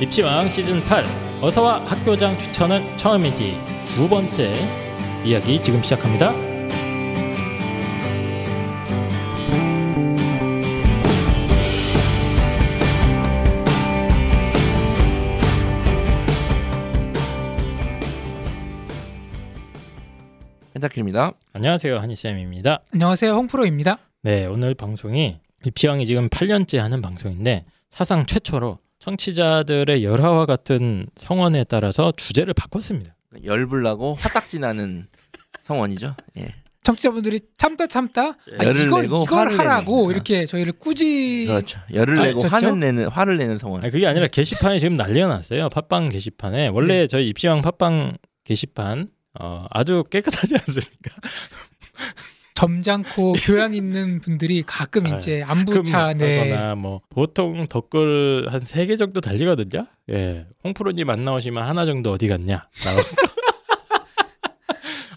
입시왕 0.00 0.48
시즌 0.48 0.80
8 0.84 1.04
어서와 1.42 1.84
학교장 1.84 2.38
추천은 2.38 2.96
처음이지 2.96 3.58
두 3.88 4.08
번째 4.08 4.52
이야기 5.24 5.60
지금 5.60 5.82
시작합니다. 5.82 6.32
펜타킬입니다. 20.74 21.32
안녕하세요 21.54 21.98
한희쌤입니다. 21.98 22.82
안녕하세요 22.92 23.32
홍프로입니다. 23.32 23.98
네 24.22 24.46
오늘 24.46 24.74
방송이 24.74 25.40
입시왕이 25.64 26.06
지금 26.06 26.28
8년째 26.28 26.76
하는 26.76 27.02
방송인데 27.02 27.64
사상 27.90 28.26
최초로 28.26 28.78
청취자들의 28.98 30.04
열화와 30.04 30.46
같은 30.46 31.06
성원에 31.16 31.64
따라서 31.64 32.12
주제를 32.16 32.54
바꿨습니다. 32.54 33.14
열불 33.44 33.82
나고 33.82 34.14
화딱지 34.14 34.58
나는 34.58 35.06
성원이죠. 35.62 36.14
예. 36.38 36.54
청취자분들이 36.82 37.40
참다 37.58 37.86
참다 37.86 38.22
아, 38.22 38.64
열을 38.64 38.86
이걸 38.86 39.02
내고 39.02 39.24
이걸 39.24 39.38
화를 39.40 39.58
하라고 39.58 39.96
내는. 39.98 40.10
이렇게 40.14 40.46
저희를 40.46 40.72
꾸지 40.72 41.44
그렇죠. 41.46 41.78
열을 41.92 42.18
아, 42.18 42.24
내고? 42.24 42.40
화는 42.46 42.80
내는 42.80 43.08
화를 43.08 43.36
내는 43.36 43.58
성원. 43.58 43.82
아니, 43.82 43.90
그게 43.90 44.06
아니라 44.06 44.26
게시판이 44.26 44.80
지금 44.80 44.96
난리가 44.96 45.26
났어요. 45.28 45.68
팟빵 45.68 46.08
게시판에 46.08 46.68
원래 46.68 47.00
네. 47.00 47.06
저희 47.06 47.28
입시왕 47.28 47.60
팟빵 47.60 48.16
게시판 48.44 49.08
어, 49.38 49.66
아주 49.70 50.02
깨끗하지 50.10 50.54
않습니까? 50.54 51.14
점잖고 52.58 53.34
교양 53.44 53.72
있는 53.74 54.20
분들이 54.20 54.62
가끔 54.66 55.06
아, 55.06 55.16
이제 55.16 55.42
안부차 55.46 56.12
네. 56.14 56.50
거나 56.50 56.74
뭐 56.74 57.00
보통 57.08 57.66
댓글 57.68 58.46
한 58.50 58.62
세 58.62 58.86
개 58.86 58.96
정도 58.96 59.20
달리거든요. 59.20 59.86
예, 60.10 60.46
홍프로님 60.64 61.08
안 61.10 61.24
나오시면 61.24 61.62
하나 61.64 61.84
정도 61.86 62.10
어디 62.12 62.26
갔냐? 62.28 62.68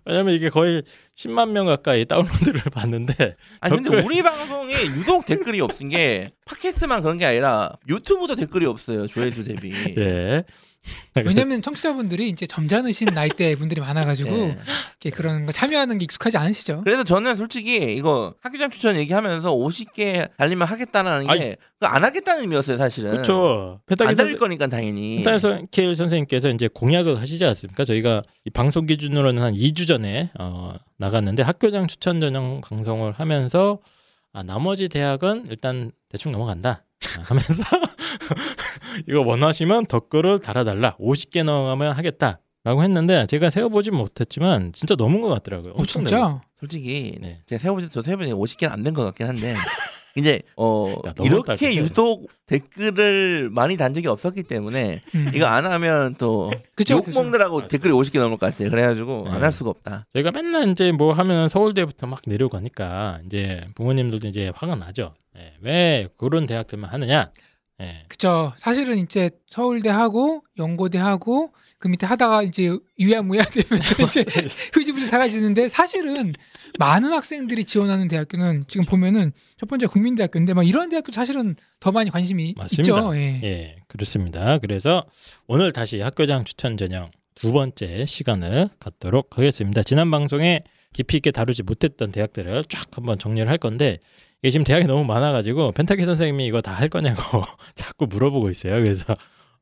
왜냐면 0.05 0.33
이게 0.33 0.49
거의 0.49 0.81
10만 1.15 1.51
명 1.51 1.67
가까이 1.67 2.05
다운로드를 2.05 2.61
봤는데 2.73 3.35
아니 3.59 3.75
근데 3.75 3.91
댓글- 3.91 4.05
우리 4.05 4.21
방송에 4.23 4.73
유독 4.97 5.25
댓글이 5.25 5.61
없은 5.61 5.89
게 5.89 6.29
팟캐스트만 6.45 7.01
그런 7.01 7.17
게 7.19 7.25
아니라 7.25 7.71
유튜브도 7.87 8.35
댓글이 8.35 8.65
없어요. 8.65 9.05
조회수 9.07 9.43
대비. 9.43 9.71
예. 9.97 10.43
왜냐면 11.25 11.61
청취자분들이 11.61 12.29
이제 12.29 12.45
점잖으신 12.45 13.09
나이대 13.13 13.55
분들이 13.55 13.81
많아가지고 13.81 14.29
예. 14.31 14.57
이렇게 15.01 15.09
그런 15.15 15.45
거 15.45 15.51
참여하는 15.51 15.97
게 15.97 16.03
익숙하지 16.03 16.37
않으시죠? 16.37 16.81
그래서 16.83 17.03
저는 17.03 17.35
솔직히 17.35 17.95
이거 17.95 18.33
학교장 18.41 18.69
추천 18.69 18.95
얘기하면서 18.95 19.51
50개 19.51 20.29
달리면 20.37 20.67
하겠다는 20.67 21.27
게 21.27 21.57
안 21.87 22.03
하겠다는 22.03 22.43
의미였어요, 22.43 22.77
사실은. 22.77 23.11
그렇죠. 23.11 23.79
안 23.99 24.15
달릴 24.15 24.37
거니까 24.37 24.67
당연히. 24.67 25.23
펜타킬 25.23 25.95
선생님께서 25.95 26.49
이제 26.49 26.69
공약을 26.71 27.19
하시지 27.19 27.43
않습니까? 27.43 27.85
저희가 27.85 28.21
이 28.45 28.49
방송 28.51 28.85
기준으로는 28.85 29.41
한 29.41 29.53
2주 29.53 29.87
전에 29.87 30.29
어, 30.39 30.75
나갔는데 30.97 31.43
학교장 31.43 31.87
추천 31.87 32.19
전형 32.19 32.61
방송을 32.61 33.13
하면서 33.13 33.79
아, 34.31 34.43
나머지 34.43 34.89
대학은 34.89 35.47
일단 35.49 35.91
대충 36.09 36.31
넘어간다 36.31 36.83
아, 37.17 37.21
하면서 37.23 37.63
이거 39.07 39.21
원하시면 39.21 39.85
댓글을 39.87 40.39
달아달라 40.39 40.95
50개 40.97 41.43
넘어가면 41.43 41.93
하겠다 41.93 42.39
라고 42.63 42.83
했는데 42.83 43.25
제가 43.25 43.49
세어보진 43.49 43.95
못했지만 43.95 44.71
진짜 44.73 44.95
넘은 44.95 45.21
것 45.21 45.29
같더라고요. 45.29 45.73
어. 45.75 45.85
진짜? 45.85 46.41
솔직히 46.59 47.17
네. 47.19 47.39
제가 47.47 47.59
세어보지 47.59 47.89
저 47.89 48.01
세어보니 48.03 48.31
50개는 48.33 48.71
안 48.71 48.83
된 48.83 48.93
것 48.93 49.03
같긴 49.05 49.27
한데 49.27 49.55
이제 50.17 50.41
어 50.57 50.93
야, 51.07 51.13
이렇게 51.23 51.53
그때. 51.53 51.75
유독 51.77 52.29
댓글을 52.45 53.49
많이 53.49 53.77
단 53.77 53.93
적이 53.93 54.07
없었기 54.09 54.43
때문에 54.43 55.01
음. 55.15 55.31
이거 55.33 55.45
안 55.45 55.65
하면 55.65 56.15
또 56.19 56.51
그쵸, 56.75 56.95
욕 56.97 57.05
그쵸. 57.05 57.21
먹느라고 57.23 57.61
맞아. 57.61 57.67
댓글이 57.67 57.93
50개 57.93 58.19
넘을 58.19 58.37
것 58.37 58.47
같아요. 58.51 58.69
그래가지고 58.69 59.23
안 59.29 59.35
네. 59.35 59.39
할 59.43 59.51
수가 59.53 59.69
없다. 59.69 60.05
저희가 60.13 60.31
맨날 60.31 60.69
이제 60.69 60.91
뭐 60.91 61.13
하면 61.13 61.47
서울대부터 61.47 62.07
막 62.07 62.19
내려가니까 62.27 63.21
이제 63.25 63.61
부모님들도 63.75 64.27
이제 64.27 64.51
화가 64.53 64.75
나죠. 64.75 65.13
예, 65.37 65.53
왜 65.61 66.07
그런 66.17 66.45
대학들만 66.45 66.89
하느냐? 66.91 67.31
예. 67.81 68.05
그쵸. 68.07 68.53
사실은 68.57 68.97
이제 68.99 69.29
서울대 69.47 69.89
하고 69.89 70.43
연고대 70.57 70.97
하고 70.97 71.51
그 71.81 71.87
밑에 71.87 72.05
하다가 72.05 72.43
이제 72.43 72.77
유야무야 72.99 73.41
되면서 73.41 74.03
이제 74.05 74.23
흐지부지 74.73 75.07
사라지는데 75.07 75.67
사실은 75.67 76.33
많은 76.77 77.11
학생들이 77.11 77.63
지원하는 77.63 78.07
대학교는 78.07 78.65
지금 78.67 78.85
보면은 78.85 79.33
첫 79.59 79.67
번째 79.67 79.87
국민대학교인데 79.87 80.53
막 80.53 80.65
이런 80.65 80.89
대학교 80.89 81.11
사실은 81.11 81.55
더 81.79 81.91
많이 81.91 82.11
관심이 82.11 82.53
맞습니다. 82.55 82.99
있죠. 82.99 83.15
예. 83.15 83.41
예, 83.43 83.75
그렇습니다. 83.87 84.59
그래서 84.59 85.03
오늘 85.47 85.71
다시 85.73 85.99
학교장 85.99 86.45
추천 86.45 86.77
전형 86.77 87.09
두 87.33 87.51
번째 87.51 88.05
시간을 88.05 88.69
갖도록 88.79 89.37
하겠습니다. 89.39 89.81
지난 89.81 90.11
방송에 90.11 90.63
깊이 90.93 91.17
있게 91.17 91.31
다루지 91.31 91.63
못했던 91.63 92.11
대학들을 92.11 92.65
쫙 92.69 92.85
한번 92.91 93.17
정리를 93.17 93.49
할 93.49 93.57
건데 93.57 93.97
이게 94.41 94.49
지금 94.51 94.63
대학이 94.63 94.87
너무 94.87 95.03
많아가지고 95.05 95.71
펜타키 95.73 96.03
선생님이 96.03 96.45
이거 96.47 96.61
다 96.61 96.71
할 96.73 96.89
거냐고 96.89 97.21
자꾸 97.75 98.07
물어보고 98.07 98.49
있어요. 98.49 98.73
그래서 98.81 99.13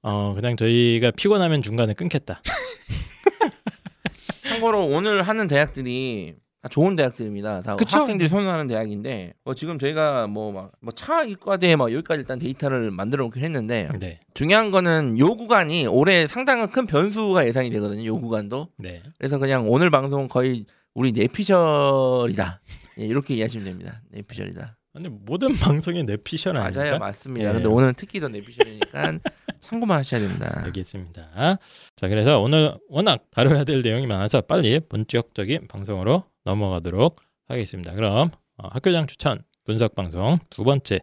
어 0.01 0.33
그냥 0.35 0.55
저희가 0.55 1.11
피곤하면 1.11 1.61
중간에 1.61 1.93
끊겠다. 1.93 2.41
참고로 4.47 4.85
오늘 4.87 5.21
하는 5.21 5.47
대학들이 5.47 6.35
다 6.61 6.69
좋은 6.69 6.95
대학들입니다. 6.95 7.61
다 7.61 7.75
그쵸? 7.75 7.99
학생들이 7.99 8.29
선호하는 8.29 8.67
대학인데 8.67 9.33
뭐 9.43 9.53
지금 9.53 9.77
저희가 9.79 10.27
뭐막뭐 10.27 10.91
차 10.95 11.23
이과대 11.23 11.75
막 11.75 11.91
여기까지 11.91 12.21
일단 12.21 12.39
데이터를 12.39 12.89
만들어 12.91 13.25
놓긴 13.25 13.43
했는데 13.43 13.89
네, 13.99 14.19
중요한 14.33 14.71
거는 14.71 15.19
요 15.19 15.35
구간이 15.35 15.87
올해 15.87 16.25
상당한 16.27 16.69
큰 16.71 16.85
변수가 16.85 17.45
예상이 17.47 17.69
되거든요. 17.69 18.05
요 18.05 18.17
구간도. 18.19 18.69
네. 18.77 19.01
그래서 19.17 19.37
그냥 19.39 19.69
오늘 19.69 19.89
방송 19.89 20.27
거의 20.29 20.65
우리 20.93 21.11
내피셜이다. 21.11 22.61
예, 22.99 23.05
이렇게 23.05 23.35
이해하시면 23.35 23.65
됩니다. 23.65 24.01
내피셜이다. 24.11 24.77
근데 24.93 25.09
모든 25.09 25.53
방송이 25.55 26.03
내피셜 26.03 26.57
아닙니까? 26.57 26.81
맞아요, 26.83 26.99
맞습니다. 26.99 27.49
예. 27.49 27.53
근데 27.53 27.67
오늘은 27.67 27.93
특히 27.95 28.19
더 28.19 28.27
내피셜이니까 28.27 29.19
참고만 29.61 29.99
하셔야 29.99 30.19
됩니다. 30.21 30.61
알겠습니다. 30.65 31.57
자, 31.95 32.07
그래서 32.07 32.39
오늘 32.39 32.75
워낙 32.89 33.19
다뤄야 33.31 33.63
될 33.65 33.81
내용이 33.81 34.07
많아서 34.07 34.41
빨리 34.41 34.79
본격적인 34.79 35.67
방송으로 35.67 36.23
넘어가도록 36.43 37.17
하겠습니다. 37.47 37.93
그럼 37.93 38.31
어, 38.57 38.67
학교장 38.71 39.07
추천 39.07 39.43
분석 39.63 39.95
방송 39.95 40.39
두 40.49 40.63
번째 40.63 40.99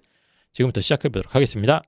지금부터 0.52 0.80
시작해 0.80 1.08
보도록 1.08 1.34
하겠습니다. 1.34 1.82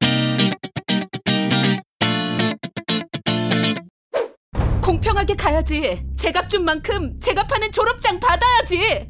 공평하게 4.89 5.35
가야지. 5.35 6.03
제값 6.17 6.49
준 6.49 6.65
만큼 6.65 7.21
제값하는 7.21 7.71
졸업장 7.71 8.19
받아야지. 8.19 9.07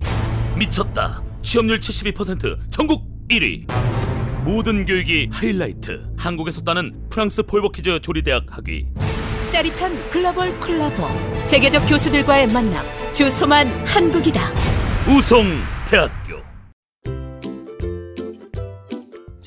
미쳤다. 0.56 1.22
취업률 1.41 1.78
72% 1.78 2.59
전국 2.69 3.06
1위. 3.28 3.65
모든 4.43 4.84
교육이 4.84 5.28
하이라이트. 5.31 6.05
한국에서 6.19 6.62
따는 6.62 7.09
프랑스 7.11 7.44
폴버키즈 7.44 8.00
조리대학 8.00 8.47
학위. 8.50 8.89
짜릿한 9.53 10.11
글로벌 10.11 10.59
콜라보. 10.59 11.06
세계적 11.44 11.89
교수들과의 11.89 12.49
만남. 12.49 12.84
주소만 13.12 13.69
한국이다. 13.87 14.50
우송 15.06 15.62
대학교. 15.87 16.47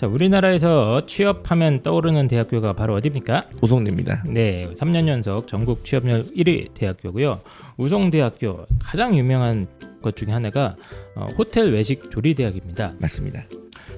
자, 0.01 0.07
우리나라에서 0.07 1.05
취업하면 1.05 1.83
떠오르는 1.83 2.27
대학교가 2.27 2.73
바로 2.73 2.95
어디입니까? 2.95 3.43
우송됩니다. 3.61 4.23
네, 4.25 4.67
3년 4.73 5.07
연속 5.07 5.47
전국 5.47 5.85
취업률 5.85 6.25
1위 6.35 6.73
대학교고요. 6.73 7.41
우송대학교 7.77 8.65
가장 8.81 9.15
유명한 9.15 9.67
것 10.01 10.15
중에 10.15 10.31
하나가 10.31 10.75
어, 11.15 11.27
호텔 11.37 11.71
외식 11.71 12.09
조리 12.09 12.33
대학입니다. 12.33 12.95
맞습니다. 12.97 13.43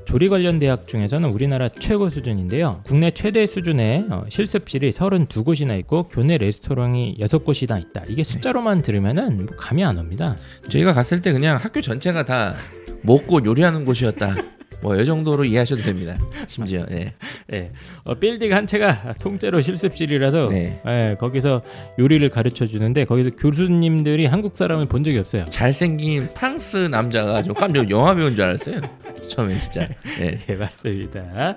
조리 0.04 0.28
관련 0.28 0.60
대학 0.60 0.90
중에서는 0.90 1.30
우리나라 1.30 1.70
최고 1.70 2.10
수준인데요. 2.10 2.82
국내 2.84 3.10
최대 3.10 3.46
수준의 3.46 4.08
어, 4.10 4.26
실습실이 4.28 4.90
32곳이나 4.90 5.80
있고 5.80 6.10
교내 6.10 6.38
레스토랑이 6.38 7.16
6곳이나 7.22 7.80
있다. 7.80 8.04
이게 8.10 8.24
숫자로만 8.24 8.82
들으면은 8.82 9.46
뭐 9.46 9.56
감이 9.56 9.86
안 9.86 9.98
옵니다. 9.98 10.36
저희가 10.68 10.94
갔을 10.94 11.22
때 11.22 11.32
그냥 11.32 11.56
학교 11.56 11.80
전체가 11.80 12.26
다 12.26 12.56
먹고 13.04 13.46
요리하는 13.46 13.86
곳이었다. 13.86 14.36
뭐 14.84 14.96
이 14.96 15.06
정도로 15.06 15.46
이해하셔도 15.46 15.82
됩니다. 15.82 16.18
심지어 16.48 16.86
예. 16.92 17.14
예. 17.52 17.72
어, 18.04 18.14
빌딩 18.16 18.54
한 18.54 18.68
채가 18.68 19.14
통째로 19.20 19.62
실습실이라서 19.62 20.50
네. 20.50 20.82
예, 20.86 21.16
거기서 21.20 21.62
요리를 22.00 22.28
가르쳐 22.30 22.66
주는데 22.66 23.06
거기서 23.06 23.32
교수님들이 23.32 24.26
한국 24.26 24.56
사람을 24.56 24.88
본 24.88 25.04
적이 25.04 25.20
없어요. 25.20 25.46
잘생긴 25.50 26.30
프랑스 26.34 26.78
남자가 26.78 27.42
좀 27.44 27.54
깜짝 27.54 27.90
영화 27.90 28.14
배우인 28.14 28.36
줄 28.36 28.46
알았어요. 28.46 28.78
처음에 29.30 29.58
진짜. 29.58 29.88
예. 30.20 30.38
예, 30.50 30.56
맞습니다. 30.56 31.56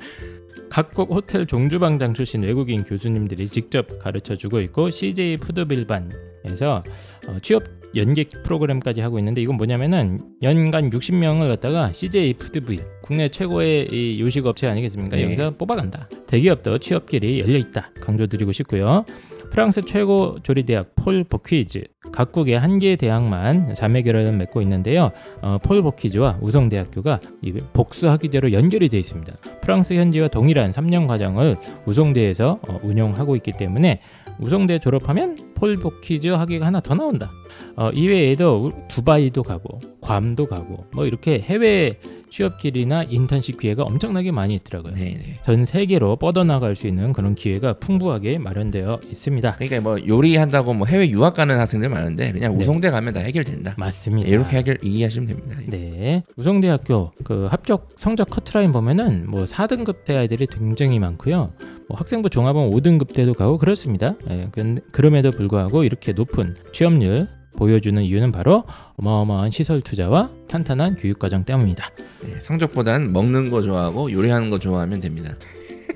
각국 0.71 1.11
호텔 1.11 1.47
종주방장 1.47 2.15
출신 2.15 2.43
외국인 2.43 2.83
교수님들이 2.85 3.47
직접 3.49 3.99
가르쳐 3.99 4.35
주고 4.35 4.61
있고 4.61 4.91
CJ 4.91 5.37
푸드빌반에서 5.39 6.83
어, 7.29 7.37
취업 7.43 7.63
연계 7.97 8.25
프로그램까지 8.25 9.01
하고 9.01 9.19
있는데 9.19 9.41
이건 9.43 9.57
뭐냐면은 9.57 10.19
연간 10.43 10.91
60명을 10.91 11.49
갖다가 11.49 11.93
CJ 11.93 12.35
푸드부인 12.35 12.81
국내 13.03 13.29
최고의 13.29 13.89
이 13.91 14.21
요식 14.21 14.47
업체 14.47 14.69
아니겠습니까? 14.69 15.17
네. 15.17 15.25
여기서 15.25 15.57
뽑아간다. 15.57 16.09
대기업도 16.27 16.79
취업길이 16.79 17.41
열려 17.41 17.57
있다. 17.57 17.91
강조드리고 18.01 18.53
싶고요. 18.53 19.05
프랑스 19.51 19.83
최고 19.85 20.37
조리대학 20.43 20.95
폴 20.97 21.25
보퀴즈 21.25 21.85
각국의 22.13 22.59
한 22.59 22.79
개의 22.79 22.97
대학만 22.97 23.75
자매 23.75 24.03
결연을 24.03 24.33
맺고 24.33 24.61
있는데요. 24.63 25.13
어, 25.41 25.59
폴 25.63 25.83
보퀴즈와 25.83 26.39
우성대학교가 26.41 27.21
이 27.43 27.53
복수학위제로 27.73 28.53
연결이 28.53 28.89
되어 28.89 29.01
있습니다. 29.01 29.35
프랑스 29.63 29.95
현지와 29.95 30.29
동일한 30.29 30.71
3년 30.71 31.07
과정을 31.07 31.57
우성대에서 31.87 32.61
어, 32.69 32.81
운영하고 32.83 33.37
있기 33.37 33.53
때문에 33.53 34.01
우성대 34.39 34.79
졸업하면 34.79 35.37
폴 35.57 35.77
보퀴즈 35.77 36.29
학위가 36.29 36.67
하나 36.67 36.81
더 36.81 36.95
나온다. 36.95 37.33
어, 37.77 37.91
이외에도 37.91 38.67
우- 38.67 38.73
두바이도 38.89 39.43
가고 39.43 39.81
괌도 40.01 40.47
가고 40.47 40.85
뭐 40.93 41.07
이렇게 41.07 41.41
해외 41.41 41.99
취업 42.29 42.59
길이나 42.59 43.03
인턴십 43.05 43.59
기회가 43.61 43.85
엄청나게 43.85 44.31
많이 44.33 44.55
있더라고요. 44.57 44.93
네네. 44.95 45.41
전 45.45 45.65
세계로 45.65 46.17
뻗어나갈 46.17 46.77
수 46.77 46.87
있는 46.87 47.13
그런 47.15 47.35
기회가 47.35 47.75
풍부하게 47.75 48.39
마련되어 48.39 49.01
있습니다. 49.11 49.55
그러니까 49.57 49.81
뭐 49.81 49.97
요리한다고 50.07 50.75
뭐 50.75 50.87
해외 50.87 51.09
유학 51.09 51.35
가는 51.35 51.59
학생들 51.59 51.89
많은데 51.89 52.33
그냥 52.33 52.53
네. 52.59 52.63
우성대 52.63 52.91
가면 52.91 53.15
다 53.15 53.21
해결된다. 53.21 53.75
맞습니다. 53.79 54.29
이렇게 54.29 54.59
해결 54.59 54.79
이해하시면 54.83 55.29
됩니다. 55.29 55.57
네. 55.69 56.23
우성대학교 56.37 57.13
그 57.25 57.47
합격 57.47 57.89
성적 57.97 58.29
커트라인 58.29 58.73
보면은 58.73 59.31
뭐 59.31 59.45
4등급 59.45 60.05
대 60.05 60.17
아이들이 60.17 60.47
굉장히 60.47 60.99
많고요. 60.99 61.53
뭐 61.89 61.97
학생부 61.97 62.31
종합은 62.31 62.71
5등급 62.71 63.15
대도 63.15 63.35
가고 63.35 63.59
그렇습니다. 63.59 64.17
예, 64.31 64.49
근- 64.53 64.81
그럼에도 64.93 65.31
불구하고 65.31 65.85
이렇게 65.85 66.13
높은 66.13 66.57
취업률 66.73 67.29
보여주는 67.57 68.03
이유는 68.03 68.33
바로 68.33 68.65
어마어마한 68.97 69.51
시설 69.51 69.81
투자와 69.81 70.31
탄탄한 70.49 70.97
교육 70.97 71.19
과정 71.19 71.45
때문이다. 71.45 71.89
네, 72.25 72.35
성적보단 72.43 73.13
먹는 73.13 73.51
거 73.51 73.63
좋아하고 73.63 74.11
요리하는 74.13 74.51
거 74.51 74.59
좋아하면 74.59 75.01
됩니다. 75.01 75.35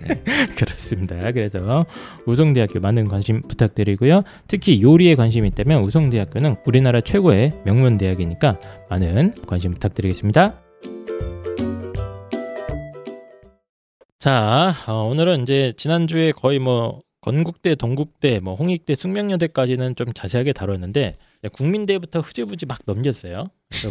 그렇습니다. 0.57 1.31
그래서 1.33 1.85
우성대학교 2.25 2.81
많은 2.81 3.07
관심 3.07 3.43
부탁드리고요. 3.43 4.23
특히 4.49 4.81
요리에 4.81 5.15
관심이 5.15 5.49
있다면 5.49 5.83
우성대학교는 5.83 6.57
우리나라 6.65 7.03
최고의 7.03 7.53
명문 7.67 7.99
대학이니까 7.99 8.59
많은 8.89 9.35
관심 9.47 9.73
부탁드리겠습니다. 9.73 10.55
자, 14.21 14.75
어, 14.87 15.05
오늘은 15.05 15.45
이제 15.45 15.73
지난주에 15.79 16.33
거의 16.33 16.59
뭐 16.59 17.01
건국대, 17.23 17.75
동국대, 17.75 18.41
뭐 18.41 18.55
홍익대, 18.55 18.95
숙명여대까지는 18.95 19.97
좀 19.97 20.13
자세하게 20.13 20.53
다뤘는데 20.53 21.17
국민대부터 21.55 22.21
흐지부지 22.21 22.67
막 22.67 22.81
넘겼어요. 22.85 23.47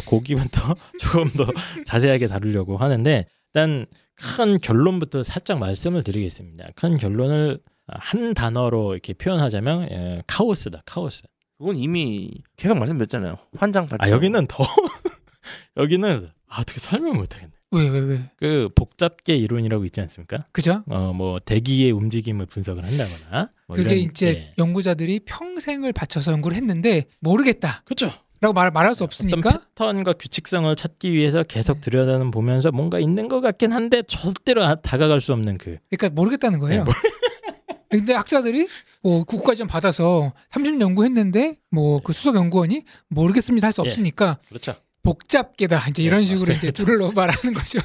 거기부터 0.06 0.76
조금 1.00 1.28
더 1.30 1.46
자세하게 1.84 2.28
다루려고 2.28 2.76
하는데 2.76 3.26
일단 3.48 3.86
큰 4.14 4.58
결론부터 4.58 5.24
살짝 5.24 5.58
말씀을 5.58 6.04
드리겠습니다. 6.04 6.68
큰 6.76 6.96
결론을 6.96 7.58
한 7.88 8.32
단어로 8.32 8.92
이렇게 8.92 9.14
표현하자면 9.14 9.88
예, 9.90 10.22
카오스다. 10.28 10.82
카오스. 10.86 11.22
그건 11.58 11.74
이미 11.74 12.30
계속 12.56 12.78
말씀드렸잖아요. 12.78 13.34
환장 13.56 13.88
파트. 13.88 14.00
아 14.00 14.10
여기는 14.10 14.46
더 14.46 14.62
여기는 15.76 16.30
아, 16.46 16.60
어떻게 16.60 16.78
설명 16.78 17.16
못하겠네. 17.16 17.52
왜 17.72 17.88
왜 17.88 18.00
왜? 18.00 18.30
그 18.36 18.68
복잡계 18.74 19.36
이론이라고 19.36 19.84
있지 19.84 20.00
않습니까? 20.00 20.44
그죠? 20.52 20.82
어 20.88 21.12
뭐 21.12 21.38
대기의 21.38 21.92
움직임을 21.92 22.46
분석을 22.46 22.82
한다거나 22.84 23.48
뭐 23.68 23.76
그게 23.76 23.96
이런, 23.96 24.10
이제 24.10 24.26
예. 24.28 24.54
연구자들이 24.58 25.20
평생을 25.24 25.92
바쳐서 25.92 26.32
연구를 26.32 26.56
했는데 26.56 27.04
모르겠다라고 27.20 27.84
그렇죠. 27.84 28.12
말, 28.54 28.70
말할 28.70 28.94
수 28.94 29.04
어떤 29.04 29.06
없으니까 29.06 29.60
패턴과 29.76 30.14
규칙성을 30.14 30.74
찾기 30.74 31.12
위해서 31.12 31.42
계속 31.42 31.74
네. 31.74 31.80
들여다는 31.82 32.30
보면서 32.30 32.72
뭔가 32.72 32.98
있는 32.98 33.28
것 33.28 33.40
같긴 33.42 33.72
한데 33.72 34.02
절대로 34.02 34.64
아- 34.64 34.76
다가갈 34.76 35.20
수 35.20 35.32
없는 35.34 35.58
그 35.58 35.76
그러니까 35.90 36.08
모르겠다는 36.14 36.58
거예요. 36.58 36.84
네, 36.84 36.90
근데 37.90 38.14
학자들이 38.14 38.66
뭐 39.02 39.24
국가지원 39.24 39.68
받아서 39.68 40.32
30년 40.52 40.80
연구했는데 40.80 41.56
뭐 41.70 42.00
그 42.02 42.12
수석 42.12 42.34
연구원이 42.36 42.82
모르겠습니다 43.08 43.66
할수 43.66 43.82
예. 43.84 43.88
없으니까 43.88 44.38
그렇죠. 44.48 44.74
복잡계다 45.02 45.88
이제 45.88 46.02
이런 46.02 46.20
네, 46.20 46.24
식으로 46.24 46.52
이제 46.54 46.70
넣어 46.98 47.10
말하는 47.14 47.52
거죠. 47.54 47.78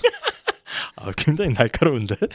아, 0.95 1.11
굉장히 1.17 1.53
날카로운데. 1.53 2.15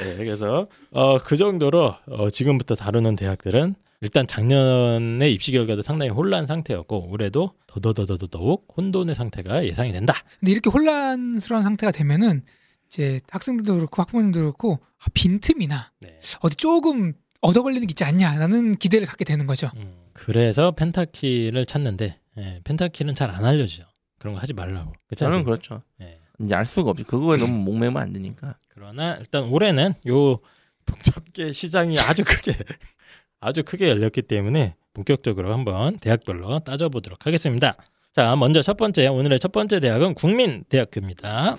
네, 0.00 0.16
그래서 0.16 0.68
어, 0.90 1.18
그 1.18 1.36
정도로 1.36 1.94
어, 2.06 2.30
지금부터 2.30 2.74
다루는 2.74 3.16
대학들은 3.16 3.74
일단 4.02 4.26
작년에 4.26 5.30
입시 5.30 5.52
결과도 5.52 5.82
상당히 5.82 6.10
혼란 6.10 6.46
상태였고 6.46 7.10
올해도 7.10 7.52
더더더더 7.66 8.26
더욱 8.26 8.68
혼돈의 8.76 9.14
상태가 9.14 9.64
예상이 9.64 9.92
된다. 9.92 10.14
근데 10.38 10.52
이렇게 10.52 10.68
혼란스러운 10.70 11.62
상태가 11.62 11.92
되면은 11.92 12.42
이제 12.88 13.20
학생들도 13.30 13.74
그렇고 13.74 14.02
학부모님도 14.02 14.40
그렇고 14.40 14.78
아, 14.98 15.06
빈틈이나 15.14 15.92
네. 16.00 16.20
어디 16.40 16.56
조금 16.56 17.14
얻어 17.40 17.62
걸리는 17.62 17.86
게 17.86 17.92
있지 17.92 18.04
않냐라는 18.04 18.76
기대를 18.76 19.06
갖게 19.06 19.24
되는 19.24 19.46
거죠. 19.46 19.70
음, 19.78 19.92
그래서 20.12 20.72
펜타키를 20.72 21.64
찾는데 21.66 22.18
예, 22.38 22.60
펜타키는 22.64 23.14
잘안 23.14 23.44
알려주죠. 23.44 23.84
그런 24.18 24.34
거 24.34 24.40
하지 24.40 24.52
말라고. 24.52 24.92
그렇지 25.06 25.20
저는 25.20 25.38
않습니까? 25.38 25.44
그렇죠. 25.44 25.82
예. 26.00 26.20
이제 26.40 26.54
알 26.54 26.66
수가 26.66 26.90
없지. 26.90 27.04
그거에 27.04 27.38
너무 27.38 27.58
목매면 27.58 28.00
안 28.00 28.12
되니까. 28.12 28.56
그러나 28.68 29.16
일단 29.16 29.44
올해는 29.44 29.94
요 30.08 30.38
복잡계 30.84 31.52
시장이 31.52 31.98
아주 31.98 32.24
크게 32.24 32.52
아주 33.40 33.62
크게 33.62 33.88
열렸기 33.88 34.22
때문에 34.22 34.76
본격적으로 34.94 35.52
한번 35.52 35.98
대학별로 35.98 36.60
따져보도록 36.60 37.26
하겠습니다. 37.26 37.76
자, 38.12 38.34
먼저 38.36 38.62
첫 38.62 38.76
번째 38.76 39.08
오늘의 39.08 39.38
첫 39.38 39.52
번째 39.52 39.80
대학은 39.80 40.14
국민대학교입니다. 40.14 41.58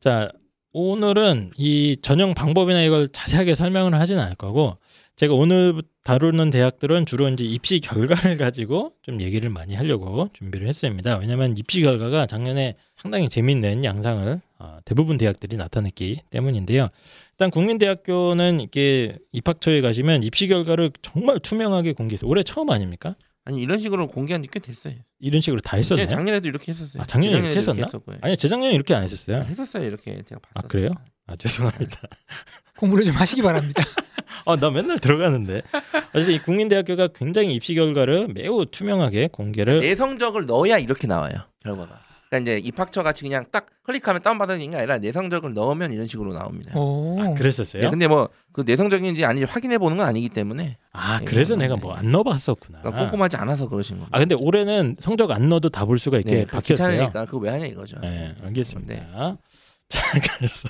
자, 0.00 0.30
오늘은 0.72 1.52
이 1.58 1.96
전형 2.02 2.34
방법이나 2.34 2.82
이걸 2.82 3.08
자세하게 3.08 3.54
설명을 3.54 3.94
하진 3.94 4.18
않을 4.18 4.34
거고 4.36 4.78
제가 5.16 5.34
오늘 5.34 5.82
다루는 6.04 6.50
대학들은 6.50 7.06
주로 7.06 7.28
이제 7.28 7.44
입시 7.44 7.80
결과를 7.80 8.36
가지고 8.38 8.94
좀 9.02 9.20
얘기를 9.20 9.50
많이 9.50 9.74
하려고 9.74 10.30
준비를 10.32 10.66
했습니다. 10.68 11.18
왜냐하면 11.18 11.56
입시 11.56 11.80
결과가 11.82 12.26
작년에 12.26 12.74
상당히 12.96 13.28
재밌는 13.28 13.84
양상을 13.84 14.40
어, 14.58 14.78
대부분 14.84 15.18
대학들이 15.18 15.56
나타냈기 15.56 16.22
때문인데요. 16.30 16.88
일단 17.32 17.50
국민대학교는 17.50 18.60
이게 18.60 19.18
입학처에 19.32 19.80
가시면 19.80 20.22
입시 20.22 20.48
결과를 20.48 20.90
정말 21.02 21.38
투명하게 21.40 21.92
공개했어요. 21.92 22.28
올해 22.28 22.42
처음 22.42 22.70
아닙니까? 22.70 23.14
아니 23.44 23.60
이런 23.60 23.80
식으로 23.80 24.06
공개한 24.08 24.42
지 24.42 24.48
꽤 24.48 24.60
됐어요. 24.60 24.94
이런 25.18 25.40
식으로 25.40 25.60
다 25.60 25.76
했었나요? 25.76 26.06
네, 26.06 26.08
작년에도 26.14 26.48
이렇게 26.48 26.72
했었어요. 26.72 27.02
아, 27.02 27.06
작년에 27.06 27.38
이렇게 27.38 27.58
했었나? 27.58 27.84
했었고요. 27.84 28.16
아니 28.22 28.36
재작년에 28.36 28.74
이렇게 28.74 28.94
안 28.94 29.02
했었어요. 29.04 29.42
했었어요 29.42 29.84
이렇게 29.86 30.22
제가 30.22 30.40
아 30.54 30.62
봤어요. 30.62 30.68
그래요? 30.68 30.90
아 31.26 31.36
죄송합니다. 31.36 32.00
공부를 32.82 33.04
좀 33.04 33.14
하시기 33.14 33.42
바랍니다. 33.42 33.82
아 34.44 34.56
나 34.56 34.70
맨날 34.70 34.98
들어가는데. 34.98 35.62
어쨌든 36.14 36.34
이 36.34 36.38
국민대학교가 36.42 37.08
굉장히 37.14 37.54
입시 37.54 37.74
결과를 37.74 38.28
매우 38.34 38.66
투명하게 38.66 39.28
공개를 39.32 39.80
내 39.80 39.94
성적을 39.94 40.46
넣어야 40.46 40.78
이렇게 40.78 41.06
나와요 41.06 41.34
결과가. 41.62 42.00
그러니까 42.28 42.52
이제 42.52 42.60
입학처 42.66 43.02
같이 43.02 43.22
그냥 43.22 43.44
딱 43.52 43.66
클릭하면 43.84 44.22
다운받는 44.22 44.70
게 44.70 44.76
아니라 44.78 44.98
내 44.98 45.12
성적을 45.12 45.52
넣으면 45.54 45.92
이런 45.92 46.06
식으로 46.06 46.32
나옵니다. 46.32 46.76
오. 46.78 47.20
아, 47.20 47.34
그랬었어요. 47.34 47.82
네, 47.82 47.90
근데 47.90 48.08
뭐 48.08 48.28
그 48.52 48.64
내 48.64 48.76
성적인지 48.76 49.24
아닌지 49.24 49.44
확인해 49.50 49.78
보는 49.78 49.96
건 49.96 50.06
아니기 50.06 50.28
때문에 50.28 50.76
아 50.92 51.18
네, 51.20 51.24
그래서 51.24 51.54
네. 51.56 51.64
내가 51.64 51.76
뭐 51.76 51.94
안 51.94 52.10
넣어봤었구나. 52.12 52.80
그러니까 52.80 53.04
꼼꼼하지 53.04 53.36
않아서 53.36 53.68
그러신 53.68 53.96
겁니다. 53.96 54.16
아 54.16 54.18
근데 54.20 54.34
올해는 54.38 54.96
성적 54.98 55.30
안 55.30 55.48
넣어도 55.48 55.68
다 55.68 55.84
볼 55.86 55.98
수가 55.98 56.18
있게 56.18 56.34
네, 56.34 56.44
그 56.46 56.52
바뀌었어요. 56.56 56.88
귀찮으니까 56.90 57.24
그거 57.26 57.38
왜 57.38 57.50
하냐 57.50 57.66
이거죠. 57.66 57.98
네, 58.00 58.34
알겠습니다. 58.42 58.94
네. 58.94 59.06
자, 59.88 60.18
그래서 60.36 60.68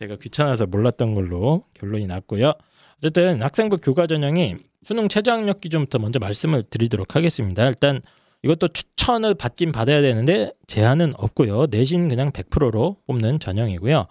제가 0.00 0.16
귀찮아서 0.16 0.66
몰랐던 0.66 1.14
걸로 1.14 1.64
결론이 1.74 2.06
났고요. 2.06 2.54
어쨌든 2.98 3.42
학생부 3.42 3.78
교과 3.78 4.06
전형이 4.06 4.56
수능 4.82 5.08
최저학력 5.08 5.60
기준부터 5.60 5.98
먼저 5.98 6.18
말씀을 6.18 6.62
드리도록 6.64 7.16
하겠습니다. 7.16 7.66
일단 7.66 8.00
이것도 8.42 8.68
추천을 8.68 9.34
받긴 9.34 9.72
받아야 9.72 10.00
되는데 10.00 10.52
제한은 10.66 11.12
없고요. 11.18 11.66
내신 11.66 12.08
그냥 12.08 12.32
100%로 12.32 12.96
뽑는 13.06 13.40
전형이고요. 13.40 14.06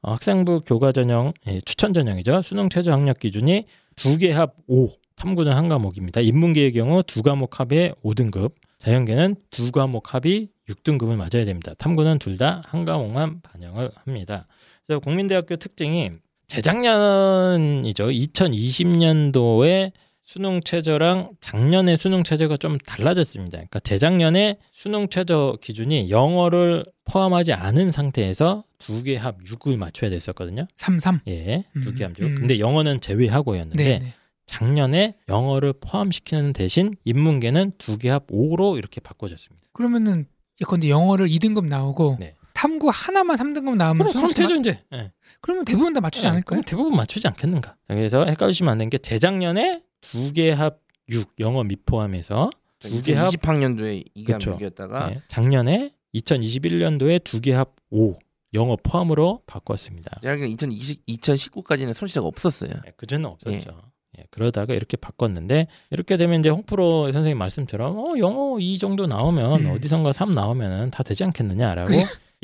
어, 0.00 0.12
학생부 0.12 0.62
교과 0.64 0.92
전형 0.92 1.34
예, 1.46 1.60
추천 1.60 1.92
전형이죠. 1.92 2.40
수능 2.40 2.70
최저학력 2.70 3.18
기준이 3.18 3.66
두 3.96 4.16
개 4.16 4.32
합 4.32 4.54
5, 4.66 4.88
탐구는 5.16 5.52
한 5.52 5.68
과목입니다. 5.68 6.22
인문계의 6.22 6.72
경우 6.72 7.02
두 7.02 7.22
과목 7.22 7.60
합의 7.60 7.94
5등급, 8.02 8.52
자연계는 8.78 9.36
두 9.50 9.70
과목 9.72 10.14
합이 10.14 10.48
6등급을 10.70 11.16
맞아야 11.16 11.44
됩니다. 11.44 11.74
탐구는 11.76 12.18
둘 12.18 12.38
다 12.38 12.62
한 12.66 12.86
과목만 12.86 13.42
반영을 13.42 13.90
합니다. 14.04 14.46
그래서 14.86 15.00
국민대학교 15.00 15.56
특징이 15.56 16.10
재작년이죠. 16.48 18.06
2020년도에 18.08 19.92
수능 20.26 20.60
최저랑 20.62 21.32
작년의 21.40 21.96
수능 21.98 22.22
최저가 22.24 22.56
좀 22.56 22.78
달라졌습니다. 22.78 23.58
그러니까 23.58 23.78
재작년에 23.80 24.56
수능 24.72 25.08
최저 25.08 25.58
기준이 25.60 26.08
영어를 26.10 26.84
포함하지 27.04 27.52
않은 27.52 27.90
상태에서 27.90 28.64
두 28.78 29.02
개 29.02 29.16
합 29.18 29.38
6을 29.44 29.76
맞춰야 29.76 30.10
됐었거든요. 30.10 30.66
33. 30.76 31.20
예, 31.28 31.64
두 31.82 31.92
개합 31.92 32.12
6. 32.18 32.22
음. 32.24 32.34
근데 32.36 32.58
영어는 32.58 33.00
제외하고였는데 33.00 33.84
네. 33.84 33.98
네. 33.98 34.14
작년에 34.46 35.14
영어를 35.28 35.74
포함시키는 35.80 36.52
대신 36.54 36.94
인문계는 37.04 37.72
두 37.78 37.98
개 37.98 38.08
합 38.10 38.26
5로 38.28 38.78
이렇게 38.78 39.00
바꿔졌습니다. 39.00 39.66
그러면은 39.72 40.26
예컨대 40.62 40.88
영어를 40.88 41.26
2등급 41.28 41.66
나오고 41.66 42.16
네. 42.20 42.34
탐구 42.64 42.88
하나만 42.90 43.36
3등급 43.36 43.76
나오면 43.76 44.06
그럼, 44.10 44.28
되죠 44.32 44.54
이제. 44.54 44.80
예. 44.94 45.12
그러면 45.42 45.66
대부분 45.66 45.92
다 45.92 46.00
맞추지 46.00 46.24
예, 46.24 46.30
않을까요? 46.30 46.44
그럼 46.46 46.62
대부분 46.64 46.96
맞추지 46.96 47.28
않겠는가. 47.28 47.70
자, 47.70 47.94
그래서 47.94 48.24
헷갈리시면 48.24 48.72
안 48.72 48.78
되는 48.78 48.88
게 48.88 48.96
재작년에 48.96 49.82
두 50.00 50.32
개 50.32 50.52
합 50.52 50.78
6 51.10 51.34
영어 51.40 51.62
미 51.62 51.76
포함해서 51.76 52.50
두 52.78 53.02
개 53.02 53.14
합 53.14 53.28
2020학년도에 53.32 54.04
이게 54.14 54.32
그쵸. 54.32 54.56
6이었다가 54.56 55.10
네, 55.10 55.20
작년에 55.28 55.92
2021년도에 56.14 57.22
두 57.22 57.40
개 57.42 57.52
합 57.52 57.74
5 57.90 58.14
영어 58.54 58.76
포함으로 58.82 59.42
바꿨습니다. 59.46 60.20
제가 60.22 60.32
알기로는 60.32 60.52
2020, 60.54 61.04
2019까지는 61.06 61.92
손시자가 61.92 62.26
없었어요. 62.26 62.70
네, 62.84 62.92
그전에 62.96 63.26
없었죠. 63.26 63.82
예, 64.18 64.24
그러다가 64.30 64.72
이렇게 64.74 64.96
바꿨는데 64.96 65.66
이렇게 65.90 66.16
되면 66.16 66.38
이제 66.40 66.48
홍프로 66.48 67.10
선생님 67.12 67.36
말씀처럼 67.36 67.98
어, 67.98 68.14
영어 68.18 68.58
2 68.58 68.78
정도 68.78 69.06
나오면 69.06 69.66
음. 69.66 69.70
어디선가 69.72 70.12
3 70.12 70.30
나오면은 70.32 70.90
다 70.92 71.02
되지 71.02 71.24
않겠느냐라고. 71.24 71.92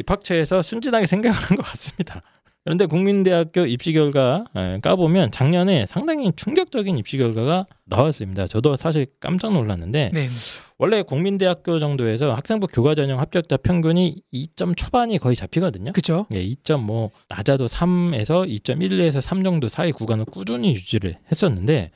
입학처에서 0.01 0.63
순진하게 0.63 1.07
생각하는 1.07 1.57
것 1.57 1.63
같습니다. 1.63 2.23
그런데 2.65 2.85
국민대학교 2.85 3.65
입시 3.65 3.93
결과 3.93 4.45
예, 4.55 4.79
까보면 4.83 5.31
작년에 5.31 5.87
상당히 5.87 6.31
충격적인 6.37 6.99
입시 6.99 7.17
결과가 7.17 7.67
나왔습니다. 7.87 8.47
저도 8.47 8.77
사실 8.77 9.07
깜짝 9.19 9.53
놀랐는데 9.53 10.11
네. 10.13 10.29
원래 10.77 11.03
국민대학교 11.03 11.79
정도에서 11.79 12.35
학생부 12.35 12.67
교과 12.67 12.95
전형 12.95 13.19
합격자 13.19 13.59
평균이 13.59 14.23
2점 14.33 14.77
초반이 14.77 15.19
거의 15.19 15.37
잡히거든요. 15.37 15.93
그죠? 15.93 16.27
예, 16.35 16.45
2점 16.45 16.81
뭐 16.81 17.11
낮아도 17.29 17.67
3에서 17.67 18.47
2.12에서 18.47 19.23
3 19.23 19.43
정도 19.43 19.69
사이 19.69 19.91
구간을 19.91 20.27
꾸준히 20.27 20.75
유지를 20.75 21.17
했었는데 21.33 21.91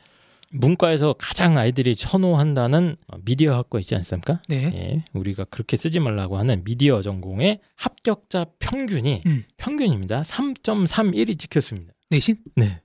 문과에서 0.55 1.15
가장 1.19 1.59
아이들이 1.59 1.95
선호한다는 1.95 2.97
어, 3.09 3.17
미디어 3.25 3.57
학과 3.57 3.81
있지 3.81 3.95
않습니까? 3.97 4.41
네. 4.49 4.73
예, 4.75 5.05
우리가 5.13 5.45
그렇게 5.45 5.77
쓰지 5.77 6.01
말라고 6.01 6.39
하는 6.39 6.63
미디어 6.65 7.03
전공의 7.03 7.61
합격자 7.77 8.47
평균이 8.61 9.23
음. 9.27 9.45
평균입니다. 9.57 10.23
3.31이 10.23 11.39
찍혔습니다. 11.39 11.93
내신? 12.11 12.37
네. 12.57 12.81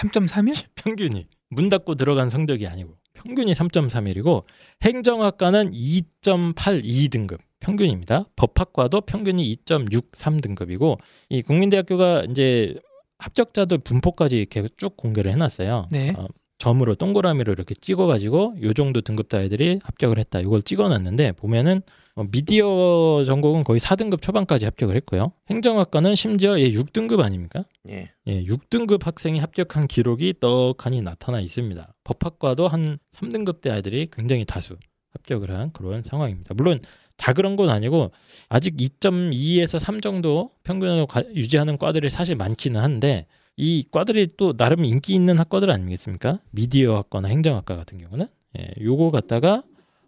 3.3이요? 0.00 0.64
평균이 0.74 1.26
문 1.50 1.68
닫고 1.68 1.94
들어간 1.94 2.28
성적이 2.28 2.66
아니고 2.66 2.96
평균이 3.14 3.52
3.31이고 3.52 4.44
행정학과는 4.82 5.72
2.82 5.72 7.10
등급 7.10 7.40
평균입니다. 7.60 8.24
법학과도 8.36 9.02
평균이 9.02 9.56
2.63 9.64 10.42
등급이고 10.42 10.98
이 11.30 11.42
국민대학교가 11.42 12.24
이제 12.30 12.74
합격자들 13.18 13.78
분포까지 13.78 14.36
이렇게 14.36 14.68
쭉 14.76 14.96
공개를 14.96 15.32
해놨어요. 15.32 15.88
네. 15.90 16.10
어, 16.16 16.26
점으로 16.58 16.94
동그라미로 16.94 17.52
이렇게 17.52 17.74
찍어가지고 17.74 18.56
요 18.62 18.72
정도 18.72 19.00
등급대 19.02 19.36
아이들이 19.36 19.78
합격을 19.82 20.18
했다. 20.18 20.40
이걸 20.40 20.62
찍어놨는데 20.62 21.32
보면은 21.32 21.82
어, 22.14 22.24
미디어 22.30 23.22
전공은 23.26 23.64
거의 23.64 23.78
4등급 23.78 24.22
초반까지 24.22 24.64
합격을 24.64 24.96
했고요. 24.96 25.32
행정학과는 25.50 26.14
심지어 26.14 26.58
예, 26.58 26.70
6등급 26.70 27.20
아닙니까? 27.20 27.64
예. 27.90 28.10
예, 28.26 28.44
6등급 28.44 29.04
학생이 29.04 29.38
합격한 29.38 29.86
기록이 29.86 30.34
떡하니 30.40 31.02
나타나 31.02 31.40
있습니다. 31.40 31.94
법학과도 32.04 32.68
한 32.68 32.98
3등급대 33.12 33.70
아이들이 33.70 34.08
굉장히 34.10 34.46
다수 34.46 34.76
합격을 35.12 35.50
한 35.50 35.72
그런 35.72 36.02
상황입니다. 36.02 36.54
물론 36.54 36.80
다 37.18 37.34
그런 37.34 37.56
건 37.56 37.68
아니고 37.68 38.12
아직 38.48 38.76
2.2에서 38.78 39.78
3 39.78 40.00
정도 40.00 40.50
평균으로 40.64 41.06
가- 41.06 41.24
유지하는 41.34 41.76
과들이 41.76 42.08
사실 42.08 42.34
많기는 42.36 42.80
한데 42.80 43.26
이 43.56 43.84
과들이 43.90 44.28
또 44.36 44.52
나름 44.54 44.84
인기 44.84 45.14
있는 45.14 45.38
학과들 45.38 45.70
아니겠습니까? 45.70 46.40
미디어 46.50 46.96
학과나 46.96 47.28
행정학과 47.28 47.76
같은 47.76 47.98
경우는 47.98 48.26
예, 48.58 48.68
요거 48.82 49.10
갖다가 49.10 49.62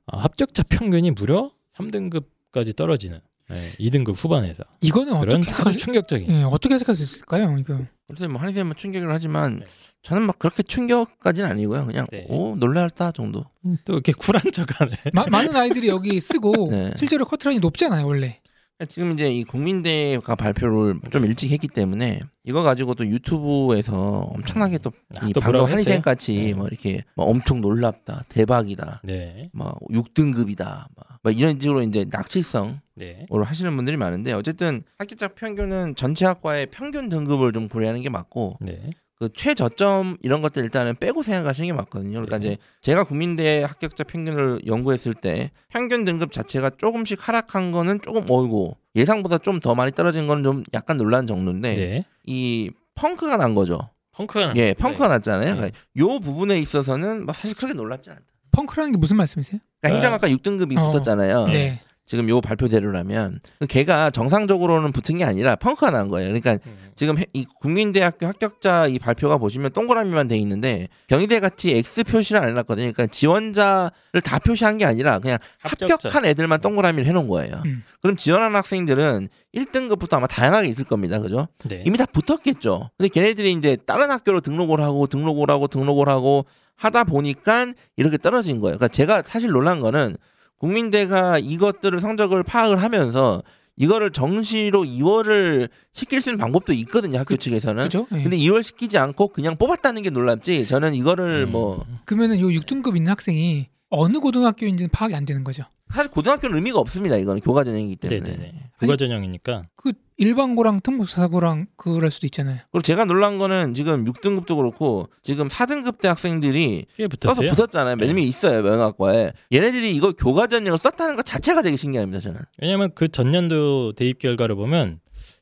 아, 0.07 0.19
합격자 0.19 0.65
평균이 0.65 1.13
무려 1.13 1.51
3등급까지 1.77 2.77
떨어지는 2.77 3.21
예, 3.51 3.55
2등급 3.79 4.15
후반에서 4.23 4.65
이거는 4.83 5.15
어떻게 5.15 5.49
해석할 5.49 5.73
충격적인 5.73 6.31
예, 6.31 6.43
어떻게 6.43 6.75
해석할 6.75 6.95
수 6.95 7.03
있을까요? 7.03 7.57
이거. 7.59 7.79
그래서 8.07 8.29
뭐 8.29 8.39
한의쌤은 8.41 8.75
충격을 8.77 9.11
하지만 9.11 9.61
네. 9.61 9.65
저는 10.03 10.27
막 10.27 10.39
그렇게 10.39 10.63
충격까지는 10.63 11.49
아니고요. 11.51 11.87
그냥 11.87 12.07
네. 12.11 12.27
오 12.29 12.55
놀랄다 12.57 13.13
정도. 13.13 13.45
또 13.87 13.95
이렇게 13.95 14.13
쿨한 14.13 14.53
척하네. 14.53 14.93
마- 15.15 15.27
많은 15.27 15.57
아이들이 15.57 15.89
여기 15.89 16.21
쓰고 16.21 16.69
네. 16.71 16.93
실제로 16.97 17.25
커트라인이 17.25 17.61
높잖아요, 17.61 18.07
원래. 18.07 18.41
지금 18.87 19.13
이제 19.13 19.29
이 19.33 19.43
국민대가 19.43 20.37
발표를 20.37 21.01
좀 21.11 21.25
일찍 21.25 21.51
했기 21.51 21.67
때문에 21.67 22.21
이거 22.45 22.63
가지고 22.63 22.95
또 22.95 23.05
유튜브에서 23.05 24.21
엄청나게 24.21 24.79
또 24.79 24.93
아, 25.17 25.27
이또 25.27 25.41
방금 25.41 25.67
했어요? 25.67 26.01
같이 26.01 26.37
네. 26.37 26.55
뭐 26.55 26.69
이렇게 26.69 27.03
뭐 27.17 27.27
엄청 27.27 27.61
놀랍다, 27.61 28.25
대박이다, 28.29 29.03
네, 29.03 29.51
막 29.53 29.77
6등급이다, 29.91 30.65
막, 30.65 31.19
막 31.23 31.37
이런 31.37 31.59
식으로 31.59 31.83
이제 31.83 32.07
낙치성으로 32.09 32.79
네, 32.95 33.27
하시는 33.43 33.75
분들이 33.75 33.97
많은데 33.97 34.33
어쨌든 34.33 34.85
합격자 34.99 35.29
평균은 35.29 35.97
전체 35.97 36.25
학과의 36.27 36.67
평균 36.71 37.09
등급을 37.09 37.53
좀 37.53 37.69
고려하는 37.69 38.01
게 38.03 38.11
맞고 38.11 38.59
네, 38.61 38.91
그 39.19 39.29
최저점 39.35 40.17
이런 40.23 40.43
것들 40.43 40.63
일단은 40.63 40.95
빼고 40.97 41.23
생각하시는 41.25 41.67
게 41.67 41.73
맞거든요. 41.73 42.13
그러니까 42.21 42.39
네. 42.39 42.47
이제 42.47 42.57
제가 42.83 43.03
국민대 43.05 43.65
합격자 43.65 44.05
평균을 44.05 44.63
연구했을 44.67 45.15
때 45.15 45.51
평균 45.69 46.05
등급 46.05 46.33
자체가 46.33 46.71
조금씩 46.79 47.27
하락한 47.27 47.73
거는 47.73 48.01
조금 48.03 48.23
어이고 48.29 48.77
예상보다 48.95 49.39
좀 49.39 49.59
더 49.61 49.75
많이 49.75 49.91
떨어진 49.91 50.29
거는 50.29 50.45
좀 50.45 50.63
약간 50.73 50.97
놀란 50.99 51.27
정도인데 51.27 51.75
네. 51.75 52.05
이 52.27 52.71
펑크가 52.95 53.37
난 53.37 53.55
거죠. 53.55 53.91
펑크가 54.13 54.53
예, 54.57 54.73
펑크가 54.75 55.09
났잖아요. 55.09 55.51
네. 55.51 55.55
그러니까 55.57 55.79
요 55.99 56.21
부분에 56.21 56.59
있어서는 56.61 57.27
막 57.27 57.35
사실 57.35 57.57
그렇게 57.57 57.75
놀랍지 57.75 58.11
않다. 58.11 58.23
펑크라는 58.53 58.93
게 58.93 58.99
무슨 58.99 59.17
말씀이세요? 59.17 59.61
그러니까 59.81 59.97
행정학과 59.97 60.29
6등급이 60.29 60.79
어. 60.79 60.91
붙었잖아요. 60.91 61.47
네. 61.49 61.81
지금 62.09 62.27
요 62.31 62.41
발표대로라면 62.41 63.41
그 63.61 63.67
걔가 63.67 64.09
정상적으로는 64.09 64.93
붙은 64.93 65.19
게 65.19 65.25
아니라 65.25 65.57
펑크가 65.57 65.91
난 65.91 66.09
거예요. 66.09 66.29
그러니까 66.33 66.57
지금 66.95 67.19
해- 67.19 67.27
이 67.35 67.45
국민대학교 67.61 68.27
합격자 68.27 68.87
이 68.87 68.99
발표가 68.99 69.37
보시면 69.37 69.73
동그라미만 69.73 70.27
돼 70.27 70.39
있는데 70.39 70.89
경희대 71.09 71.39
같이 71.41 71.77
X 71.77 72.05
표시를 72.05 72.41
안 72.41 72.49
해놨거든요. 72.49 72.93
그러니까 72.93 73.07
지원자를 73.09 74.23
다 74.25 74.39
표시한 74.39 74.79
게 74.79 74.87
아니라 74.87 75.19
그냥 75.19 75.37
합격자. 75.61 75.95
합격한 75.95 76.25
애들만 76.25 76.61
동그라미를 76.63 77.07
해놓은 77.07 77.29
거예요. 77.29 77.61
음. 77.67 77.83
그럼 78.01 78.17
지원하는 78.17 78.57
학생들은 78.57 79.29
1등급부터 79.55 80.15
아마 80.15 80.27
다양하게 80.27 80.69
있을 80.69 80.85
겁니다. 80.87 81.21
그죠? 81.21 81.49
네. 81.69 81.83
이미 81.87 81.99
다 81.99 82.07
붙었겠죠. 82.07 82.91
근데 82.97 83.09
걔네들이 83.11 83.53
이제 83.53 83.77
다른 83.87 84.11
학교로 84.11 84.41
등록을 84.41 84.81
하고 84.81 85.07
등록을 85.09 85.51
하고 85.51 85.67
등록을 85.69 86.09
하고 86.09 86.47
하다 86.77 87.05
보니까 87.05 87.67
이렇게 87.97 88.17
떨어진 88.17 88.61
거예요. 88.61 88.79
그러니까 88.79 88.89
제가 88.89 89.23
사실 89.27 89.51
놀란 89.51 89.81
거는 89.81 90.17
국민대가 90.59 91.39
이것들을 91.39 92.01
성적을 92.01 92.43
파악을 92.43 92.83
하면서 92.83 93.43
이거를 93.77 94.11
정시로 94.11 94.83
2월을 94.85 95.69
시킬 95.93 96.21
수 96.21 96.31
있는 96.31 96.39
방법도 96.39 96.73
있거든요. 96.73 97.19
학교 97.19 97.35
그- 97.35 97.39
측에서는. 97.39 97.85
그죠? 97.85 98.07
예. 98.13 98.23
근데 98.23 98.37
2월 98.37 98.63
시키지 98.65 98.99
않고 98.99 99.29
그냥 99.29 99.57
뽑았다는 99.57 100.03
게 100.03 100.11
놀랍지. 100.11 100.67
저는 100.67 100.95
이거를 100.95 101.45
음. 101.47 101.53
뭐 101.53 101.87
그러면은 102.05 102.41
요 102.41 102.49
6등급 102.49 102.97
있는 102.97 103.13
학생이 103.13 103.69
어느 103.91 104.19
고등학교인지는 104.19 104.91
파악이 104.91 105.15
안 105.15 105.25
되는 105.25 105.45
거죠. 105.45 105.63
사실 105.95 106.11
고등학교는 106.11 106.57
의미가 106.57 106.79
없습니다. 106.81 107.17
이거는 107.17 107.41
교과 107.41 107.63
전형이기 107.65 107.97
때문에. 107.97 108.21
네네네. 108.21 108.53
국가 108.81 108.97
전형이니까 108.97 109.69
그 109.77 109.93
일반고랑 110.19 110.81
특목사고랑 110.83 111.67
그럴 111.77 112.11
수도 112.11 112.27
있잖아요. 112.27 112.59
그리고 112.73 112.83
제가 112.83 113.05
놀란 113.05 113.39
거는 113.39 113.73
지금 113.75 114.05
6등급도 114.05 114.57
그렇고 114.57 115.09
지금 115.23 115.49
4등급 115.49 116.01
대 116.01 116.09
학생들이 116.09 116.87
꽤 116.97 117.09
써서. 117.21 117.41
붙었잖아요. 117.43 117.97
몇 117.97 118.07
네. 118.07 118.13
명 118.13 118.25
있어요. 118.25 118.63
명학과에. 118.63 119.33
얘네들이 119.53 119.95
이거 119.95 120.13
교과 120.13 120.49
전형을 120.49 120.77
썼다는 120.77 121.17
것 121.17 121.25
자체가 121.25 121.63
되게 121.63 121.77
신기합니다. 121.77 122.21
저는. 122.21 122.41
왜냐하면 122.61 122.91
그 122.95 123.09
전년도 123.09 123.93
대입 123.93 124.19
결과를 124.19 124.57
보면 124.57 124.99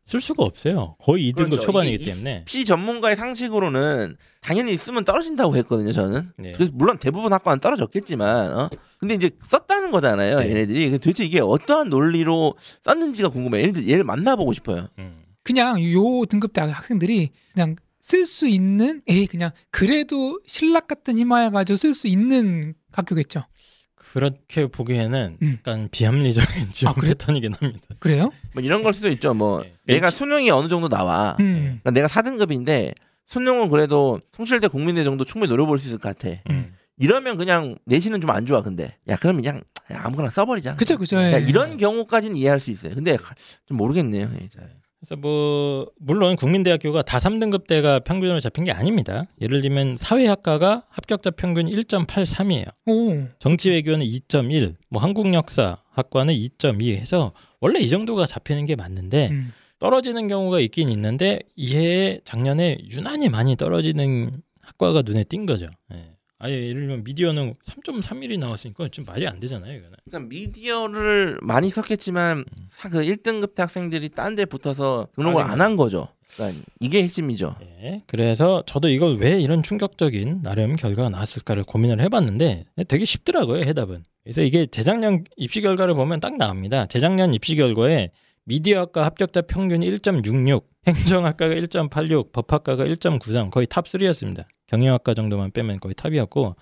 쓸 0.07 0.21
수가 0.21 0.45
없어요. 0.45 0.95
거의 1.01 1.33
2등급 1.33 1.51
그렇죠. 1.51 1.67
초반이기 1.67 1.97
이게 1.97 2.13
때문에. 2.13 2.39
입시 2.43 2.65
전문가의 2.65 3.17
상식으로는 3.17 4.17
당연히 4.41 4.77
쓰면 4.77 5.05
떨어진다고 5.05 5.57
했거든요. 5.57 5.91
저는. 5.91 6.31
네. 6.39 6.53
그래서 6.53 6.71
물론 6.75 6.99
대부분 6.99 7.33
학과는 7.33 7.59
떨어졌겠지만, 7.59 8.57
어? 8.57 8.71
근데 9.01 9.15
이제 9.15 9.31
썼다는 9.45 9.91
거잖아요. 9.91 10.39
네. 10.39 10.51
얘네들이. 10.51 10.91
도대체 10.93 11.25
이게 11.25 11.41
어떠한 11.41 11.91
논리로 11.91 12.55
썼는지가 12.85 13.31
궁금해요. 13.31 13.63
얘네들 13.63 13.89
얘를 13.89 14.05
만나보고 14.05 14.53
싶어요. 14.53 14.87
음. 14.99 15.23
그냥 15.43 15.83
요 15.93 16.25
등급대 16.25 16.61
학생들이 16.61 17.31
그냥 17.53 17.75
쓸 18.01 18.27
수 18.27 18.47
있는 18.47 19.03
에이 19.09 19.27
그냥 19.27 19.51
그래도 19.73 20.39
신락 20.47 20.87
같은 20.87 21.19
희망을 21.19 21.51
가지고 21.51 21.77
쓸 21.77 21.95
수 21.95 22.07
있는 22.07 22.75
학교겠죠. 22.93 23.45
그렇게 24.17 24.67
보기에는 24.67 25.37
음. 25.43 25.59
약간 25.59 25.89
비합리적인 25.91 26.73
지원 26.73 26.93
아, 26.97 26.99
그래? 26.99 27.11
패턴이긴 27.11 27.53
합니다. 27.53 27.81
그래요? 27.99 28.33
뭐 28.55 28.63
이런 28.63 28.83
걸 28.83 28.95
수도 28.95 29.11
있죠. 29.11 29.35
뭐 29.35 29.61
네. 29.63 29.75
내가 29.85 30.09
수능이 30.09 30.51
어느 30.51 30.69
정도 30.69 30.89
나와. 30.89 31.37
음. 31.41 31.81
그러니까 31.83 31.91
내가 31.91 32.09
4등급인데 32.09 32.95
수능은 33.27 33.69
그래도 33.69 34.19
성실대 34.33 34.69
국민대 34.69 35.05
정도 35.05 35.23
충분히 35.25 35.51
노려볼 35.51 35.77
수 35.79 35.89
있을 35.89 35.99
것 35.99 36.17
같아. 36.17 36.35
음. 36.49 36.73
이러면 36.97 37.37
그냥 37.37 37.77
내신은 37.85 38.23
좀 38.23 38.31
안 38.31 38.47
좋아. 38.47 38.63
근데 38.63 38.97
야 39.07 39.17
그러면 39.21 39.43
그냥 39.43 39.61
아무거나 39.91 40.31
써버리자. 40.31 40.77
그죠, 40.77 40.97
그죠. 40.97 41.17
그러니까 41.17 41.43
예. 41.43 41.45
이런 41.47 41.77
경우까지는 41.77 42.37
이해할 42.37 42.59
수 42.59 42.71
있어요. 42.71 42.95
근데 42.95 43.19
좀 43.67 43.77
모르겠네요. 43.77 44.31
예, 44.41 44.49
잘. 44.49 44.71
그래서 45.07 45.15
뭐 45.21 45.89
물론 46.01 46.35
국민대학교가 46.35 47.03
다 47.03 47.19
3등급대가 47.19 48.03
평균으로 48.03 48.41
잡힌 48.41 48.65
게 48.65 48.73
아닙니다. 48.73 49.27
예를 49.41 49.61
들면 49.61 49.97
사회학과가 49.97 50.83
합격자 50.89 51.31
평균 51.31 51.67
1.83이에요. 51.67 52.67
오. 52.87 53.29
정치외교는 53.39 54.05
2.1, 54.05 54.75
뭐 54.89 55.01
한국역사학과는 55.01 56.35
2.2 56.35 56.97
해서 56.97 57.33
원래 57.61 57.79
이 57.79 57.89
정도가 57.89 58.27
잡히는 58.27 58.67
게 58.67 58.75
맞는데 58.75 59.29
음. 59.31 59.53
떨어지는 59.79 60.27
경우가 60.27 60.59
있긴 60.59 60.89
있는데 60.89 61.39
이해 61.55 62.19
작년에 62.25 62.79
유난히 62.91 63.29
많이 63.29 63.55
떨어지는 63.55 64.43
학과가 64.61 65.03
눈에 65.03 65.23
띈 65.23 65.47
거죠. 65.47 65.67
예. 65.95 66.16
아예 66.39 66.55
예를 66.69 66.83
들면 66.83 67.05
미디어는 67.05 67.55
3.31이 67.65 68.39
나왔으니까 68.39 68.89
좀 68.89 69.05
말이 69.07 69.27
안 69.27 69.41
되잖아요, 69.41 69.73
이거는. 69.79 69.97
그러니까 70.05 70.29
미디어를 70.29 71.39
많이 71.43 71.71
썼겠지만 71.71 72.45
사- 72.71 72.89
그 72.91 73.01
1등급 73.01 73.55
대 73.55 73.63
학생들이 73.63 74.11
딴 74.11 74.37
데 74.37 74.45
붙어서 74.45 75.09
등록을. 75.17 75.43
안 75.43 75.61
한 75.61 75.77
거죠. 75.77 76.09
그러니까 76.35 76.61
이게 76.81 77.03
핵심이죠. 77.05 77.57
예. 77.63 78.03
그래서 78.07 78.63
저도 78.67 78.89
이걸 78.89 79.17
왜 79.17 79.41
이런 79.41 79.63
충격적인 79.63 80.43
나름 80.43 80.77
결과가 80.77 81.09
나왔을까를 81.09 81.65
고민을 81.65 82.01
해봤는데 82.03 82.65
되게 82.89 83.05
쉽더라고요, 83.07 83.63
해답은. 83.63 84.05
그래서 84.25 84.43
이게 84.43 84.67
재작년 84.67 85.25
입시 85.37 85.61
결과를 85.63 85.95
보면 85.95 86.21
딱 86.21 86.37
나옵니다. 86.37 86.85
재작년 86.87 87.33
입시 87.33 87.55
결과에 87.57 88.11
미디어학과 88.45 89.05
합격자 89.07 89.43
평균이 89.43 89.89
1.66, 89.91 90.63
행정학과가 90.87 91.55
1.86, 91.55 92.33
법학과가 92.33 92.85
1.93 92.85 93.51
거의 93.51 93.67
탑 93.69 93.87
3였습니다. 93.87 94.45
경영학과 94.67 95.15
정도만 95.15 95.51
빼면 95.53 95.81
거의 95.81 95.95
탑이었고 95.95 96.57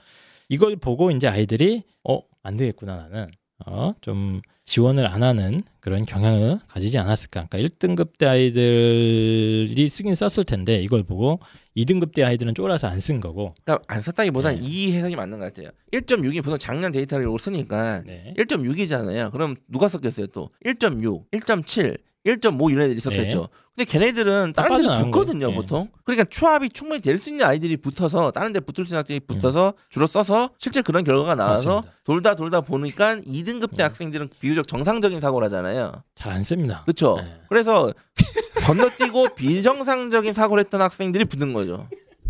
이걸 0.49 0.76
보고 0.76 1.11
이제 1.11 1.26
아이들이 1.28 1.82
어 2.04 2.20
안 2.46 2.56
되겠구나 2.58 2.96
나는 2.96 3.30
어 3.66 3.94
좀 4.02 4.42
지원을 4.66 5.06
안 5.06 5.23
하는 5.23 5.62
그런 5.80 6.04
경향을 6.06 6.58
가지지 6.68 6.99
않았을까. 6.99 7.46
그러니까 7.50 7.58
1등급 7.58 8.16
대 8.18 8.25
아이들이 8.26 9.88
쓰긴 9.88 10.14
썼을 10.14 10.44
텐데 10.44 10.82
이걸 10.82 11.02
보고 11.02 11.38
2등급 11.76 12.14
대 12.14 12.23
아이들은 12.23 12.54
쫄아서 12.54 12.87
안 12.87 12.99
쓴 12.99 13.20
거고. 13.20 13.54
그러니까 13.64 13.84
안 13.88 14.00
썼다기보단 14.00 14.54
네. 14.56 14.61
이 14.62 14.92
해석이 14.92 15.16
맞는 15.16 15.38
것 15.38 15.52
같아요. 15.52 15.70
1.6이 15.92 16.42
보통 16.42 16.58
작년 16.58 16.92
데이터를 16.92 17.26
쓰니까 17.38 18.02
네. 18.06 18.32
1.6이잖아요. 18.38 19.30
그럼 19.32 19.56
누가 19.68 19.88
썼겠어요 19.88 20.28
또? 20.28 20.49
1.6, 20.64 21.30
1.7, 21.32 21.99
1.5 22.26 22.70
이런 22.73 22.87
애들이 22.87 23.00
썼겠죠. 23.00 23.49
근데 23.76 23.90
걔네들은 23.90 24.52
다 24.54 24.62
다른 24.62 24.76
데 24.76 24.83
빠져나간 24.83 25.11
붙거든요 25.11 25.47
거예요. 25.47 25.61
보통. 25.61 25.88
그러니까 26.04 26.25
추합이 26.31 26.69
충분히 26.71 27.00
될 27.00 27.19
수 27.19 27.31
있는 27.31 27.45
아이들이 27.45 27.76
붙어서 27.76 28.31
다른 28.31 28.52
데 28.52 28.61
붙을 28.61 28.87
수 28.87 28.93
있는 28.95 28.99
아이들이 29.00 29.19
붙어서 29.21 29.75
주로 29.88 30.07
써서 30.07 30.50
실제 30.59 30.81
그런 30.83 31.02
결과가 31.02 31.35
나와서 31.35 31.71
음. 31.71 31.75
맞습니다. 31.76 31.99
돌다 32.04 32.35
돌다 32.37 32.61
보니까 32.61 33.16
2등급 33.16 33.75
대 33.76 33.83
음. 33.83 33.87
학생들은 33.87 34.28
비교적 34.40 34.69
정상적인 34.69 35.21
사고라잖아요. 35.21 35.93
잘 36.14 36.33
안 36.33 36.45
씁니다. 36.45 36.83
그렇죠. 36.85 37.16
네. 37.21 37.40
그래서 37.49 37.93
건너뛰고 38.66 39.35
비정상적인 39.35 40.35
사고를 40.35 40.62
했던 40.64 40.81
학생들이 40.81 41.25
붙는 41.25 41.52
거죠. 41.52 41.88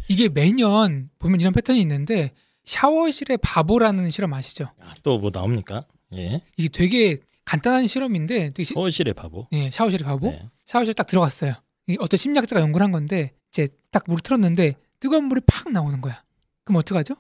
이게 0.08 0.28
매년 0.28 1.10
보면 1.18 1.40
이런 1.40 1.52
패턴이 1.52 1.78
있는데 1.80 2.32
샤워실의 2.64 3.38
바보라는 3.42 4.08
실험 4.10 4.32
아시죠? 4.32 4.68
또뭐 5.02 5.30
나옵니까? 5.30 5.84
예. 6.14 6.40
이게 6.56 6.68
되게 6.68 7.16
간단한 7.44 7.86
실험인데 7.86 8.50
되게 8.50 8.64
시- 8.64 8.74
서울시의 8.74 9.14
바보. 9.14 9.46
예, 9.52 9.70
샤워실의 9.70 10.04
바보. 10.06 10.28
네. 10.30 10.48
샤워실 10.66 10.94
딱 10.94 11.06
들어갔어요. 11.06 11.54
이 11.88 11.96
어떤 12.00 12.16
심리학자가 12.18 12.60
연구를 12.62 12.84
한 12.84 12.92
건데 12.92 13.32
이제 13.50 13.68
딱 13.90 14.04
물을 14.06 14.20
틀었는데 14.22 14.76
뜨거운 15.00 15.24
물이 15.24 15.42
팍 15.46 15.70
나오는 15.70 16.00
거야. 16.00 16.22
그럼 16.64 16.76
어떡하죠? 16.78 17.16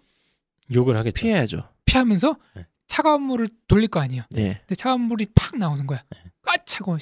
욕을 0.74 0.96
하겠죠. 0.96 1.14
피해야죠. 1.20 1.68
피하면서 1.84 2.36
네. 2.56 2.66
차가운 2.88 3.22
물을 3.22 3.48
돌릴 3.68 3.88
거 3.88 4.00
아니에요. 4.00 4.22
네. 4.30 4.58
근데 4.60 4.74
차가운 4.74 5.02
물이 5.02 5.26
팍 5.34 5.58
나오는 5.58 5.86
거야. 5.86 6.02
네. 6.10 6.18
아 6.46 6.52
차가워. 6.64 6.96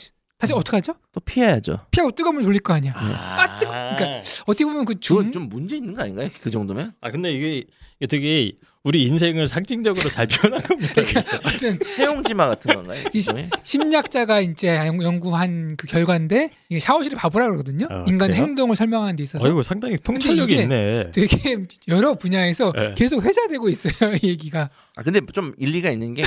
씨. 0.46 0.52
음. 0.52 0.52
다시 0.52 0.52
어떡하죠? 0.54 0.94
또 1.12 1.20
피해야죠. 1.20 1.78
피하고 1.90 2.10
뜨거운 2.12 2.34
물 2.36 2.44
돌릴 2.44 2.60
거 2.60 2.72
아니야. 2.74 2.92
아, 2.96 3.58
뜨거- 3.58 3.70
그러니까 3.72 4.22
어떻게 4.46 4.64
보면 4.64 4.84
그 4.84 4.98
중, 5.00 5.30
좀 5.32 5.48
문제 5.48 5.76
있는 5.76 5.94
거 5.94 6.02
아닌가요? 6.02 6.28
그 6.42 6.50
정도면? 6.50 6.92
아 7.00 7.10
근데 7.10 7.32
이게, 7.32 7.64
이게 8.00 8.06
되게 8.08 8.52
우리 8.84 9.04
인생을 9.04 9.46
상징적으로 9.46 10.08
잘 10.10 10.26
표현한 10.26 10.60
겁니다. 10.62 10.92
어쨌든 11.46 11.78
해용지마 12.00 12.48
같은 12.48 12.74
건가요? 12.74 13.00
이 13.12 13.20
시- 13.20 13.30
심리학자가 13.62 14.40
이제 14.40 14.74
연- 14.76 15.00
연구한 15.00 15.76
그 15.76 15.86
결과인데 15.86 16.50
이게 16.68 16.80
샤워실이 16.80 17.14
바보라 17.14 17.44
그러거든요. 17.44 17.86
아, 17.88 18.04
인간의 18.08 18.34
그래요? 18.36 18.44
행동을 18.44 18.74
설명하는 18.74 19.14
데 19.14 19.22
있어서 19.22 19.46
어이구 19.46 19.62
상당히 19.62 19.98
통찰력이 19.98 20.54
있네. 20.62 21.12
되게 21.12 21.58
여러 21.86 22.14
분야에서 22.14 22.72
네. 22.74 22.94
계속 22.96 23.22
회자되고 23.22 23.68
있어요. 23.68 24.14
이 24.20 24.28
얘기가. 24.30 24.68
아 24.96 25.02
근데 25.04 25.20
좀 25.32 25.54
일리가 25.58 25.90
있는 25.90 26.14
게 26.14 26.24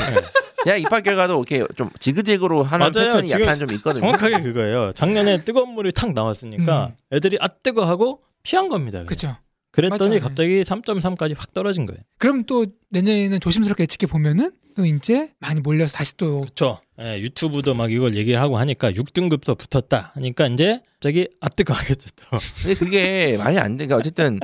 제가 0.65 0.77
입학 0.77 1.03
결 1.03 1.15
과도 1.15 1.43
이렇게 1.47 1.65
좀 1.75 1.89
지그재그로 1.99 2.63
하는 2.63 2.91
맞아요. 2.91 3.11
패턴이 3.11 3.27
지금 3.27 3.41
약간 3.43 3.59
좀 3.59 3.71
있거든요. 3.73 4.01
정확하게 4.01 4.41
그거예요. 4.41 4.91
작년에 4.93 5.43
뜨거운 5.43 5.69
물이 5.69 5.91
탁 5.93 6.13
나왔으니까 6.13 6.93
애들이 7.13 7.37
아 7.39 7.47
뜨거 7.47 7.85
하고 7.85 8.21
피한 8.43 8.67
겁니다. 8.67 8.97
그냥. 8.99 9.05
그렇죠. 9.05 9.37
그랬더니 9.71 10.07
맞아요. 10.07 10.21
갑자기 10.21 10.61
3.3까지 10.63 11.35
확 11.37 11.53
떨어진 11.53 11.85
거예요. 11.85 11.99
그럼 12.17 12.43
또 12.45 12.65
내년에는 12.89 13.39
조심스럽게 13.39 13.83
예측해 13.83 14.09
보면은 14.09 14.51
또 14.75 14.85
이제 14.85 15.31
많이 15.39 15.61
몰려서 15.61 15.97
다시 15.97 16.17
또 16.17 16.41
그렇죠. 16.41 16.79
예, 16.99 17.19
유튜브도 17.19 17.73
막 17.75 17.91
이걸 17.91 18.15
얘기를 18.15 18.39
하고 18.39 18.57
하니까 18.57 18.91
6등급도 18.91 19.57
붙었다 19.57 20.11
하니까 20.15 20.47
이제 20.47 20.81
갑자기 20.93 21.27
아 21.41 21.49
뜨거 21.49 21.73
하겠죠 21.73 22.07
또. 22.15 22.37
근데 22.61 22.73
그게 22.75 23.37
말이 23.37 23.57
안 23.57 23.77
돼. 23.77 23.85
그러니까 23.85 23.97
어쨌든 23.97 24.39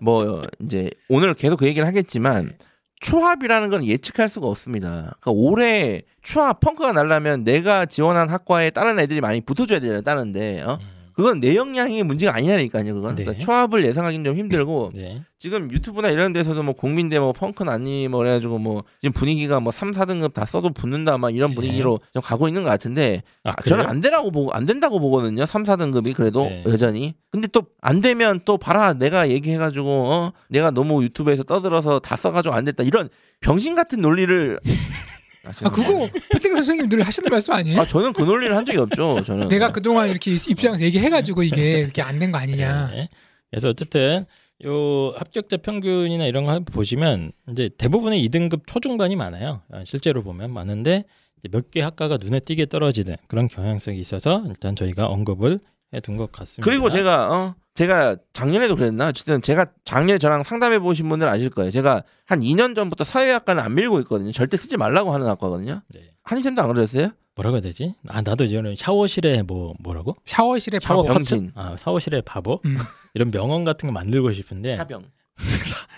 뭐 0.00 0.46
이제 0.62 0.90
오늘 1.08 1.34
계속 1.34 1.58
그 1.58 1.66
얘기를 1.66 1.86
하겠지만 1.86 2.56
추합이라는 3.04 3.68
건 3.68 3.84
예측할 3.84 4.30
수가 4.30 4.46
없습니다. 4.46 5.16
그러니까 5.20 5.30
올해 5.30 6.02
추합 6.22 6.58
펑크가 6.60 6.92
날라면 6.92 7.44
내가 7.44 7.84
지원한 7.84 8.30
학과에 8.30 8.70
다른 8.70 8.98
애들이 8.98 9.20
많이 9.20 9.42
붙어줘야 9.42 9.78
되잖아요. 9.78 10.00
다른데 10.00 10.62
어? 10.62 10.78
그건 11.14 11.40
내 11.40 11.54
역량이 11.56 12.02
문제가 12.02 12.34
아니라니까요. 12.36 12.94
그건 12.94 13.14
네. 13.14 13.24
그러니까 13.24 13.44
추합을 13.44 13.84
예상하기는 13.86 14.24
좀 14.24 14.36
힘들고 14.36 14.90
네. 14.96 15.22
지금 15.38 15.70
유튜브나 15.70 16.08
이런 16.08 16.32
데서도 16.32 16.62
뭐 16.62 16.74
국민대 16.74 17.18
뭐 17.18 17.32
펑크 17.32 17.64
아니 17.64 18.08
뭐 18.08 18.18
그래가지고 18.18 18.58
뭐 18.58 18.84
지금 19.00 19.12
분위기가 19.12 19.60
뭐 19.60 19.70
3, 19.70 19.92
4등급 19.92 20.32
다 20.32 20.44
써도 20.46 20.70
붙는다 20.70 21.18
막 21.18 21.34
이런 21.34 21.50
네. 21.50 21.54
분위기로 21.54 21.98
좀 22.12 22.22
가고 22.22 22.48
있는 22.48 22.62
것 22.62 22.70
같은데 22.70 23.22
아, 23.44 23.50
아, 23.50 23.62
저는? 23.62 23.86
안 23.86 24.00
되라고 24.00 24.30
보고 24.30 24.52
안 24.52 24.66
된다고 24.66 24.98
보거든요. 25.00 25.46
3, 25.46 25.64
4등급이 25.64 26.14
그래도 26.14 26.44
네. 26.44 26.64
여전히. 26.66 27.14
근데 27.30 27.46
또 27.48 27.64
안 27.86 28.00
되면 28.00 28.40
또 28.46 28.56
봐라 28.56 28.94
내가 28.94 29.28
얘기해가지고 29.28 29.88
어 30.10 30.32
내가 30.48 30.70
너무 30.70 31.02
유튜브에서 31.04 31.42
떠들어서 31.42 31.98
다 31.98 32.16
써가지고 32.16 32.54
안 32.54 32.64
됐다 32.64 32.82
이런 32.82 33.10
병신 33.40 33.74
같은 33.74 34.00
논리를 34.00 34.58
아, 35.44 35.50
아 35.64 35.70
그거 35.70 36.08
패태기 36.32 36.54
선생님 36.54 36.88
늘 36.88 37.02
하시는 37.02 37.28
말씀 37.30 37.52
아니에요? 37.54 37.80
아 37.80 37.86
저는 37.86 38.12
그 38.12 38.22
논리를 38.22 38.54
한 38.56 38.64
적이 38.64 38.78
없죠. 38.78 39.22
저는 39.24 39.48
내가 39.48 39.72
그동안 39.72 40.08
이렇게 40.08 40.32
입장에서 40.32 40.84
얘기해가지고 40.84 41.42
이게 41.42 41.80
이렇게 41.80 42.02
안 42.02 42.18
된 42.18 42.32
거 42.32 42.38
아니냐. 42.38 42.90
네. 42.92 43.08
그래서 43.50 43.68
어쨌든 43.68 44.24
요 44.64 45.10
합격자 45.16 45.58
평균이나 45.58 46.26
이런 46.26 46.44
거 46.44 46.60
보시면 46.60 47.32
이제 47.50 47.68
대부분의 47.76 48.26
2등급 48.28 48.62
초중반이 48.66 49.16
많아요. 49.16 49.62
아, 49.70 49.82
실제로 49.84 50.22
보면 50.22 50.52
많은데 50.52 51.04
몇 51.50 51.70
개 51.70 51.82
학과가 51.82 52.16
눈에 52.16 52.40
띄게 52.40 52.66
떨어지는 52.66 53.16
그런 53.28 53.48
경향성이 53.48 53.98
있어서 54.00 54.42
일단 54.48 54.74
저희가 54.76 55.06
언급을 55.06 55.52
해 55.54 55.58
둔 56.00 56.16
것 56.16 56.30
같습니다. 56.32 56.64
그리고 56.64 56.90
제가 56.90 57.28
어 57.32 57.54
제가 57.74 58.16
작년에도 58.32 58.76
그랬나 58.76 59.08
어쨌든 59.08 59.42
제가 59.42 59.66
작년에 59.84 60.18
저랑 60.18 60.42
상담해 60.42 60.78
보신 60.78 61.08
분들 61.08 61.26
아실 61.28 61.50
거예요. 61.50 61.70
제가 61.70 62.02
한 62.24 62.40
2년 62.40 62.74
전부터 62.76 63.04
사회학과는 63.04 63.62
안 63.62 63.74
밀고 63.74 64.00
있거든요. 64.00 64.30
절대 64.32 64.56
쓰지 64.56 64.76
말라고 64.76 65.12
하는 65.12 65.26
학과거든요. 65.26 65.82
네. 65.94 66.00
한의쌤도 66.22 66.62
안 66.62 66.72
그랬어요? 66.72 67.10
뭐라고 67.34 67.56
해야 67.56 67.62
되지? 67.62 67.94
아 68.08 68.22
나도 68.22 68.44
이제는 68.44 68.76
샤워실에 68.76 69.42
뭐 69.42 69.74
뭐라고? 69.80 70.16
샤워실에 70.24 70.78
샤워 70.80 71.02
바보. 71.02 71.14
병신. 71.14 71.52
커튼? 71.52 71.52
아 71.56 71.76
샤워실에 71.76 72.20
바보? 72.20 72.60
음. 72.64 72.78
이런 73.14 73.30
명언 73.32 73.64
같은 73.64 73.88
거 73.88 73.92
만들고 73.92 74.32
싶은데 74.32 74.76
사병. 74.78 75.02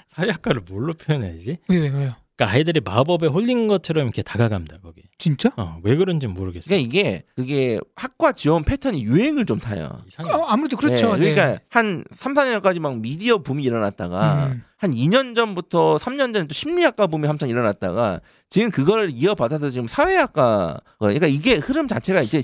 사회학과를 0.09 0.62
뭘로 0.68 0.94
표현해야지? 0.94 1.59
왜, 1.68 1.76
왜, 1.78 1.88
왜요? 1.90 2.14
그러니까 2.37 2.55
아이들이 2.55 2.81
마법에 2.81 3.29
홀린 3.29 3.66
것처럼 3.66 4.05
이렇게 4.05 4.22
다가갑니다 4.22 4.79
거기. 4.83 5.03
진짜? 5.18 5.51
어, 5.57 5.81
왜 5.83 5.96
그런지 5.96 6.27
모르겠어요. 6.27 6.66
그러니까 6.68 6.87
이게 6.87 7.22
그게 7.35 7.81
학과 7.96 8.33
지원 8.33 8.62
패턴이 8.62 9.03
유행을 9.05 9.46
좀 9.46 9.59
타요. 9.59 10.03
이상해. 10.07 10.31
어, 10.31 10.44
아무래도 10.46 10.77
그렇죠. 10.77 11.16
네, 11.16 11.31
네. 11.31 11.35
그러니까 11.35 11.61
한 11.70 12.05
3, 12.11 12.35
4년까지 12.35 12.79
막 12.79 12.99
미디어 13.01 13.38
붐이 13.38 13.62
일어났다가 13.62 14.49
음. 14.49 14.62
한 14.78 14.90
2년 14.92 15.34
전부터 15.34 15.96
3년 15.96 16.34
전에 16.34 16.46
또 16.46 16.52
심리학과 16.52 17.06
붐이 17.06 17.26
한창 17.26 17.48
일어났다가 17.48 18.20
지금 18.50 18.70
그걸 18.70 19.10
이어받아서 19.10 19.70
지금 19.70 19.88
사회학과 19.88 20.78
그러니까 20.98 21.26
이게 21.26 21.56
흐름 21.56 21.88
자체가 21.88 22.20
이제 22.20 22.40
이- 22.40 22.42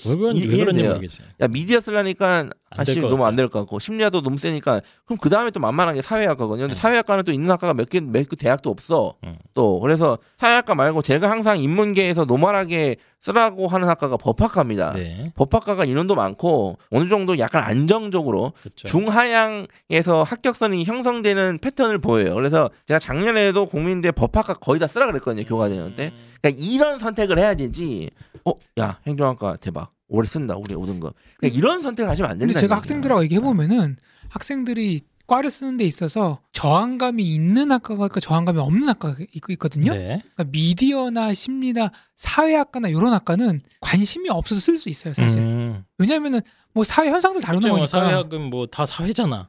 이해돼요. 0.79 0.89
모르겠어요. 0.95 1.27
야 1.41 1.47
미디어 1.49 1.81
쓰려니까 1.81 2.49
될것 2.87 3.11
너무. 3.11 3.27
안 3.27 3.37
될 3.37 3.49
것 3.51 3.59
같고 3.61 3.79
심리학도 3.79 4.23
너무 4.23 4.39
세니까 4.39 4.81
그럼 5.05 5.19
그 5.21 5.29
다음에 5.29 5.51
또 5.51 5.61
만만한 5.61 5.95
게 5.95 6.01
사회학과거든요. 6.03 6.65
근데 6.69 6.75
네. 6.75 6.81
사회학과는 6.81 7.25
또 7.25 7.33
있는 7.33 7.51
학과가 7.51 7.75
몇개몇개 7.75 8.35
대학도 8.37 8.71
없어. 8.71 9.15
음. 9.25 9.37
또 9.53 9.79
그래서 9.81 10.17
사회학과 10.39 10.75
말고 10.75 11.03
제가 11.03 11.31
항상 11.31 11.59
인문계에서 11.63 12.25
노멀하게 12.25 12.97
쓰라고 13.23 13.69
하는 13.69 13.89
학과가 13.89 14.17
법학과입니다. 14.17 14.95
네, 14.95 15.33
법학과가 15.37 15.85
인원도 15.85 16.17
많고 16.17 16.77
어느 16.91 17.09
정도 17.09 17.39
약간 17.39 17.63
안정적으로 17.63 18.53
그렇죠. 18.61 18.89
중하향에서 18.89 20.25
합격선이 20.25 20.83
형성되는 20.83 21.59
패턴을 21.59 21.99
보여요. 21.99 22.35
그래서 22.35 22.69
제가 22.87 22.99
작년에도 22.99 23.67
국민대 23.67 24.11
법학과 24.11 24.55
거의 24.55 24.81
다 24.81 24.89
쓰라 24.89 25.07
그랬거든요. 25.07 25.45
교과전형 25.45 25.95
때. 25.95 26.07
음. 26.13 26.33
그러니까 26.41 26.63
이런 26.65 26.99
선택을 26.99 27.39
해야 27.39 27.55
되지. 27.55 28.11
어, 28.45 28.55
야 28.81 28.99
행정학과 29.07 29.57
대박. 29.57 29.93
오래 30.09 30.27
쓴다 30.27 30.57
우리 30.57 30.75
5등급. 30.75 31.15
그러니까 31.39 31.59
이런 31.59 31.81
선택을 31.81 32.11
하시면 32.11 32.29
안 32.29 32.39
된다. 32.39 32.53
근데 32.53 32.61
제가 32.61 32.77
학생들하고 32.77 33.23
얘기해 33.23 33.41
보면은 33.41 33.97
학생들이 34.31 35.01
과를 35.33 35.51
쓰는 35.51 35.79
데 35.79 35.85
있어서 35.85 36.41
저항감이 36.53 37.23
있는 37.23 37.73
학과가 37.73 38.05
있고 38.07 38.21
저항감이 38.21 38.59
없는 38.59 38.87
학과가 38.89 39.17
있- 39.35 39.43
있거든요. 39.51 39.93
네. 39.95 40.21
그러니까 40.35 40.45
미디어나 40.53 41.33
심리나 41.33 41.91
사회학과나 42.17 42.89
이런 42.89 43.15
학과는 43.15 43.63
관심이 43.81 44.29
없어서 44.29 44.61
쓸 44.61 44.77
수 44.77 44.91
있어요, 44.91 45.15
사실. 45.15 45.41
음. 45.41 45.85
왜냐하면은 45.97 46.43
뭐 46.75 46.85
사회 46.85 47.09
현상들 47.09 47.41
다루는 47.41 47.63
그렇죠. 47.63 47.75
거니까 47.75 47.87
사회학은 47.87 48.51
뭐 48.51 48.67
다 48.67 48.85
사회잖아. 48.85 49.49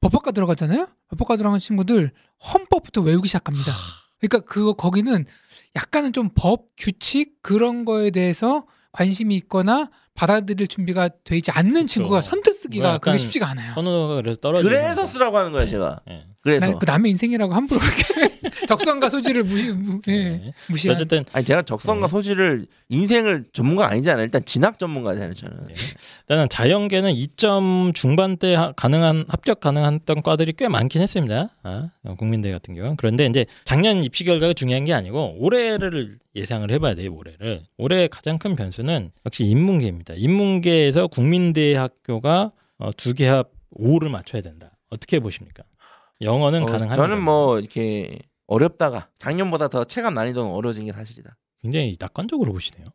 법학과 0.00 0.32
들어갔잖아요. 0.32 0.88
법학과 1.10 1.36
들어간 1.36 1.60
친구들 1.60 2.10
헌법부터 2.52 3.02
외우기 3.02 3.28
시작합니다. 3.28 3.72
그러니까 4.20 4.40
그거 4.40 4.72
거기는 4.72 5.24
약간은 5.76 6.12
좀 6.12 6.30
법 6.34 6.70
규칙 6.76 7.40
그런 7.42 7.84
거에 7.84 8.10
대해서 8.10 8.66
관심이 8.92 9.36
있거나 9.36 9.90
받아들일 10.20 10.66
준비가 10.66 11.08
되지 11.24 11.50
않는 11.50 11.86
친구가 11.86 12.20
선뜻 12.20 12.54
쓰기가 12.54 12.86
뭐야, 12.88 12.98
그게 12.98 13.16
쉽지가 13.16 13.48
않아요. 13.48 13.72
선호가 13.74 14.16
그래서 14.16 14.38
떨어지는 14.38 14.70
그래서 14.70 15.00
거. 15.00 15.06
쓰라고 15.06 15.38
하는 15.38 15.50
거예요 15.52 15.66
제가. 15.66 16.00
예. 16.10 16.26
그래서 16.42 16.66
나- 16.66 16.78
그 16.78 16.84
남의 16.86 17.10
인생이라고 17.10 17.52
함부로 17.52 17.80
그렇게 17.80 18.40
적성과 18.66 19.08
소지를 19.10 19.42
무시 19.44 19.68
무, 19.72 20.00
예, 20.08 20.12
네. 20.12 20.52
무시한 20.68 20.96
어쨌든 20.96 21.24
아니 21.32 21.44
제가 21.44 21.62
적성과 21.62 22.06
네. 22.06 22.10
소지를 22.10 22.66
인생을 22.88 23.44
전문가 23.52 23.88
아니잖아요. 23.90 24.24
일단 24.24 24.42
진학 24.46 24.78
전문가잖아요 24.78 25.34
저는. 25.34 25.56
네. 25.66 25.74
일단은 26.22 26.48
자연계는 26.48 27.12
2점 27.12 27.94
중반대 27.94 28.54
하- 28.54 28.72
가능한 28.72 29.26
합격 29.28 29.60
가능했던 29.60 30.22
과들이 30.22 30.52
꽤 30.56 30.68
많긴 30.68 31.02
했습니다. 31.02 31.50
아, 31.62 31.90
국민대 32.18 32.50
같은 32.52 32.74
경우. 32.74 32.94
그런데 32.96 33.26
이제 33.26 33.44
작년 33.64 34.02
입시 34.02 34.24
결과가 34.24 34.54
중요한 34.54 34.84
게 34.84 34.94
아니고 34.94 35.36
올해를 35.38 36.18
예상을 36.34 36.70
해봐야 36.70 36.94
돼요. 36.94 37.12
올해를. 37.14 37.62
올해 37.76 38.08
가장 38.08 38.38
큰 38.38 38.56
변수는 38.56 39.10
역시 39.26 39.44
인문계입니다. 39.44 40.14
인문계에서 40.16 41.08
국민대 41.08 41.74
학교가 41.76 42.52
어, 42.78 42.90
두개 42.96 43.26
합 43.26 43.50
5를 43.78 44.08
맞춰야 44.08 44.40
된다. 44.40 44.70
어떻게 44.88 45.20
보십니까? 45.20 45.62
영어는 46.20 46.62
어, 46.62 46.66
가능합니다. 46.66 46.96
저는 46.96 47.22
뭐 47.22 47.58
이렇게 47.58 48.18
어렵다가 48.46 49.08
작년보다 49.18 49.68
더 49.68 49.84
체감 49.84 50.14
난이도는 50.14 50.50
어려워진 50.50 50.86
게 50.86 50.92
사실이다. 50.92 51.36
굉장히 51.58 51.96
낙관적으로 51.98 52.52
보시네요. 52.52 52.86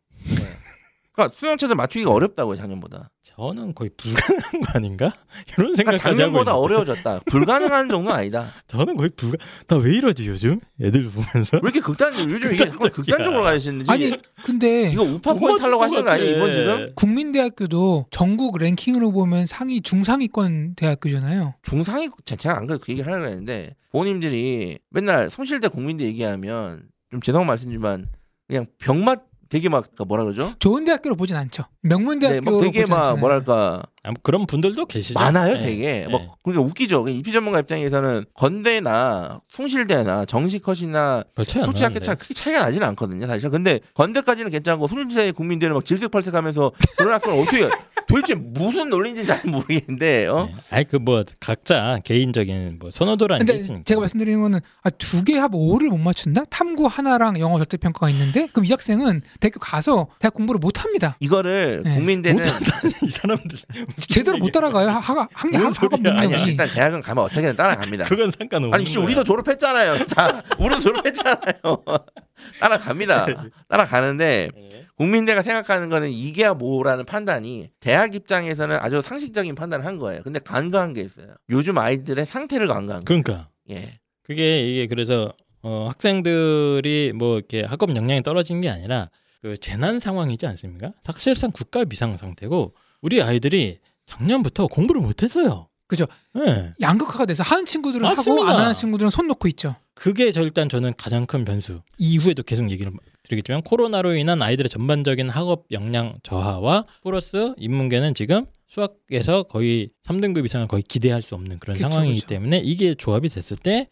그러니까 1.16 1.34
수능 1.38 1.56
최저 1.56 1.74
맞추기가 1.74 2.10
어렵다고요 2.12 2.56
작년보다. 2.56 3.10
저는 3.22 3.74
거의 3.74 3.90
불가능한 3.96 4.60
거 4.60 4.66
아닌가? 4.74 5.06
이런 5.48 5.74
그러니까 5.74 5.76
생각까지 5.76 6.04
하고 6.06 6.16
작년보다. 6.16 6.54
어려워졌다. 6.56 7.20
불가능한 7.26 7.88
정도는 7.88 8.12
아니다. 8.18 8.52
저는 8.68 8.96
거의 8.96 9.10
불가. 9.16 9.36
나 9.66 9.76
왜 9.78 9.94
이러지 9.94 10.26
요즘? 10.28 10.60
애들 10.80 11.10
보면서. 11.10 11.56
왜 11.56 11.60
이렇게 11.64 11.80
극단적? 11.80 12.30
요즘 12.30 12.52
이게 12.52 12.66
자꾸 12.66 12.88
극단적으로 12.90 13.42
가시는지. 13.42 13.90
아니 13.90 14.14
근데 14.44 14.90
이거 14.90 15.02
우파 15.02 15.32
포인트 15.34 15.62
하려고 15.62 15.82
하시는 15.82 16.04
거 16.04 16.10
아니에요 16.10 16.36
이번 16.36 16.52
지금? 16.52 16.92
국민대학교도 16.94 18.06
전국 18.10 18.58
랭킹으로 18.58 19.10
보면 19.12 19.46
상위 19.46 19.80
중상위권 19.80 20.74
대학교잖아요. 20.76 21.54
중상위 21.62 22.10
제- 22.26 22.36
제가 22.36 22.58
안 22.58 22.66
그래도 22.66 22.84
그 22.84 22.92
얘기를 22.92 23.10
하려고 23.10 23.28
했는데 23.30 23.74
부모님들이 23.90 24.78
맨날 24.90 25.30
성실대 25.30 25.68
국민대 25.68 26.04
얘기하면 26.04 26.82
좀 27.10 27.20
죄송한 27.22 27.46
말씀이지만 27.46 28.06
그냥 28.46 28.66
병맛 28.78 29.24
되게 29.48 29.68
막 29.68 29.86
뭐라 30.06 30.24
그러죠? 30.24 30.52
좋은 30.58 30.84
대학교로 30.84 31.16
보진 31.16 31.36
않죠. 31.36 31.64
네, 31.82 31.88
명문 31.88 32.18
대학교로 32.18 32.56
막 32.56 32.62
되게 32.62 32.80
보진 32.80 32.92
막 32.94 32.98
않잖아요. 32.98 33.20
뭐랄까 33.20 33.82
그런 34.22 34.46
분들도 34.46 34.86
계시죠. 34.86 35.18
많아요 35.18 35.54
네. 35.54 35.62
되게 35.64 35.84
네. 36.00 36.06
뭐 36.08 36.36
그러니까 36.42 36.62
웃기죠 36.64 37.08
입시 37.08 37.32
전문가 37.32 37.58
입장에서는 37.60 38.26
건대나 38.34 39.40
송실대나 39.52 40.26
정시컷이나 40.26 41.24
별 41.34 41.46
차이 41.46 41.62
안 41.62 41.66
솔직히 41.66 41.84
학교 41.84 41.94
나는데. 41.94 42.04
차 42.04 42.14
크게 42.14 42.34
차이가 42.34 42.60
나지는 42.62 42.86
않거든요 42.88 43.26
사실 43.26 43.48
근데 43.50 43.80
건대까지는 43.94 44.50
괜찮고 44.50 44.86
송실대 44.86 45.32
국민대는 45.32 45.74
막 45.74 45.84
질색팔색하면서 45.84 46.72
그런 46.98 47.14
학교는 47.14 47.40
어떻게 47.42 47.68
도대체 48.06 48.34
무슨 48.34 48.88
논리인지 48.90 49.26
잘 49.26 49.42
모르겠는데 49.44 50.26
어 50.26 50.44
네. 50.46 50.54
아니 50.70 50.84
그 50.86 50.98
뭐 51.06 51.22
각자 51.38 52.00
개인적인 52.04 52.78
뭐 52.80 52.90
선호도라는 52.90 53.46
게 53.46 53.52
근데 53.52 53.62
있으니까. 53.62 53.84
제가 53.84 54.00
말씀드리는 54.00 54.40
거는 54.40 54.58
아, 54.82 54.90
두개 54.90 55.38
합 55.38 55.52
5를 55.52 55.88
못 55.88 55.98
맞춘다? 55.98 56.42
탐구 56.50 56.86
하나랑 56.86 57.38
영어 57.38 57.58
절대 57.58 57.76
평가가 57.76 58.10
있는데 58.10 58.48
그럼 58.52 58.64
이 58.64 58.70
학생은 58.70 59.22
대학교 59.38 59.60
가서 59.60 60.08
대학 60.18 60.34
공부를 60.34 60.58
못 60.58 60.82
합니다. 60.82 61.16
이거를 61.20 61.82
네. 61.84 61.94
국민대는 61.94 62.44
이 62.44 63.10
사람들 63.10 63.58
제대로 64.00 64.38
못 64.38 64.50
따라가요. 64.52 64.88
하- 64.88 64.98
하가 64.98 65.28
학업 65.32 65.72
소리야. 65.74 66.18
아니. 66.18 66.50
일단 66.50 66.68
대학은 66.70 67.00
가면 67.02 67.24
어떻게든 67.24 67.56
따라갑니다 67.56 68.04
그건 68.08 68.30
상관없는 68.30 68.74
아니 68.74 68.84
씨. 68.84 68.98
우리도 68.98 69.24
졸업했잖아요 69.24 70.04
다 70.06 70.42
우리도 70.58 70.80
졸업했잖아요 70.80 71.62
따라갑니다 72.60 73.26
따라가는데 73.68 74.50
네. 74.54 74.86
국민대가 74.96 75.42
생각하는 75.42 75.88
거는 75.88 76.10
이게야 76.10 76.54
뭐라는 76.54 77.04
판단이 77.04 77.70
대학 77.80 78.14
입장에서는 78.14 78.76
아주 78.80 79.02
상식적인 79.02 79.54
판단을 79.54 79.84
한 79.84 79.98
거예요. 79.98 80.22
근데 80.22 80.38
간과한 80.38 80.94
게 80.94 81.02
있어요. 81.02 81.28
요즘 81.50 81.76
아이들의 81.76 82.24
상태를 82.24 82.66
간과한 82.66 83.04
거예요. 83.04 83.22
그러니까 83.22 83.48
예. 83.70 83.98
그게 84.22 84.62
이게 84.70 84.86
그래서 84.86 85.32
어, 85.62 85.86
학생들이 85.88 87.12
뭐 87.14 87.36
이렇게 87.36 87.62
학업 87.64 87.94
역량이 87.94 88.22
떨어진 88.22 88.60
게 88.60 88.70
아니라 88.70 89.10
그 89.42 89.56
재난 89.58 89.98
상황이지 90.00 90.46
않습니까? 90.46 90.92
사실상 91.02 91.50
국가 91.52 91.84
비상 91.84 92.16
상태고 92.16 92.74
우리 93.02 93.22
아이들이 93.22 93.78
작년부터 94.06 94.66
공부를 94.66 95.00
못했어요. 95.00 95.68
그죠. 95.88 96.06
네. 96.34 96.72
양극화가 96.80 97.26
돼서 97.26 97.42
하는 97.44 97.64
친구들은 97.64 98.04
하고 98.04 98.16
맞습니다. 98.16 98.50
안 98.50 98.60
하는 98.60 98.74
친구들은 98.74 99.10
손 99.10 99.28
놓고 99.28 99.46
있죠. 99.48 99.76
그게 99.94 100.32
저 100.32 100.42
일단 100.42 100.68
저는 100.68 100.94
가장 100.96 101.26
큰 101.26 101.44
변수. 101.44 101.80
이후에도 101.98 102.42
계속 102.42 102.70
얘기를 102.70 102.92
드리겠지만 103.22 103.62
코로나로 103.62 104.14
인한 104.16 104.42
아이들의 104.42 104.68
전반적인 104.68 105.28
학업 105.30 105.66
역량 105.70 106.18
저하와 106.22 106.84
플러스 107.02 107.54
인문계는 107.56 108.14
지금 108.14 108.46
수학에서 108.66 109.44
거의 109.44 109.90
3등급 110.04 110.44
이상을 110.44 110.66
거의 110.66 110.82
기대할 110.82 111.22
수 111.22 111.34
없는 111.36 111.60
그런 111.60 111.76
그쵸, 111.76 111.88
상황이기 111.88 112.20
그쵸. 112.20 112.26
때문에 112.28 112.58
이게 112.58 112.94
조합이 112.94 113.28
됐을 113.28 113.56
때 113.56 113.88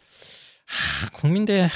하, 0.67 1.11
국민대 1.21 1.69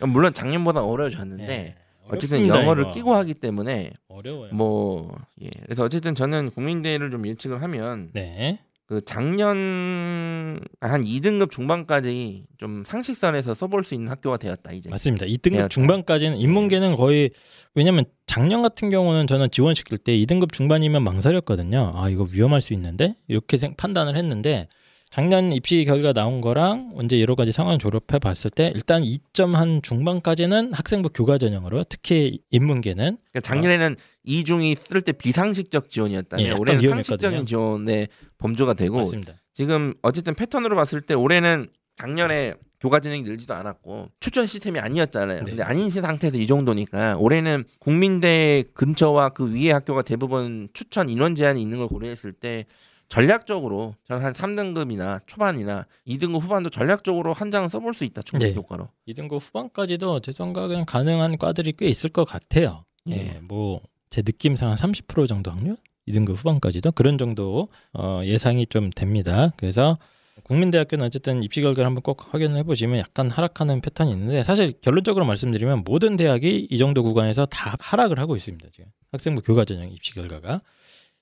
물론 0.00 0.34
작년보다 0.34 0.82
어려워졌는데 0.82 1.46
네, 1.46 1.76
어쨌든 2.12 2.38
어렵습니다, 2.38 2.60
영어를 2.62 2.82
이거. 2.84 2.92
끼고 2.92 3.14
하기 3.14 3.34
때문에 3.34 3.90
어려워요. 4.08 4.52
뭐 4.52 5.14
예. 5.42 5.48
그래서 5.64 5.84
어쨌든 5.84 6.14
저는 6.14 6.50
국민대를 6.50 7.10
좀 7.10 7.26
예측을 7.26 7.62
하면 7.62 8.10
네. 8.12 8.58
그 8.86 9.00
작년 9.04 10.60
한 10.80 11.04
2등급 11.04 11.50
중반까지 11.50 12.44
좀 12.58 12.82
상식선에서 12.84 13.54
써볼 13.54 13.84
수 13.84 13.94
있는 13.94 14.08
학교가 14.08 14.36
되었다 14.36 14.72
이제. 14.72 14.90
맞습니다. 14.90 15.26
2등급 15.26 15.54
해야 15.54 15.68
중반까지는 15.68 16.36
인문계는 16.36 16.96
거의 16.96 17.30
왜냐면 17.74 18.04
작년 18.26 18.62
같은 18.62 18.88
경우는 18.90 19.26
저는 19.28 19.50
지원시킬 19.52 19.98
때 19.98 20.12
2등급 20.16 20.52
중반이면 20.52 21.04
망설였거든요. 21.04 21.92
아 21.94 22.08
이거 22.08 22.26
위험할 22.30 22.60
수 22.60 22.72
있는데 22.72 23.14
이렇게 23.28 23.58
생- 23.58 23.74
판단을 23.76 24.16
했는데 24.16 24.66
작년 25.10 25.52
입시 25.52 25.84
결과 25.84 26.12
나온 26.12 26.40
거랑 26.40 26.92
언제 26.94 27.20
여러 27.20 27.34
가지 27.34 27.50
상황 27.50 27.80
졸업해 27.80 28.20
봤을 28.20 28.48
때 28.48 28.70
일단 28.76 29.02
2점 29.02 29.54
한 29.54 29.82
중반까지는 29.82 30.72
학생부 30.72 31.08
교과 31.08 31.36
전형으로 31.36 31.82
특히 31.88 32.38
인문계는 32.50 33.18
그러니까 33.32 33.40
작년에는 33.40 33.96
이중이 34.22 34.76
쓸 34.76 35.02
때 35.02 35.10
비상식적 35.10 35.88
지원이었다면 35.88 36.46
예, 36.46 36.52
올해는. 36.52 36.88
상식적인 36.88 37.44
지원의 37.44 38.08
범주가 38.38 38.74
되고 38.74 38.98
맞습니다. 38.98 39.34
지금 39.52 39.94
어쨌든 40.02 40.34
패턴으로 40.34 40.76
봤을 40.76 41.00
때 41.00 41.14
올해는 41.14 41.68
작년에 41.96 42.54
교과 42.78 43.00
진행이 43.00 43.22
늘지도 43.22 43.52
않았고 43.52 44.10
추천 44.20 44.46
시스템이 44.46 44.78
아니었잖아요. 44.78 45.40
네. 45.40 45.44
근데 45.44 45.62
아닌 45.64 45.90
상태에서 45.90 46.38
이 46.38 46.46
정도니까 46.46 47.16
올해는 47.18 47.64
국민대 47.80 48.62
근처와 48.74 49.30
그 49.30 49.52
위에 49.52 49.72
학교가 49.72 50.02
대부분 50.02 50.68
추천 50.72 51.08
인원 51.08 51.34
제한이 51.34 51.60
있는 51.60 51.78
걸 51.78 51.88
고려했을 51.88 52.32
때 52.32 52.64
전략적으로 53.10 53.94
저는 54.08 54.24
한 54.24 54.32
3등급이나 54.32 55.20
초반이나 55.26 55.86
2등급 56.06 56.40
후반도 56.40 56.70
전략적으로 56.70 57.34
한 57.34 57.50
장은 57.50 57.68
써볼 57.68 57.92
수 57.92 58.04
있다. 58.04 58.22
총력 58.22 58.46
네. 58.48 58.54
효과로. 58.54 58.88
2등급 59.06 59.40
후반까지도 59.40 60.20
제 60.20 60.32
생각엔 60.32 60.86
가능한 60.86 61.36
과들이 61.36 61.74
꽤 61.76 61.86
있을 61.86 62.08
것 62.08 62.24
같아요. 62.24 62.84
예. 63.08 63.16
예, 63.16 63.40
뭐 63.42 63.80
제 64.10 64.22
느낌상 64.26 64.70
한 64.70 64.76
30% 64.76 65.28
정도 65.28 65.50
확률? 65.52 65.76
2등급 66.08 66.34
후반까지도 66.34 66.92
그런 66.92 67.16
정도 67.16 67.68
어, 67.92 68.20
예상이 68.24 68.66
좀 68.66 68.90
됩니다. 68.90 69.52
그래서 69.56 69.96
국민대학교는 70.42 71.06
어쨌든 71.06 71.42
입시 71.44 71.60
결과를 71.60 71.86
한번 71.86 72.02
꼭 72.02 72.34
확인을 72.34 72.56
해보시면 72.58 72.98
약간 72.98 73.30
하락하는 73.30 73.80
패턴이 73.80 74.10
있는데 74.10 74.42
사실 74.42 74.72
결론적으로 74.80 75.24
말씀드리면 75.24 75.84
모든 75.84 76.16
대학이 76.16 76.66
이 76.68 76.78
정도 76.78 77.04
구간에서 77.04 77.46
다 77.46 77.76
하락을 77.78 78.18
하고 78.18 78.34
있습니다. 78.34 78.68
지금 78.72 78.90
학생부 79.12 79.42
교과 79.42 79.64
전형 79.64 79.88
입시 79.90 80.12
결과가 80.12 80.60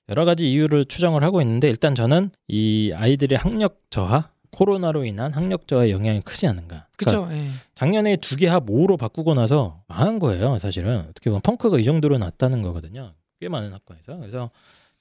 여러 0.09 0.25
가지 0.25 0.49
이유를 0.51 0.85
추정을 0.85 1.23
하고 1.23 1.41
있는데 1.41 1.69
일단 1.69 1.95
저는 1.95 2.31
이 2.47 2.91
아이들의 2.95 3.37
학력 3.37 3.81
저하 3.89 4.29
코로나로 4.51 5.05
인한 5.05 5.31
학력 5.33 5.67
저하의 5.67 5.91
영향이 5.91 6.21
크지 6.21 6.47
않은가. 6.47 6.87
그러니까 6.97 7.27
그렇죠. 7.27 7.27
예. 7.31 7.45
작년에 7.75 8.15
두 8.17 8.35
개 8.35 8.47
합 8.47 8.65
5로 8.65 8.97
바꾸고 8.97 9.35
나서 9.35 9.83
망한 9.87 10.17
거예요, 10.19 10.57
사실은. 10.57 11.05
어떻게 11.09 11.29
보면 11.29 11.41
펑크가 11.41 11.77
이 11.77 11.83
정도로 11.83 12.17
났다는 12.17 12.63
거거든요. 12.63 13.13
꽤 13.39 13.47
많은 13.47 13.71
학과에서. 13.71 14.17
그래서 14.17 14.49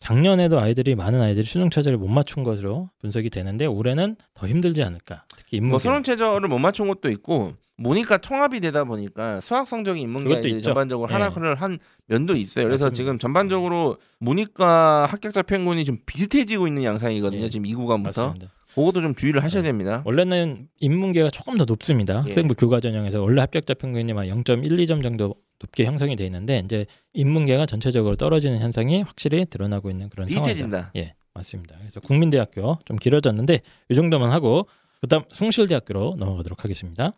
작년에도 0.00 0.60
아이들이 0.60 0.94
많은 0.94 1.20
아이들이 1.20 1.46
수능 1.46 1.70
최저를 1.70 1.98
못 1.98 2.08
맞춘 2.08 2.44
것으로 2.44 2.90
분석이 3.00 3.30
되는데 3.30 3.64
올해는 3.66 4.16
더 4.34 4.46
힘들지 4.46 4.82
않을까. 4.82 5.24
특히 5.36 5.56
인문계. 5.56 5.70
뭐 5.72 5.78
수능 5.78 6.02
최저를 6.02 6.48
못 6.48 6.58
맞춘 6.58 6.86
것도 6.86 7.10
있고 7.10 7.54
모니까 7.78 8.18
통합이 8.18 8.60
되다 8.60 8.84
보니까 8.84 9.40
수학 9.40 9.66
성적이 9.66 10.02
인문계. 10.02 10.60
전반적으로 10.60 11.08
예. 11.10 11.14
하락을 11.14 11.54
한 11.54 11.78
면도 12.08 12.34
있어요. 12.34 12.64
그래서 12.64 12.86
맞습니다. 12.86 12.96
지금 12.96 13.18
전반적으로 13.18 13.98
모니까 14.18 15.06
합격자 15.06 15.42
평균이 15.42 15.84
좀 15.84 15.98
비슷해지고 16.04 16.66
있는 16.66 16.82
양상이거든요. 16.84 17.42
예. 17.42 17.48
지금 17.48 17.66
이 17.66 17.74
구간부터 17.74 18.26
맞습니다. 18.26 18.52
그것도 18.74 19.00
좀 19.00 19.14
주의를 19.14 19.42
하셔야 19.42 19.62
됩니다. 19.62 20.02
원래는 20.04 20.68
인문계가 20.80 21.30
조금 21.30 21.56
더 21.56 21.64
높습니다. 21.64 22.14
예. 22.26 22.30
학생부 22.30 22.54
교과 22.54 22.80
전형에서 22.80 23.20
원래 23.22 23.40
합격자 23.40 23.74
평균이 23.74 24.12
막 24.12 24.22
0.12점 24.22 25.02
정도 25.02 25.34
높게 25.60 25.84
형성이 25.84 26.16
돼 26.16 26.24
있는데 26.26 26.62
이제 26.64 26.86
인문계가 27.12 27.66
전체적으로 27.66 28.16
떨어지는 28.16 28.60
현상이 28.60 29.02
확실히 29.02 29.44
드러나고 29.44 29.90
있는 29.90 30.08
그런 30.08 30.28
상황이다. 30.28 30.48
비슷해진다. 30.48 30.92
예, 30.96 31.14
맞습니다. 31.34 31.76
그래서 31.78 32.00
국민대학교 32.00 32.78
좀 32.84 32.96
길어졌는데 32.96 33.60
이 33.90 33.94
정도만 33.94 34.30
하고 34.30 34.66
그다음 35.00 35.24
숭실대학교로 35.32 36.16
넘어가도록 36.18 36.64
하겠습니다. 36.64 37.12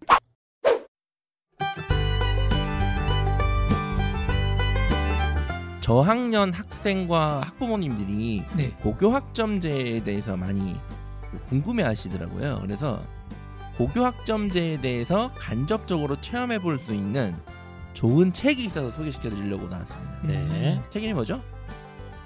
저학년 5.91 6.53
학생과 6.53 7.41
학부모님들이 7.47 8.45
네. 8.57 8.71
고교 8.81 9.11
학점제에 9.11 10.05
대해서 10.05 10.37
많이 10.37 10.77
궁금해 11.49 11.83
하시더라고요. 11.83 12.61
그래서 12.63 13.03
고교 13.77 14.05
학점제에 14.05 14.81
대해서 14.81 15.33
간접적으로 15.35 16.21
체험해 16.21 16.61
볼 16.61 16.79
수 16.79 16.95
있는 16.95 17.35
좋은 17.93 18.33
책이 18.33 18.67
있어서 18.67 18.93
소개시켜 18.93 19.31
드리려고 19.31 19.67
나왔습니다. 19.67 20.21
네. 20.23 20.81
책 20.91 21.03
이름이 21.03 21.15
뭐죠? 21.15 21.43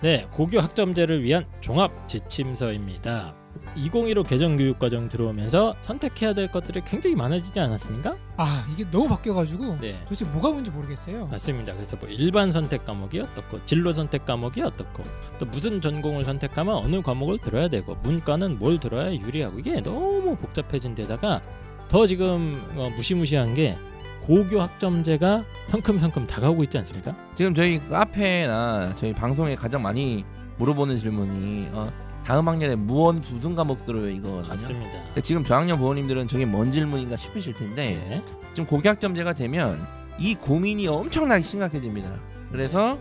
네, 0.03 0.29
고교 0.31 0.61
학점제를 0.61 1.23
위한 1.23 1.47
종합 1.63 2.07
지침서입니다. 2.07 3.35
2015 3.77 4.23
개정 4.23 4.57
교육 4.57 4.79
과정 4.79 5.09
들어오면서 5.09 5.75
선택해야 5.81 6.33
될 6.33 6.51
것들이 6.51 6.83
굉장히 6.87 7.17
많아지지 7.17 7.59
않았습니까? 7.59 8.17
아 8.37 8.67
이게 8.73 8.89
너무 8.91 9.09
바뀌어가지고 9.09 9.79
네. 9.81 9.99
도대체 10.05 10.25
뭐가 10.27 10.51
뭔지 10.51 10.71
모르겠어요. 10.71 11.27
맞습니다. 11.27 11.75
그래서 11.75 11.97
뭐 11.97 12.09
일반 12.09 12.53
선택 12.53 12.85
과목이 12.85 13.21
어떻고 13.21 13.65
진로 13.67 13.93
선택 13.93 14.25
과목이 14.25 14.63
어떻고 14.63 15.03
또 15.39 15.47
무슨 15.47 15.81
전공을 15.81 16.25
선택하면 16.25 16.75
어느 16.77 17.03
과목을 17.03 17.39
들어야 17.39 17.69
되고 17.69 17.95
문과는 18.03 18.59
뭘 18.59 18.79
들어야 18.79 19.15
유리하고 19.15 19.59
이게 19.59 19.81
너무 19.81 20.37
복잡해진 20.37 20.95
데다가 20.95 21.41
더 21.89 22.07
지금 22.07 22.63
어, 22.77 22.91
무시무시한 22.97 23.55
게 23.55 23.77
고교 24.23 24.61
학점제가 24.61 25.45
성큼성큼 25.69 26.27
다가오고 26.27 26.65
있지 26.65 26.79
않습니까? 26.79 27.15
지금 27.35 27.55
저희 27.55 27.79
카페나 27.83 28.95
저희 28.95 29.13
방송에 29.13 29.55
가장 29.55 29.83
많이 29.83 30.25
물어보는 30.57 30.97
질문이 30.99 31.69
어, 31.73 31.93
다음 32.25 32.49
학년에 32.49 32.75
무언 32.77 33.21
부등 33.21 33.55
과목들을 33.55 34.13
이거거든요. 34.17 34.49
맞습니다. 34.49 34.93
근데 35.09 35.21
지금 35.21 35.45
저학년 35.45 35.79
부모님들은 35.79 36.27
저게 36.29 36.47
뭔 36.47 36.73
질문인가 36.73 37.17
싶으실 37.17 37.55
텐데 37.55 38.03
네. 38.09 38.23
지금 38.55 38.67
고교 38.67 38.89
학점제가 38.89 39.35
되면 39.35 39.87
이 40.19 40.35
고민이 40.35 40.87
엄청나게 40.89 41.43
심각해집니다. 41.43 42.11
그래서 42.51 42.99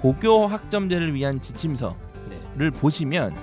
고교 0.00 0.46
학점제를 0.48 1.14
위한 1.14 1.40
지침서를 1.40 1.94
네. 2.58 2.70
보시면 2.70 3.34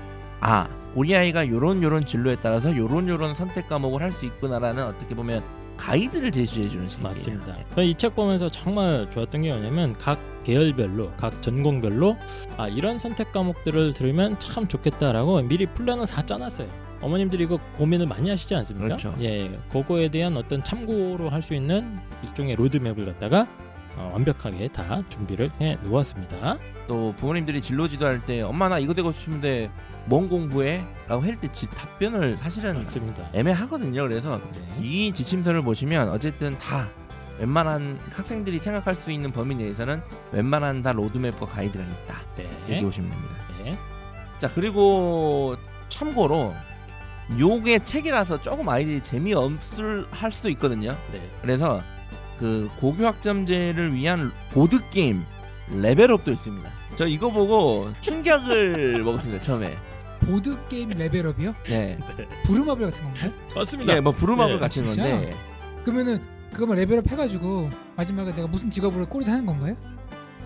아 0.41 0.67
우리 0.96 1.15
아이가 1.15 1.48
요런 1.48 1.82
요런 1.82 2.06
진로에 2.06 2.36
따라서 2.41 2.76
요런 2.76 3.08
요런 3.08 3.34
선택 3.36 3.70
과목을 3.70 4.02
할 4.02 4.12
수 4.12 4.26
있구나라는 4.26 4.84
어떻게 4.86 5.15
보면 5.15 5.41
가이드를 5.78 6.32
제시해 6.32 6.67
주는 6.67 6.88
책이에요. 6.89 7.08
맞습니다. 7.08 7.54
네. 7.56 7.65
저는 7.74 7.88
이 7.88 7.94
책 7.96 8.15
보면서 8.15 8.50
정말 8.52 9.10
좋았던 9.10 9.41
게 9.44 9.52
뭐냐면 9.54 9.96
각 9.98 10.20
계열별로, 10.44 11.12
각 11.18 11.42
전공별로 11.42 12.18
아 12.58 12.68
이런 12.68 12.98
선택 13.00 13.32
과목들을 13.32 13.94
들으면 13.94 14.40
참 14.40 14.68
좋겠다라고 14.68 15.42
미리 15.44 15.66
플랜을 15.66 16.06
다 16.08 16.26
짜놨어요. 16.26 16.68
어머님들이 17.02 17.46
이거 17.46 17.58
고민을 17.78 18.06
많이 18.08 18.30
하시지 18.30 18.54
않습니까? 18.56 18.86
그렇죠. 18.86 19.16
예, 19.22 19.50
그거에 19.72 20.10
대한 20.10 20.38
어떤 20.38 20.64
참고로 20.64 21.30
할 21.30 21.42
수 21.42 21.56
있는 21.56 21.98
일종의 22.24 22.56
로드맵을 22.56 23.06
갖다가 23.06 23.48
어, 23.96 24.12
완벽하게 24.14 24.68
다 24.70 25.02
준비를 25.10 25.52
해 25.60 25.78
놓았습니다. 25.84 26.58
또 26.88 27.14
부모님들이 27.18 27.62
진로 27.62 27.88
지도할 27.88 28.24
때 28.26 28.42
엄마 28.42 28.70
나 28.70 28.78
이거 28.80 28.94
되고 28.94 29.12
싶은데 29.12 29.72
뭔 30.06 30.30
공부해? 30.30 30.84
라고 31.08 31.24
할 31.24 31.36
때 31.40 31.48
답변을 31.76 32.38
사실은 32.38 32.76
맞습니다. 32.78 33.30
애매하거든요. 33.34 34.08
그래서 34.08 34.40
네. 34.54 34.60
이 34.82 35.12
지침서를 35.12 35.64
보시면 35.64 36.10
어쨌든 36.10 36.58
다 36.60 36.90
웬만한 37.42 38.00
학생들이 38.12 38.60
생각할 38.60 38.94
수 38.94 39.10
있는 39.12 39.32
범위 39.32 39.56
내에서는 39.56 40.00
웬만한 40.32 40.84
다 40.84 40.92
로드맵과 40.92 41.48
가이드가 41.48 41.84
있다. 41.84 42.22
이렇게 42.38 42.52
네. 42.68 42.82
보시면 42.84 43.10
됩니다. 43.10 43.36
네. 43.64 43.78
자 44.38 44.48
그리고 44.54 45.56
참고로 45.90 46.54
요게 47.40 47.80
책이라서 47.84 48.42
조금 48.44 48.70
아이들이 48.70 49.02
재미없을 49.02 50.06
할 50.12 50.32
수도 50.32 50.50
있거든요. 50.50 50.96
네. 51.12 51.28
그래서 51.42 51.82
그 52.38 52.70
고교 52.80 53.06
학점제를 53.08 53.94
위한 53.96 54.32
보드 54.52 54.80
게임 54.92 55.24
레벨업도 55.72 56.32
있습니다. 56.32 56.70
저 56.96 57.08
이거 57.08 57.32
보고 57.32 57.92
충격을 58.02 59.02
먹었습니다 59.04 59.42
처음에. 59.42 59.78
보드 60.26 60.56
게임 60.68 60.90
레벨업이요? 60.90 61.56
네, 61.66 61.98
부루마블 62.46 62.92
같은 62.92 63.04
건가요? 63.04 63.32
맞습니다. 63.56 63.94
네, 63.96 64.02
뭐 64.02 64.12
부루마블 64.12 64.54
네, 64.56 64.60
같은 64.60 64.84
진짜? 64.84 65.02
건데 65.10 65.36
그러면은 65.84 66.22
그거만 66.54 66.78
level 66.78 67.00
up 67.00 67.10
해가지고 67.10 67.70
마지막에 67.96 68.34
내가 68.34 68.48
무슨 68.48 68.70
직업으로 68.70 69.06
골인 69.08 69.26
하는 69.26 69.46
건가요? 69.46 69.76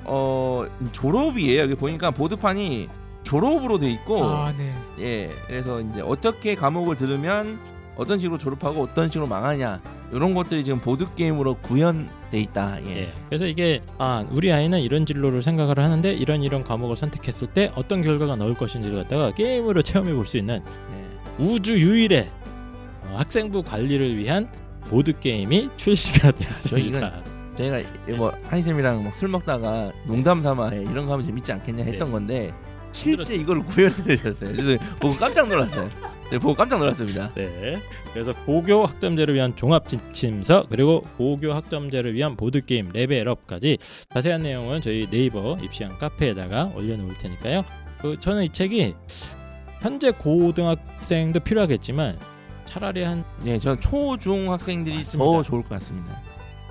어 0.04 0.66
졸업이에요. 0.92 1.62
여기 1.62 1.76
보니까 1.76 2.12
보드판이 2.12 2.88
졸업으로 3.24 3.80
돼 3.80 3.90
있고 3.92 4.24
아 4.24 4.54
네. 4.56 4.72
예, 5.00 5.30
그래서 5.48 5.82
이제 5.82 6.02
어떻게 6.02 6.54
과목을 6.56 6.96
들으면 6.96 7.60
어떤 7.96 8.20
식으로 8.20 8.38
졸업하고 8.38 8.84
어떤 8.84 9.10
식으로 9.10 9.26
망하냐 9.28 9.82
이런 10.12 10.36
것들이 10.36 10.64
지금 10.64 10.80
보드 10.80 11.12
게임으로 11.16 11.56
구현돼 11.56 12.38
있다. 12.40 12.84
예. 12.86 12.98
예. 12.98 13.14
그래서 13.28 13.48
이게 13.48 13.82
아 13.98 14.24
우리 14.30 14.54
아이는 14.54 14.80
이런 14.82 15.08
진로를 15.08 15.42
생각을 15.42 15.80
하는데 15.80 16.14
이런 16.14 16.44
이런 16.44 16.64
과목을 16.64 16.96
선택했을 16.98 17.48
때 17.48 17.72
어떤 17.76 18.02
결과가 18.04 18.36
나올 18.36 18.54
것인지를 18.54 19.02
갖다가 19.04 19.32
게임으로 19.34 19.82
체험해 19.82 20.14
볼 20.14 20.28
수 20.28 20.38
있는 20.38 20.62
예. 20.94 21.44
우주 21.44 21.76
유일의 21.80 22.30
어, 23.06 23.16
학생부 23.18 23.64
관리를 23.64 24.16
위한 24.18 24.50
보드 24.90 25.18
게임이 25.20 25.70
출시가 25.78 26.32
됐습니다. 26.32 27.24
저희가 27.56 27.82
뭐 28.18 28.32
한이쌤이랑 28.50 29.04
뭐술 29.04 29.30
먹다가 29.30 29.92
농담 30.06 30.42
삼아 30.42 30.72
예, 30.74 30.82
이런 30.82 31.06
거 31.06 31.14
하면 31.14 31.26
재밌지 31.26 31.52
않겠냐 31.52 31.84
했던 31.84 32.08
네. 32.08 32.12
건데 32.12 32.54
실제 32.92 33.36
이걸 33.36 33.64
구현해 33.66 34.16
주셨어요. 34.16 34.52
그래서 34.52 34.84
보고 35.00 35.16
깜짝 35.16 35.48
놀랐어요. 35.48 35.90
네, 36.32 36.40
보고 36.40 36.56
깜짝 36.56 36.80
놀랐습니다. 36.80 37.32
네. 37.34 37.78
그래서 38.14 38.34
고교 38.46 38.86
학점제를 38.86 39.34
위한 39.36 39.56
종합 39.56 39.88
지침서 39.88 40.66
그리고 40.70 41.02
고교 41.18 41.54
학점제를 41.54 42.14
위한 42.14 42.36
보드 42.36 42.66
게임 42.66 42.90
레벨업까지 42.94 43.78
자세한 44.14 44.42
내용은 44.42 44.82
저희 44.82 45.08
네이버 45.10 45.58
입시한 45.62 45.98
카페에다가 45.98 46.72
올려놓을 46.76 47.16
테니까요. 47.18 47.64
그 48.02 48.20
저는 48.20 48.44
이 48.44 48.50
책이 48.50 48.96
현재 49.82 50.12
고등학생도 50.12 51.42
필요하겠지만 51.42 52.18
차라리 52.66 53.04
한 53.04 53.24
네, 53.44 53.58
전 53.60 53.80
초중 53.80 54.52
학생들이 54.52 54.98
맞습니다. 54.98 55.24
더 55.26 55.42
좋을 55.44 55.62
것 55.64 55.70
같습니다. 55.70 56.22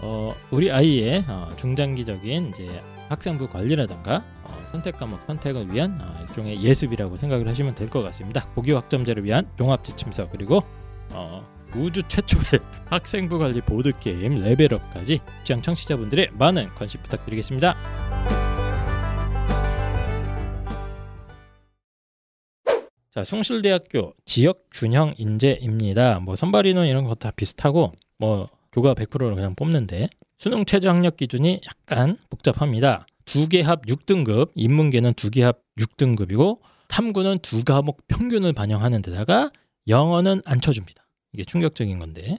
어, 0.00 0.34
우리 0.50 0.70
아이의 0.70 1.24
어, 1.28 1.48
중장기적인 1.56 2.48
이제 2.50 2.82
학생부 3.08 3.48
관리라던가 3.48 4.22
어, 4.42 4.64
선택 4.66 4.98
과목 4.98 5.22
선택을 5.22 5.72
위한 5.72 5.98
어, 6.00 6.24
일종의 6.26 6.62
예습이라고 6.62 7.16
생각을 7.16 7.48
하시면 7.48 7.74
될 7.74 7.88
것 7.88 8.02
같습니다. 8.02 8.44
고교 8.54 8.76
학점제를 8.76 9.24
위한 9.24 9.48
종합 9.56 9.84
지침서 9.84 10.28
그리고 10.30 10.62
어, 11.10 11.44
우주 11.74 12.02
최초의 12.02 12.60
학생부 12.90 13.38
관리 13.38 13.60
보드 13.60 13.92
게임 13.98 14.36
level 14.42 14.75
up까지 14.75 15.20
시장 15.42 15.62
청취자분들의 15.62 16.30
많은 16.34 16.74
관심 16.74 17.02
부탁드리겠습니다. 17.02 18.53
자, 23.14 23.22
숭실대학교 23.22 24.14
지역 24.24 24.66
균형 24.72 25.14
인재입니다. 25.18 26.18
뭐 26.20 26.34
선발 26.34 26.66
인원 26.66 26.86
이런 26.88 27.04
거 27.04 27.14
다 27.14 27.30
비슷하고 27.30 27.92
뭐 28.18 28.48
교과 28.72 28.94
100%를 28.94 29.34
그냥 29.36 29.54
뽑는데 29.54 30.08
수능 30.36 30.64
최저 30.64 30.88
학력 30.90 31.16
기준이 31.16 31.60
약간 31.64 32.18
복잡합니다. 32.28 33.06
두 33.24 33.48
개 33.48 33.62
합 33.62 33.86
6등급, 33.86 34.50
인문계는 34.56 35.14
두 35.14 35.30
개 35.30 35.44
합 35.44 35.60
6등급이고 35.78 36.58
탐구는 36.88 37.38
두 37.38 37.62
과목 37.64 38.06
평균을 38.08 38.52
반영하는 38.52 39.00
데다가 39.00 39.50
영어는 39.86 40.42
안 40.44 40.60
쳐줍니다. 40.60 41.06
이게 41.32 41.44
충격적인 41.44 41.98
건데. 42.00 42.36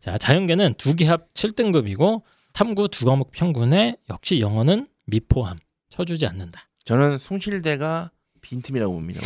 자, 0.00 0.18
자연계는 0.18 0.74
두 0.74 0.94
개 0.94 1.06
합 1.08 1.32
7등급이고 1.32 2.22
탐구 2.52 2.88
두 2.88 3.06
과목 3.06 3.32
평균에 3.32 3.96
역시 4.10 4.40
영어는 4.40 4.88
미포함 5.06 5.58
쳐주지 5.88 6.26
않는다. 6.26 6.68
저는 6.84 7.16
숭실대가 7.16 8.10
빈틈이라고 8.42 8.92
봅니다. 8.92 9.20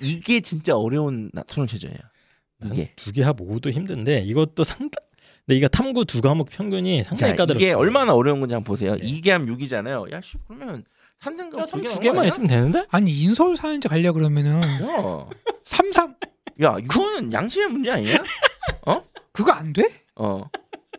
이게 0.00 0.40
진짜 0.40 0.76
어려운 0.76 1.30
나- 1.32 1.42
수능 1.48 1.66
체제예요. 1.66 1.96
이게. 2.66 2.92
두개합 2.96 3.38
5도 3.38 3.70
힘든데 3.72 4.20
이것도 4.20 4.64
상당. 4.64 5.02
근데 5.46 5.56
이거 5.56 5.68
탐구 5.68 6.04
두 6.04 6.20
과목 6.20 6.50
평균이 6.50 7.02
자, 7.04 7.08
상당히 7.10 7.32
까다롭죠. 7.32 7.54
이게 7.64 7.72
얼마나 7.72 8.14
어려운 8.14 8.40
건지 8.40 8.54
한번 8.54 8.66
보세요. 8.72 8.94
네. 8.96 9.00
이게 9.02 9.32
하면 9.32 9.48
6이잖아요. 9.56 10.12
야, 10.12 10.20
씨, 10.20 10.36
그러면 10.46 10.84
3등급 11.20 11.70
두 11.88 12.00
개만 12.00 12.26
있으면 12.26 12.46
되는데? 12.48 12.86
아니 12.90 13.10
인서울 13.12 13.54
4년제 13.56 13.88
가려 13.88 14.12
그러면은 14.12 14.60
야, 14.62 15.26
33 15.64 16.14
야 16.62 16.76
이거는 16.78 17.32
양심의 17.32 17.68
문제 17.68 17.90
아니야? 17.90 18.22
그거 19.32 19.52
안 19.52 19.72
돼? 19.72 19.82
어. 20.16 20.42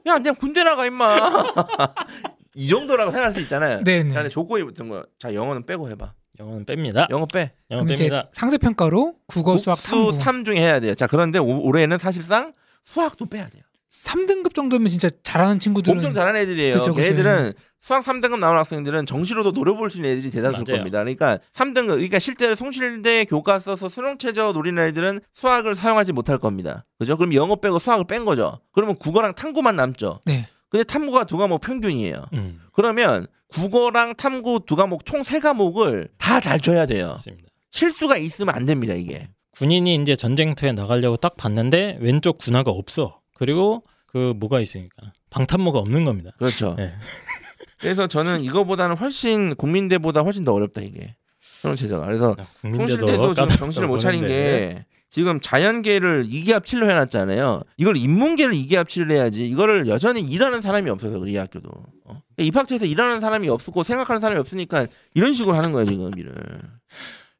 야, 0.08 0.18
내가 0.18 0.36
군대 0.38 0.64
나가 0.64 0.86
임마. 0.86 1.44
이 2.56 2.68
정도라고 2.68 3.12
생각할 3.12 3.34
수 3.34 3.40
있잖아요. 3.42 3.84
네네. 3.84 4.10
자, 4.10 4.16
근데 4.16 4.30
조건이 4.30 4.64
붙은 4.64 4.90
거. 4.90 5.06
자, 5.20 5.34
영어는 5.34 5.66
빼고 5.66 5.90
해봐. 5.90 6.14
영어는 6.41 6.65
뺍니다. 6.65 7.10
영어 7.12 7.25
빼. 7.25 7.51
영어 7.69 7.84
그럼 7.84 7.93
이제 7.93 8.08
뺍니다. 8.10 8.27
상세 8.34 8.58
평가로 8.58 9.15
국어, 9.27 9.58
수학, 9.58 9.75
탐구. 9.82 10.06
국수 10.12 10.19
탐 10.25 10.43
중에 10.43 10.58
해야 10.58 10.80
돼요. 10.80 10.95
자, 10.95 11.08
그런데 11.08 11.39
오- 11.39 11.62
올해는 11.63 11.97
사실상 11.99 12.54
수학도 12.84 13.27
빼야 13.27 13.47
돼요. 13.47 13.63
3등급 13.91 14.54
정도면 14.56 14.88
진짜 14.88 15.10
잘하는 15.21 15.60
친구들은 15.60 15.97
엄청 15.97 16.13
잘하는 16.13 16.39
애들이에요. 16.41 16.73
그쵸, 16.75 16.93
그쵸. 16.93 17.04
걔네들은 17.04 17.54
수학 17.82 18.04
3등급 18.06 18.39
나온 18.39 18.58
학생들은 18.58 19.06
정시로도 19.06 19.51
노려볼 19.51 19.89
수 19.91 19.97
있는 19.97 20.12
애들이 20.12 20.32
대다수일 20.32 20.63
맞아요. 20.67 20.80
겁니다. 20.80 20.99
그러니까 20.99 21.39
3등급, 21.54 21.88
그러니까 21.88 22.19
실제로 22.19 22.56
송실대 22.56 23.25
교과 23.25 23.60
써서 23.60 23.89
수능 23.89 24.17
최저 24.17 24.51
노리는 24.54 24.82
애들은 24.82 25.19
수학을 25.34 25.75
사용하지 25.75 26.13
못할 26.13 26.38
겁니다. 26.38 26.86
그죠? 26.99 27.17
그럼 27.17 27.34
영어 27.34 27.56
빼고 27.58 27.80
수학을 27.80 28.06
뺀 28.06 28.23
거죠. 28.23 28.60
그러면 28.71 28.95
국어랑 28.95 29.34
탐구만 29.36 29.75
남죠. 29.75 30.21
네. 30.25 30.47
근데 30.69 30.84
탐구가 30.86 31.25
두 31.25 31.38
과목 31.38 31.60
평균이에요. 31.62 32.23
음, 32.34 32.62
그러면 32.71 33.27
국어랑 33.54 34.16
탐구 34.16 34.62
두 34.66 34.76
과목 34.76 35.06
총 35.06 35.24
세 35.24 35.40
과목을 35.40 36.10
다 36.18 36.40
잘 36.40 36.60
쳐야 36.60 36.86
돼요. 36.86 37.10
맞습니다. 37.10 37.50
실수가 37.72 38.18
있으면 38.18 38.56
안 38.56 38.66
됩니다, 38.66 38.94
이게. 38.94 39.30
군인이 39.58 39.96
이제 39.96 40.16
전쟁터에 40.16 40.72
나가려고 40.72 41.18
딱 41.18 41.36
봤는데 41.38 41.98
왼쪽 42.00 42.38
군화가 42.38 42.72
없어. 42.72 43.20
그리고 43.36 43.84
그 44.08 44.34
뭐가 44.38 44.60
있으니까 44.62 45.14
방탄모가 45.30 45.80
없는 45.80 46.06
겁니다. 46.06 46.32
그렇죠. 46.38 46.76
네. 46.78 46.94
그래서 47.80 48.08
저는 48.08 48.42
이거보다는 48.44 48.96
훨씬 48.98 49.56
국민대보다 49.56 50.22
훨씬 50.22 50.44
더 50.46 50.54
어렵다 50.54 50.82
이게. 50.82 51.16
수능 51.40 51.76
최저가. 51.76 52.06
그래서 52.06 52.36
국민대도 52.62 53.08
송실대도 53.08 53.34
지금 53.36 53.50
정신을 53.58 53.88
못 53.88 53.98
차린. 54.00 54.28
게 54.28 54.86
지금 55.12 55.41
자연계를 55.41 56.24
2기합 56.24 56.62
7로 56.62 56.89
해놨잖아요. 56.89 57.63
이걸 57.76 57.97
인문계를 57.97 58.54
2기합 58.54 58.86
7로 58.86 59.12
해야지. 59.12 59.45
이거를 59.45 59.88
여전히 59.88 60.21
일하는 60.21 60.62
사람이 60.62 60.89
없어서 60.89 61.28
이 61.28 61.36
학교도. 61.36 61.69
어? 62.06 62.21
입학처에서 62.38 62.86
일하는 62.86 63.19
사람이 63.19 63.50
없고 63.50 63.84
생각하는 63.84 64.21
사람이 64.21 64.39
없으니까 64.39 64.88
이런 65.13 65.34
식으로 65.34 65.54
하는 65.54 65.74
거예요 65.74 65.86
지금 65.86 66.17
일을. 66.17 66.34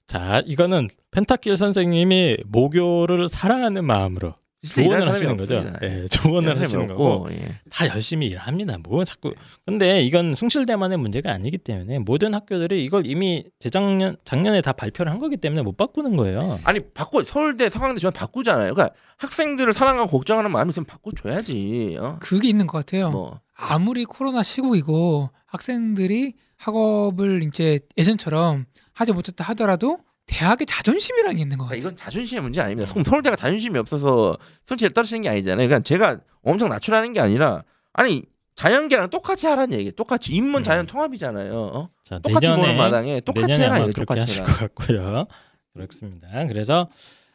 자, 0.06 0.42
이거는 0.46 0.90
펜타킬 1.12 1.56
선생님이 1.56 2.40
모교를 2.46 3.30
사랑하는 3.30 3.86
마음으로 3.86 4.36
조언을 4.68 5.10
하시는 5.10 5.38
거죠. 5.38 5.64
예, 5.82 6.06
조언을 6.08 6.44
일하는 6.44 6.62
하시는 6.64 6.88
거고 6.88 7.28
예. 7.32 7.60
다 7.72 7.88
열심히 7.88 8.28
일합니다. 8.28 8.78
뭐 8.78 9.04
자꾸 9.04 9.34
근데 9.66 10.02
이건 10.02 10.36
숭실대만의 10.36 11.00
문제가 11.00 11.32
아니기 11.32 11.58
때문에 11.58 12.00
모든 12.00 12.34
학교들이 12.34 12.84
이걸 12.86 13.08
이미 13.08 13.44
재작년 13.60 14.18
작년에 14.24 14.62
다 14.62 14.72
발표를 14.74 15.12
한 15.12 15.20
거기 15.20 15.38
때문에 15.38 15.64
못 15.64 15.78
바꾸는 15.78 16.16
거예요. 16.16 16.60
아니 16.64 16.80
바꿔 16.80 17.24
서울대 17.24 17.70
서강대 17.70 18.00
전 18.00 18.12
바꾸잖아요. 18.12 18.74
그러니까 18.74 18.96
학생들을 19.18 19.74
사랑하고 19.74 20.10
걱정하는 20.12 20.52
마음이 20.52 20.70
있으면 20.70 20.86
바꿔줘야지. 20.86 21.98
어? 22.00 22.18
그게 22.20 22.48
있는 22.50 22.68
것 22.68 22.78
같아요. 22.78 23.10
뭐 23.10 23.40
아무리 23.56 24.06
코로나 24.06 24.44
시국이고 24.44 25.30
학생들이 25.48 26.34
학업을 26.58 27.44
이제 27.44 27.80
예전처럼 27.98 28.66
하지 28.94 29.12
못했다 29.12 29.44
하더라도 29.46 29.98
대학의 30.32 30.66
자존심이라는 30.66 31.36
게 31.36 31.42
있는 31.42 31.58
것 31.58 31.66
그러니까 31.66 31.76
같아요. 31.76 31.80
이건 31.80 31.98
자존심의 31.98 32.42
문제 32.42 32.62
아닙니다. 32.62 32.90
그럼 32.92 33.04
서울대가 33.04 33.36
자존심이 33.36 33.78
없어서 33.78 34.38
성취를 34.66 34.94
떨어지는 34.94 35.22
게 35.24 35.30
아니잖아요. 35.30 35.68
그러니까 35.68 35.84
제가 35.84 36.20
엄청 36.42 36.70
낮추라는 36.70 37.14
게 37.14 37.20
아니라 37.20 37.64
아니 37.94 38.24
자연계랑 38.56 39.10
똑같이 39.10 39.48
하라는 39.48 39.78
얘기. 39.78 39.92
똑같이 39.92 40.34
인문 40.34 40.62
음. 40.62 40.64
자연 40.64 40.88
통합이잖아요. 40.88 41.54
어? 41.54 41.90
자, 42.06 42.20
똑같이 42.20 42.48
내년에 42.48 42.62
보는 42.64 42.78
마당에 42.78 43.20
똑같이 43.20 43.60
해라 43.60 43.80
이거 43.80 43.92
똑같이 43.92 44.22
하실 44.22 44.42
해라. 44.44 44.54
것 44.54 44.60
같고요. 44.60 45.26
그렇습니다. 45.74 46.28
그래서 46.48 46.88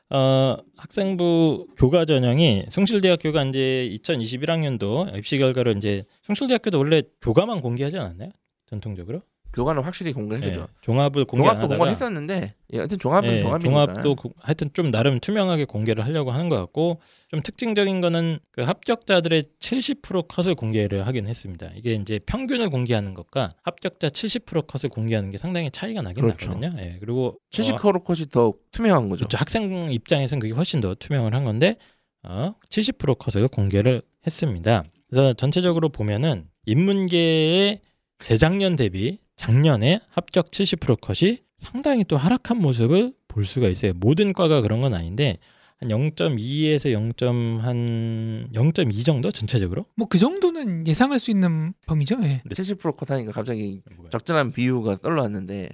어, 0.08 0.56
학생부 0.76 1.66
교과 1.76 2.04
전형이 2.04 2.66
숭실대학교가 2.70 3.44
이제 3.44 3.90
2021학년도 4.02 5.16
입시 5.18 5.36
결과를 5.38 5.76
이제 5.76 6.04
숭실대학교도 6.22 6.78
원래 6.78 7.02
교과만 7.20 7.60
공개하지 7.60 7.98
않았나요? 7.98 8.30
전통적으로? 8.70 9.22
교과는 9.56 9.82
확실히 9.82 10.12
공개를 10.12 10.46
예. 10.58 10.64
종합을 10.82 11.24
공개 11.24 11.46
안 11.48 11.54
종합도 11.54 11.64
하다가 11.64 11.78
공개를 11.78 11.92
했었는데 11.92 12.54
예, 12.74 12.76
하여튼 12.76 12.98
종합은 12.98 13.30
예, 13.32 13.38
종합이니까. 13.38 13.86
종합도 13.86 14.14
고- 14.14 14.32
하여튼 14.40 14.70
좀 14.74 14.90
나름 14.90 15.18
투명하게 15.18 15.64
공개를 15.64 16.04
하려고 16.04 16.30
하는 16.30 16.48
것 16.50 16.56
같고 16.56 17.00
좀 17.28 17.40
특징적인 17.40 18.00
거는 18.02 18.38
그 18.52 18.62
합격자들의 18.62 19.44
70% 19.58 20.28
컷을 20.28 20.54
공개를 20.54 21.06
하긴 21.06 21.26
했습니다. 21.26 21.70
이게 21.74 21.94
이제 21.94 22.18
평균을 22.26 22.68
공개하는 22.68 23.14
것과 23.14 23.54
합격자 23.62 24.08
70% 24.08 24.66
컷을 24.66 24.90
공개하는 24.90 25.30
게 25.30 25.38
상당히 25.38 25.70
차이가 25.70 26.02
나긴 26.02 26.22
그렇죠. 26.24 26.50
나거든요. 26.54 26.74
예, 26.82 26.98
그리고 27.00 27.38
70% 27.50 28.04
컷이 28.04 28.26
더 28.30 28.52
투명한 28.72 29.08
거죠. 29.08 29.20
그렇죠. 29.20 29.38
학생 29.38 29.90
입장에서는 29.90 30.38
그게 30.40 30.52
훨씬 30.52 30.80
더 30.80 30.94
투명을 30.94 31.34
한 31.34 31.44
건데 31.44 31.76
어, 32.22 32.54
70% 32.68 33.18
컷을 33.18 33.48
공개를 33.48 34.02
했습니다. 34.26 34.84
그래서 35.08 35.32
전체적으로 35.34 35.88
보면은 35.88 36.48
인문계의 36.66 37.80
재작년 38.18 38.76
대비 38.76 39.18
작년에 39.36 40.00
합격 40.10 40.50
70% 40.50 41.00
컷이 41.00 41.38
상당히 41.58 42.04
또 42.04 42.16
하락한 42.16 42.58
모습을 42.58 43.12
볼 43.28 43.44
수가 43.46 43.68
있어요. 43.68 43.92
모든 43.94 44.32
과가 44.32 44.60
그런 44.62 44.80
건 44.80 44.94
아닌데 44.94 45.38
한 45.78 45.90
0.2에서 45.90 46.90
0.한 46.90 48.48
0.2 48.52 49.04
정도 49.04 49.30
전체적으로. 49.30 49.84
뭐 49.94 50.06
그 50.08 50.18
정도는 50.18 50.86
예상할 50.86 51.18
수 51.18 51.30
있는 51.30 51.74
범위죠. 51.86 52.16
예. 52.22 52.42
70%컷 52.48 53.10
하니까 53.10 53.32
갑자기 53.32 53.82
적절한 54.10 54.52
비유가 54.52 54.96
떠올랐는데 54.96 55.68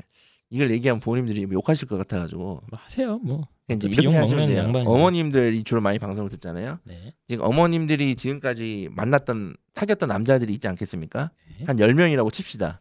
이걸 0.51 0.71
얘기하면 0.73 1.01
부모님들이 1.01 1.47
욕하실 1.51 1.87
것 1.89 1.97
같아가지고 1.99 2.43
뭐 2.43 2.79
하세요. 2.79 3.19
뭐. 3.19 3.47
이제 3.71 3.89
이렇게 3.89 4.05
욕 4.05 4.15
하시면 4.15 4.47
돼요. 4.49 4.59
양반이죠. 4.59 4.91
어머님들이 4.91 5.63
주로 5.65 5.81
많이 5.81 5.99
방송을 5.99 6.29
듣잖아요. 6.31 6.79
네. 6.85 7.15
지금 7.29 7.45
어머님들이 7.45 8.17
지금까지 8.17 8.89
만났던 8.91 9.55
사귀었던 9.75 10.09
남자들이 10.09 10.53
있지 10.53 10.69
않겠습니까? 10.69 11.31
네. 11.59 11.65
한 11.65 11.77
10명이라고 11.77 12.31
칩시다. 12.33 12.81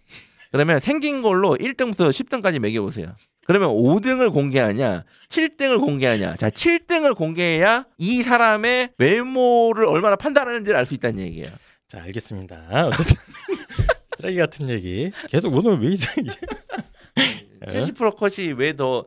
그러면 0.52 0.80
생긴 0.80 1.22
걸로 1.22 1.56
1등부터 1.58 2.10
10등까지 2.10 2.60
매겨보세요. 2.60 3.08
그러면 3.46 3.70
5등을 3.70 4.32
공개하냐, 4.34 5.04
7등을 5.30 5.80
공개하냐. 5.80 6.36
자, 6.36 6.50
7등을 6.50 7.16
공개해야 7.16 7.86
이 7.98 8.22
사람의 8.24 8.92
외모를 8.98 9.86
얼마나 9.86 10.16
판단하는지를 10.16 10.78
알 10.78 10.86
수 10.86 10.94
있다는 10.94 11.20
얘기예요. 11.20 11.50
자, 11.88 12.02
알겠습니다. 12.04 12.88
어쨌든 12.88 13.16
쓰레기 14.18 14.38
같은 14.38 14.70
얘기. 14.70 15.12
계속 15.30 15.54
오늘 15.56 15.80
왜 15.80 15.94
이상해? 15.94 16.30
70% 17.68 18.16
컷이 18.18 18.54
왜더 18.54 19.06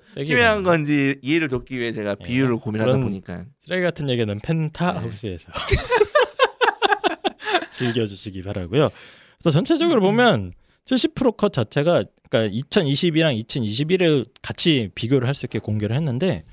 같은- 0.62 0.64
건지 0.64 1.18
이해를 1.22 1.48
돕기 1.48 1.78
위해 1.78 1.92
제가 1.92 2.16
예. 2.20 2.24
비유를 2.24 2.56
고민하다 2.56 2.98
보니까 2.98 3.44
쓰레기 3.62 3.82
같은 3.82 4.08
얘기는 4.08 4.38
펜타 4.40 4.92
네. 4.92 4.98
하우스에서 5.00 5.50
즐겨주시기 7.70 8.42
바라고요. 8.42 8.88
그래서 9.38 9.50
전체적으로 9.50 10.00
보면 10.00 10.52
70%컷 10.86 11.52
자체가 11.52 12.04
그러니까 12.28 12.56
2020이랑 12.56 13.42
2021을 13.44 14.28
같이 14.42 14.90
비교를 14.94 15.26
할 15.26 15.34
수 15.34 15.46
있게 15.46 15.58
공개를 15.58 15.96
했는데 15.96 16.44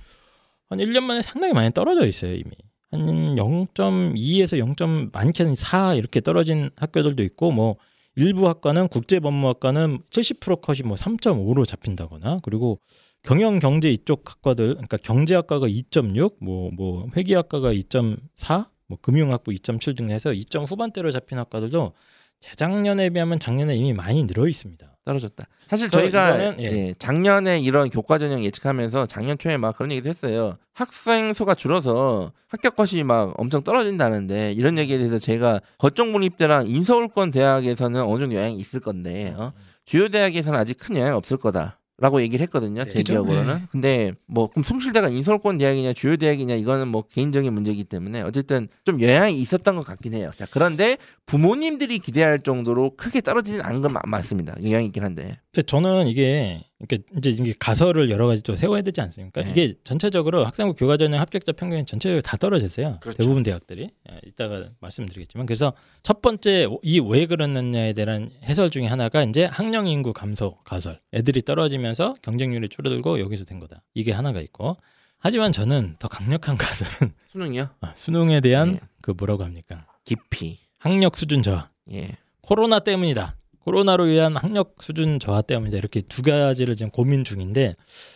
한 0.69 0.79
1년 0.79 1.01
만에 1.01 1.21
상당히 1.21 1.53
많이 1.53 1.71
떨어져 1.73 2.05
있어요 2.05 2.33
이미 2.33 2.51
한 2.91 3.35
0.2에서 3.35 4.57
0. 4.57 5.09
많게는 5.11 5.55
4 5.55 5.95
이렇게 5.95 6.21
떨어진 6.21 6.69
학교들도 6.75 7.23
있고 7.23 7.51
뭐 7.51 7.77
일부 8.15 8.47
학과는 8.47 8.89
국제 8.89 9.19
법무학과는 9.19 9.99
70% 10.09 10.61
컷이 10.61 10.81
뭐 10.83 10.95
3.5로 10.97 11.65
잡힌다거나 11.65 12.39
그리고 12.43 12.79
경영 13.23 13.59
경제 13.59 13.89
이쪽 13.89 14.29
학과들 14.29 14.73
그러니까 14.73 14.97
경제학과가 14.97 15.67
2.6, 15.67 16.35
뭐뭐 16.41 17.09
회계학과가 17.15 17.71
2.4, 17.71 18.67
뭐 18.87 18.97
금융학부 19.01 19.51
2.7 19.51 19.95
등 19.95 20.09
해서 20.09 20.31
2점 20.31 20.69
후반대로 20.69 21.11
잡힌 21.11 21.37
학과들도 21.37 21.93
재작년에 22.41 23.09
비하면 23.11 23.39
작년에 23.39 23.75
이미 23.75 23.93
많이 23.93 24.23
늘어 24.25 24.47
있습니다. 24.47 24.87
떨어졌다. 25.03 25.45
사실 25.67 25.89
저희가 25.89 26.29
이거는, 26.35 26.55
예. 26.59 26.63
예, 26.63 26.93
작년에 26.97 27.59
이런 27.59 27.89
교과 27.89 28.17
전형 28.19 28.43
예측하면서 28.43 29.07
작년 29.07 29.37
초에 29.37 29.57
막 29.57 29.75
그런 29.75 29.91
얘기도 29.91 30.09
했어요. 30.09 30.55
학생 30.73 31.33
수가 31.33 31.55
줄어서 31.55 32.33
합격 32.47 32.75
컷이 32.75 33.03
막 33.03 33.33
엄청 33.37 33.63
떨어진다는데 33.63 34.53
이런 34.53 34.77
얘기에 34.77 34.97
대해서 34.97 35.17
제가 35.17 35.61
거점 35.77 36.11
군입대랑 36.11 36.67
인서울권 36.67 37.31
대학에서는 37.31 38.01
어느 38.01 38.19
정도 38.19 38.35
영향이 38.35 38.57
있을 38.57 38.79
건데 38.79 39.33
어? 39.37 39.53
주요 39.85 40.09
대학에서는 40.09 40.57
아직 40.57 40.77
큰 40.77 40.95
영향이 40.95 41.15
없을 41.15 41.37
거다. 41.37 41.80
라고 42.01 42.19
얘기를 42.21 42.41
했거든요. 42.43 42.83
제 42.85 42.93
그죠? 42.99 43.13
기억으로는. 43.13 43.55
네. 43.55 43.61
근데 43.71 44.11
뭐 44.25 44.47
그럼 44.47 44.63
숭실대가 44.63 45.07
인서울권 45.09 45.59
대학이냐 45.59 45.93
주요 45.93 46.17
대학이냐 46.17 46.55
이거는 46.55 46.87
뭐 46.87 47.03
개인적인 47.03 47.53
문제이기 47.53 47.83
때문에 47.83 48.21
어쨌든 48.23 48.67
좀 48.85 48.99
영향이 48.99 49.39
있었던 49.39 49.75
것 49.75 49.85
같긴 49.85 50.15
해요. 50.15 50.27
자 50.35 50.45
그런데 50.51 50.97
부모님들이 51.27 51.99
기대할 51.99 52.39
정도로 52.39 52.95
크게 52.97 53.21
떨어지진 53.21 53.61
않은 53.61 53.81
건 53.81 53.93
마- 53.93 54.01
맞습니다. 54.05 54.55
영향이 54.63 54.87
있긴 54.87 55.03
한데. 55.03 55.37
근데 55.53 55.65
저는 55.65 56.07
이게 56.07 56.63
그러니까 56.87 57.09
이제 57.17 57.29
이게 57.29 57.53
가설을 57.59 58.09
여러 58.09 58.27
가지 58.27 58.41
또 58.41 58.55
세워야 58.55 58.81
되지 58.81 59.01
않습니까? 59.01 59.41
네. 59.41 59.51
이게 59.51 59.73
전체적으로 59.83 60.45
학생부 60.45 60.73
교과 60.75 60.97
전형 60.97 61.19
합격자 61.19 61.51
평균이 61.51 61.85
전체적으로 61.85 62.21
다 62.21 62.37
떨어졌어요. 62.37 62.97
그렇죠. 63.01 63.17
대부분 63.19 63.43
대학들이 63.43 63.89
예, 64.11 64.19
이따가 64.25 64.65
말씀드리겠지만 64.79 65.45
그래서 65.45 65.73
첫 66.03 66.21
번째 66.21 66.67
이 66.83 66.99
왜 66.99 67.25
그러느냐에 67.25 67.93
대한 67.93 68.29
해설 68.43 68.69
중에 68.69 68.87
하나가 68.87 69.23
이제 69.23 69.45
학령 69.45 69.87
인구 69.87 70.13
감소 70.13 70.57
가설. 70.63 70.99
애들이 71.13 71.41
떨어지면서 71.41 72.15
경쟁률이 72.21 72.69
줄어들고 72.69 73.19
여기서 73.19 73.45
된 73.45 73.59
거다. 73.59 73.83
이게 73.93 74.11
하나가 74.11 74.39
있고. 74.41 74.77
하지만 75.23 75.51
저는 75.51 75.97
더 75.99 76.07
강력한 76.07 76.57
가설은 76.57 77.13
수능이요? 77.31 77.69
아, 77.81 77.93
수능에 77.95 78.41
대한 78.41 78.73
예. 78.73 78.79
그 79.03 79.11
뭐라고 79.15 79.43
합니까? 79.43 79.85
깊이. 80.03 80.59
학력 80.79 81.15
수준 81.15 81.43
저하. 81.43 81.69
예. 81.91 82.17
코로나 82.41 82.79
때문이다. 82.79 83.35
코로나로 83.63 84.05
위한 84.05 84.35
학력 84.35 84.75
수준 84.81 85.19
저하 85.19 85.41
때문이다. 85.41 85.77
이렇게 85.77 86.01
두 86.01 86.21
가지를 86.23 86.75
지금 86.75 86.89
고민 86.89 87.23
중인데 87.23 87.75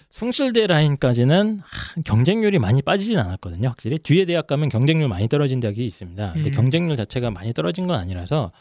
숭실대 0.10 0.66
라인까지는 0.68 1.60
하, 1.64 2.02
경쟁률이 2.04 2.58
많이 2.60 2.82
빠지진 2.82 3.18
않았거든요. 3.20 3.68
확실히 3.70 3.98
뒤에 4.00 4.26
대학 4.26 4.48
가면 4.48 4.70
경쟁률 4.70 5.08
많이 5.08 5.28
떨어진 5.28 5.60
대학이 5.60 5.86
있습니다. 5.86 6.34
근데 6.34 6.50
음. 6.50 6.52
경쟁률 6.52 6.96
자체가 6.98 7.32
많이 7.32 7.54
떨어진 7.54 7.86
건 7.88 8.00
아니라서 8.00 8.52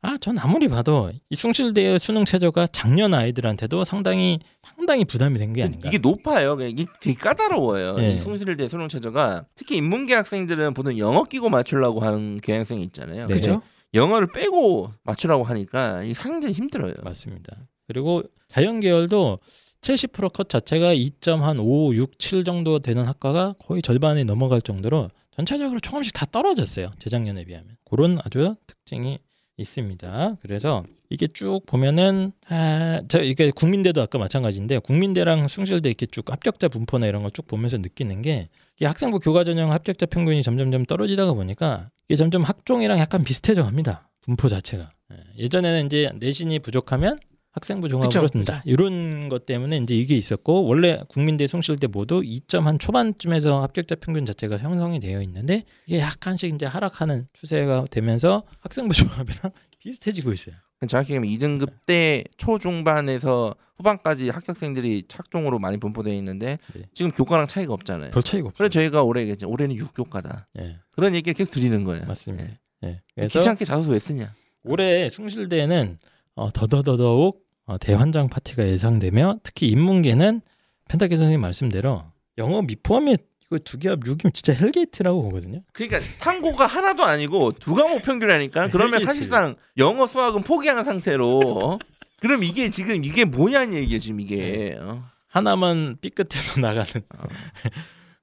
아, 0.00 0.16
전 0.20 0.38
아무리 0.38 0.68
봐도 0.68 1.10
이 1.28 1.34
숭실대의 1.34 1.98
수능 1.98 2.24
최저가 2.24 2.68
작년 2.68 3.14
아이들한테도 3.14 3.82
상당히 3.82 4.38
상당히 4.62 5.04
부담이 5.04 5.38
된 5.38 5.52
게 5.54 5.64
아닌가. 5.64 5.88
이게 5.88 5.98
높아요. 5.98 6.56
이게 6.60 6.86
되게 7.00 7.18
까다로워요. 7.18 7.96
예. 7.98 8.10
이 8.12 8.20
송실대 8.20 8.68
수능 8.68 8.86
최저가 8.86 9.46
특히 9.56 9.76
인문계 9.78 10.14
학생들은 10.14 10.74
보통 10.74 10.96
영어 10.98 11.24
끼고 11.24 11.48
맞추려고 11.48 11.98
하는 11.98 12.38
교양생이 12.40 12.84
있잖아요. 12.84 13.26
네. 13.26 13.34
그죠? 13.34 13.60
영어를 13.94 14.28
빼고 14.32 14.90
맞추라고 15.04 15.44
하니까 15.44 16.02
이 16.02 16.14
상당히 16.14 16.54
힘들어요. 16.54 16.94
맞습니다. 17.02 17.68
그리고 17.86 18.22
자연 18.48 18.80
계열도 18.80 19.38
70%컷 19.80 20.48
자체가 20.48 20.94
2.5, 20.94 21.94
6, 21.94 22.18
7 22.18 22.44
정도 22.44 22.80
되는 22.80 23.04
학과가 23.06 23.54
거의 23.58 23.80
절반이 23.80 24.24
넘어갈 24.24 24.60
정도로 24.60 25.10
전체적으로 25.30 25.80
조금씩 25.80 26.12
다 26.12 26.26
떨어졌어요. 26.26 26.90
재작년에 26.98 27.44
비하면. 27.44 27.76
그런 27.88 28.18
아주 28.24 28.56
특징이 28.66 29.18
있습니다. 29.58 30.36
그래서 30.40 30.84
이게 31.10 31.26
쭉 31.26 31.60
보면은 31.66 32.32
아, 32.48 33.00
저 33.08 33.20
이게 33.22 33.50
국민대도 33.50 34.00
아까 34.00 34.18
마찬가지인데 34.18 34.78
국민대랑 34.80 35.48
숭실대 35.48 35.88
이렇게 35.88 36.06
쭉 36.06 36.30
합격자 36.30 36.68
분포나 36.68 37.06
이런 37.06 37.22
걸 37.22 37.30
쭉 37.32 37.46
보면서 37.46 37.76
느끼는 37.78 38.22
게 38.22 38.48
이게 38.76 38.86
학생부 38.86 39.18
교과 39.18 39.44
전형 39.44 39.72
합격자 39.72 40.06
평균이 40.06 40.42
점점점 40.42 40.84
떨어지다가 40.86 41.34
보니까 41.34 41.88
이게 42.08 42.16
점점 42.16 42.42
학종이랑 42.42 42.98
약간 42.98 43.24
비슷해져 43.24 43.64
갑니다. 43.64 44.08
분포 44.22 44.48
자체가. 44.48 44.90
예, 45.12 45.16
예전에는 45.44 45.86
이제 45.86 46.10
내신이 46.16 46.58
부족하면 46.60 47.18
학생부 47.58 47.88
종합으로 47.88 48.28
든다. 48.28 48.62
이런 48.64 49.28
것 49.28 49.44
때문에 49.46 49.78
이제 49.78 49.94
이게 49.94 50.16
있었고 50.16 50.64
원래 50.64 51.00
국민대 51.08 51.46
숭실대 51.46 51.88
모두 51.88 52.20
2점 52.20 52.62
한 52.62 52.78
초반쯤에서 52.78 53.62
합격자 53.62 53.96
평균 53.96 54.24
자체가 54.24 54.58
형성이 54.58 55.00
되어 55.00 55.20
있는데 55.22 55.64
이게 55.86 55.98
약간씩 55.98 56.54
이제 56.54 56.66
하락하는 56.66 57.26
추세가 57.32 57.84
되면서 57.90 58.44
학생부 58.60 58.94
종합이랑 58.94 59.52
비슷해지고 59.78 60.32
있어요. 60.32 60.54
정확히 60.86 61.14
얘기하면 61.14 61.30
2등급 61.58 61.70
때 61.86 62.22
초중반에서 62.36 63.54
후반까지 63.78 64.30
합격생들이 64.30 65.04
착종으로 65.08 65.58
많이 65.58 65.76
분포되어 65.78 66.14
있는데 66.14 66.58
네. 66.74 66.82
지금 66.94 67.10
교과랑 67.10 67.48
차이가 67.48 67.72
없잖아요. 67.74 68.12
별 68.12 68.22
차이가 68.22 68.48
없어요. 68.48 68.56
그래서 68.56 68.70
저희가 68.70 69.02
올해 69.02 69.22
얘기했죠. 69.22 69.48
올해는 69.48 69.74
6교과다. 69.76 70.46
예, 70.60 70.78
그런 70.92 71.14
얘기를 71.14 71.34
계속 71.34 71.50
드리는 71.50 71.82
거예요. 71.84 72.06
맞습니다. 72.06 72.44
예. 72.44 72.88
예. 72.88 73.00
그래서 73.14 73.38
귀찮게 73.40 73.64
자소서 73.64 73.90
왜 73.90 73.98
쓰냐? 73.98 74.34
올해 74.64 75.08
숭실대는 75.08 75.98
어, 76.34 76.50
더더더더욱 76.52 77.36
어, 77.36 77.47
대환장 77.76 78.28
파티가 78.30 78.66
예상되며 78.66 79.40
특히 79.42 79.68
인문계는 79.68 80.40
펜타키 80.88 81.16
선생님 81.16 81.40
말씀대로 81.42 82.04
영어 82.38 82.62
미포함에 82.62 83.16
이거 83.46 83.58
두 83.58 83.78
개합 83.78 84.00
6이면 84.00 84.32
진짜 84.32 84.52
hell 84.52 84.75
gate라고 84.75 85.22
보거든요. 85.22 85.62
그러니까 85.72 86.00
탐구가 86.20 86.66
하나도 86.66 87.04
아니고 87.04 87.52
두 87.52 87.74
과목 87.74 88.02
평균이라니까. 88.02 88.68
그러면. 88.68 89.04
사실상 89.04 89.56
영어 89.78 90.06
수학은 90.06 90.42
포기한 90.42 90.82
상태로 90.84 91.40
어? 91.64 91.78
그럼 92.20 92.42
이게 92.44 92.68
지금 92.68 93.04
이게 93.04 93.24
뭐냐는 93.24 93.74
얘기예요 93.74 93.98
지금 93.98 94.20
이게. 94.20 94.76
어? 94.80 95.02
하나만 95.28 95.96
삐끗해서 96.00 96.60
나가는 96.62 96.86
어. 97.16 97.24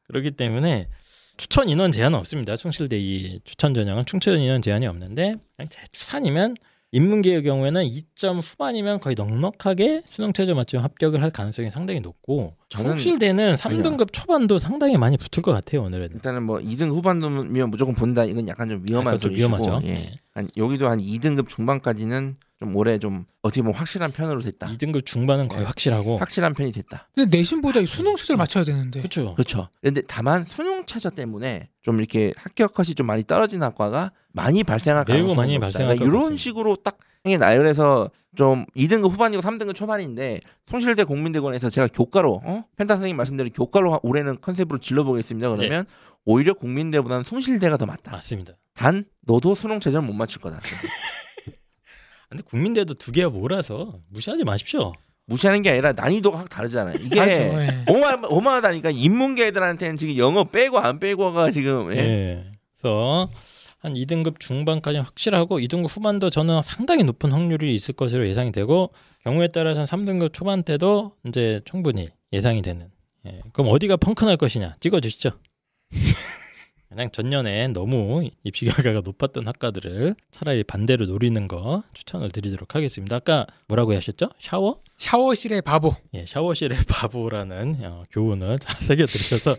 그렇기 0.08 0.32
때문에 0.32 0.88
추천 1.38 1.70
인원 1.70 1.92
제한은 1.92 2.18
없습니다. 2.20 2.56
숭실대 2.56 2.98
이 3.00 3.40
추천 3.44 3.74
전형은 3.74 4.06
추천 4.06 4.40
인원 4.40 4.62
제한이 4.62 4.86
없는데 4.88 5.36
그냥 5.56 5.70
재추산이면 5.70 6.56
인문계의 6.96 7.44
경우에는 7.44 7.84
2점 7.84 8.40
후반이면 8.42 9.02
거의 9.02 9.16
넉넉하게 9.18 10.04
수능 10.06 10.32
최저 10.32 10.56
맞춤 10.56 10.82
합격을 10.82 11.22
할 11.22 11.30
가능성이 11.30 11.70
상당히 11.70 12.00
높고 12.00 12.56
숭실대는 12.70 13.56
3등급 13.56 14.14
초반도 14.14 14.60
상당히 14.60 14.96
많이 14.98 15.18
붙을 15.18 15.44
것 15.44 15.52
같아요 15.52 15.84
오늘은. 15.84 16.12
일단은 16.14 16.44
뭐 16.44 16.60
2등 16.60 16.92
후반이면 16.96 17.70
무조건 17.70 17.96
본다. 17.96 18.24
이건 18.24 18.48
약간 18.48 18.70
좀 18.70 18.86
위험한 18.88 19.16
약간 19.16 19.20
좀 19.20 19.32
소리시고. 19.32 19.50
위험하죠. 19.58 19.86
예. 19.86 19.94
네. 19.94 20.12
한 20.34 20.50
여기도 20.56 20.88
한 20.88 21.00
2등급 21.00 21.50
중반까지는 21.50 22.38
좀 22.60 22.74
올해 22.76 22.98
좀 23.00 23.26
어떻게 23.42 23.62
보면 23.62 23.76
확실한 23.76 24.12
편으로 24.12 24.40
됐다. 24.42 24.68
2등급 24.68 25.06
중반은 25.06 25.50
거의 25.50 25.62
네. 25.62 25.66
확실하고 25.68 26.18
확실한 26.18 26.54
편이 26.54 26.72
됐다. 26.72 27.10
근데 27.14 27.38
내신보다 27.38 27.82
이 27.82 27.86
수능 27.86 28.16
최저를 28.16 28.38
맞춰야 28.38 28.64
되는데. 28.64 29.00
그렇죠. 29.02 29.34
그렇죠. 29.36 29.68
그런데 29.82 30.02
다만 30.08 30.46
수능 30.46 30.86
최저 30.86 31.10
때문에 31.10 31.70
좀 31.82 32.00
이렇게 32.00 32.32
합격 32.38 32.74
컷이 32.74 32.96
좀 32.96 33.08
많이 33.08 33.24
떨어진 33.26 33.62
학과가 33.62 34.12
많이 34.32 34.64
발생할 34.64 35.04
매우 35.08 35.16
가능성이 35.18 35.36
많이 35.36 35.54
높다. 35.56 35.66
발생할 35.66 35.96
그러니까 35.98 36.04
것 36.06 36.08
이런 36.10 36.22
같습니다. 36.24 36.42
식으로 36.44 36.76
딱 36.78 36.98
이게 37.26 37.38
나열해서 37.38 38.10
좀 38.36 38.66
2등급 38.76 39.12
후반이고 39.12 39.42
3등급 39.42 39.76
초반인데 39.76 40.40
송실대 40.66 41.04
공민대관에서 41.06 41.70
제가 41.70 41.88
교과로 41.94 42.42
어? 42.44 42.64
펜타 42.78 42.96
선생님 42.96 43.18
말씀대로 43.18 43.50
교과로 43.50 43.94
하- 43.94 44.00
올해는 44.04 44.40
컨셉으로 44.42 44.80
질러보겠습니다. 44.80 45.54
그러면 45.56 45.86
오히려 46.26 46.54
공민대보다는 46.54 47.24
송실대가 47.24 47.78
더 47.78 47.86
맞다. 47.86 48.12
맞습니다. 48.12 48.54
단 48.76 49.06
너도 49.22 49.56
수능 49.56 49.80
최저는 49.80 50.06
못 50.08 50.14
맞출 50.14 50.42
거다. 50.42 50.60
근데 52.36 52.44
국민대도 52.44 52.96
두 52.96 53.12
개가 53.12 53.30
몰아서 53.30 54.00
무시하지 54.10 54.44
마십시오. 54.44 54.94
무시하는 55.28 55.62
게 55.62 55.72
아니라 55.72 55.94
난이도가 55.94 56.40
확 56.40 56.50
다르잖아요. 56.50 56.96
이게 57.02 57.16
다르죠, 57.16 57.42
예. 57.42 57.86
어마, 57.88 58.20
어마하다니까 58.28 58.92
인문계 58.92 59.48
애들한테는 59.48 59.98
지금 59.98 60.18
영어 60.18 60.44
빼고 60.44 60.78
안 60.78 61.00
빼고가 61.00 61.50
지금 61.52 61.92
예. 61.94 61.98
예. 61.98 62.52
그래서 62.74 63.30
한 63.80 63.94
2등급 63.94 64.40
중반까지 64.40 65.00
확실하고 65.00 65.60
2등급 65.60 65.88
후반도 65.90 66.30
저는 66.30 66.62
상당히 66.62 67.04
높은 67.04 67.32
확률이 67.32 67.74
있을 67.74 67.96
것으로 67.96 68.28
예상이 68.28 68.52
되고 68.52 68.92
경우에 69.24 69.48
따라서는 69.48 69.86
3등급 69.86 70.34
초반 70.34 70.62
때도 70.62 71.14
이제 71.26 71.62
충분히 71.66 72.10
예상이 72.34 72.62
되는. 72.62 72.90
예. 73.26 73.42
그럼 73.54 73.72
어디가 73.72 73.98
펑크 73.98 74.26
날 74.26 74.38
것이냐 74.38 74.76
찍어 74.80 75.00
주시죠. 75.00 75.32
그냥 76.96 77.12
전년에 77.12 77.68
너무 77.70 78.30
입시 78.46 78.64
결과가 78.66 79.02
높았던 79.02 79.46
학과들을 79.46 80.16
차라리 80.32 80.64
반대로 80.64 81.06
노리는 81.06 81.46
거 81.50 81.84
추천을 81.94 82.32
드리도록 82.32 82.74
하겠습니다. 82.74 83.18
아까 83.18 83.46
뭐라고 83.68 83.94
하셨죠? 83.96 84.30
샤워? 84.40 84.80
샤워실의 84.98 85.62
바보. 85.64 85.94
예, 86.14 86.26
샤워실의 86.26 86.78
바보라는 86.88 87.80
어, 87.84 88.04
교훈을 88.12 88.60
잘 88.60 88.80
새겨드리셔서 88.80 89.58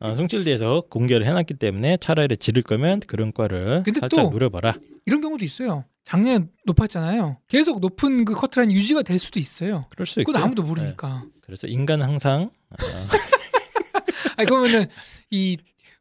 어, 0.00 0.16
송실대에서 0.16 0.82
공개를 0.90 1.24
해놨기 1.28 1.54
때문에 1.54 1.96
차라리 1.98 2.36
지를 2.36 2.62
거면 2.62 2.98
그런 3.06 3.32
과를 3.32 3.84
살짝 3.86 4.10
또- 4.10 4.30
노려봐라. 4.30 4.74
이런 5.06 5.20
경우도 5.20 5.44
있어요. 5.44 5.84
작년에 6.02 6.46
높았잖아요. 6.64 7.36
계속 7.46 7.78
높은 7.78 8.24
그 8.24 8.34
커트라인이 8.34 8.74
유지가 8.74 9.02
될 9.02 9.20
수도 9.20 9.38
있어요. 9.38 9.86
그럴 9.90 10.06
수 10.06 10.18
있고. 10.20 10.32
그건 10.32 10.42
아무도 10.44 10.64
모르니까. 10.64 11.24
그래서 11.40 11.68
인간은 11.68 12.04
항상 12.04 12.50
어, 12.70 12.76
아니 14.36 14.46
그러면은 14.48 14.86
이 15.30 15.56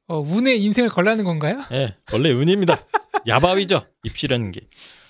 어, 0.08 0.20
운의 0.20 0.62
인생을 0.64 0.89
걸라는 0.89 1.24
건가요? 1.24 1.64
예, 1.72 1.95
원래 2.12 2.32
운입니다. 2.32 2.80
야바위죠. 3.28 3.84
입시라는 4.04 4.51
게. 4.51 4.62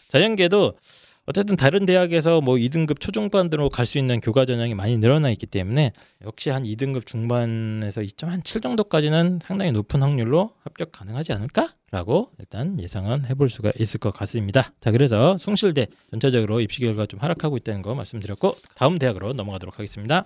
자연계도 0.10 0.78
어쨌든 1.26 1.56
다른 1.56 1.86
대학에서 1.86 2.41
뭐 2.41 2.56
2등급 2.56 3.00
초중반으로 3.00 3.70
갈 3.70 3.86
수 3.86 3.98
있는 3.98 4.20
교과 4.20 4.46
전형이 4.46 4.76
많이 4.76 4.98
늘어나 4.98 5.30
있기 5.32 5.46
때문에 5.46 5.94
역시 6.26 6.50
한 6.50 6.64
2등급 6.64 7.06
중반에서 7.08 8.02
2.7 8.02 8.62
정도까지는 8.62 9.39
상당히 9.41 9.72
높은 9.72 10.02
확률로 10.02 10.52
합격 10.64 10.91
가능하지 10.91 11.32
않을까라고 11.32 12.32
일단 12.39 12.78
예상은 12.80 13.26
해볼 13.26 13.50
수가 13.50 13.72
있을 13.80 14.00
것 14.02 14.12
같습니다. 14.14 14.74
자, 14.82 14.91
그래서 14.91 15.38
숭실대 15.38 15.88
전체적으로 16.12 16.60
입시 16.60 16.82
결과 16.82 17.06
좀 17.06 17.22
하락하고 17.22 17.56
있다는 17.56 17.82
거 17.82 17.96
말씀드렸고 17.96 18.58
다음 18.76 19.00
대학으로 19.00 19.32
넘어가도록 19.34 19.80
하겠습니다. 19.80 20.26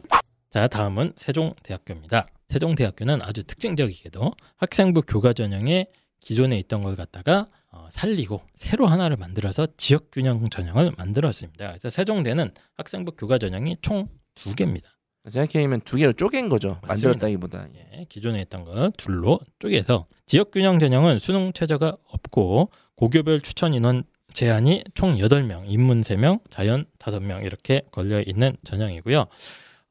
자, 0.49 0.67
다음은 0.67 1.13
세종대학교입니다. 1.15 2.27
세종대학교는 2.49 3.21
아주 3.21 3.43
특징적이게도 3.43 4.31
학생부 4.57 5.01
교과 5.03 5.33
전형에 5.33 5.87
기존에 6.19 6.57
있던 6.59 6.81
걸 6.81 6.95
갖다가 6.95 7.47
어, 7.71 7.87
살리고 7.91 8.41
새로 8.55 8.87
하나를 8.87 9.17
만들어서 9.17 9.67
지역 9.77 10.09
균형 10.11 10.49
전형을 10.49 10.93
만들었습니다. 10.97 11.67
그래서 11.67 11.89
세종대는 11.89 12.51
학생부 12.77 13.11
교과 13.11 13.37
전형이 13.37 13.77
총 13.81 14.07
두 14.37 14.55
개입니다. 14.55 14.89
생각해보면 15.29 15.81
두 15.81 15.97
개로 15.97 16.13
쪼갠 16.13 16.47
거죠. 16.47 16.79
맞습니다. 16.83 16.87
만들었다기보다. 16.87 17.67
예, 17.75 18.05
기존에 18.07 18.39
있던 18.43 18.63
걸 18.63 18.91
둘로 18.95 19.39
쪼개서 19.59 20.05
지역 20.25 20.51
균형 20.51 20.79
전형은 20.79 21.19
수능 21.19 21.51
최저가 21.51 21.97
없고 22.07 22.69
고교별 22.95 23.41
추천 23.41 23.73
인원 23.73 24.03
제한이 24.31 24.83
총 24.93 25.15
8명, 25.15 25.63
인문 25.65 26.01
3명, 26.01 26.39
자연 26.49 26.85
5명 26.99 27.43
이렇게 27.43 27.81
걸려 27.91 28.21
있는 28.21 28.55
전형이고요. 28.63 29.25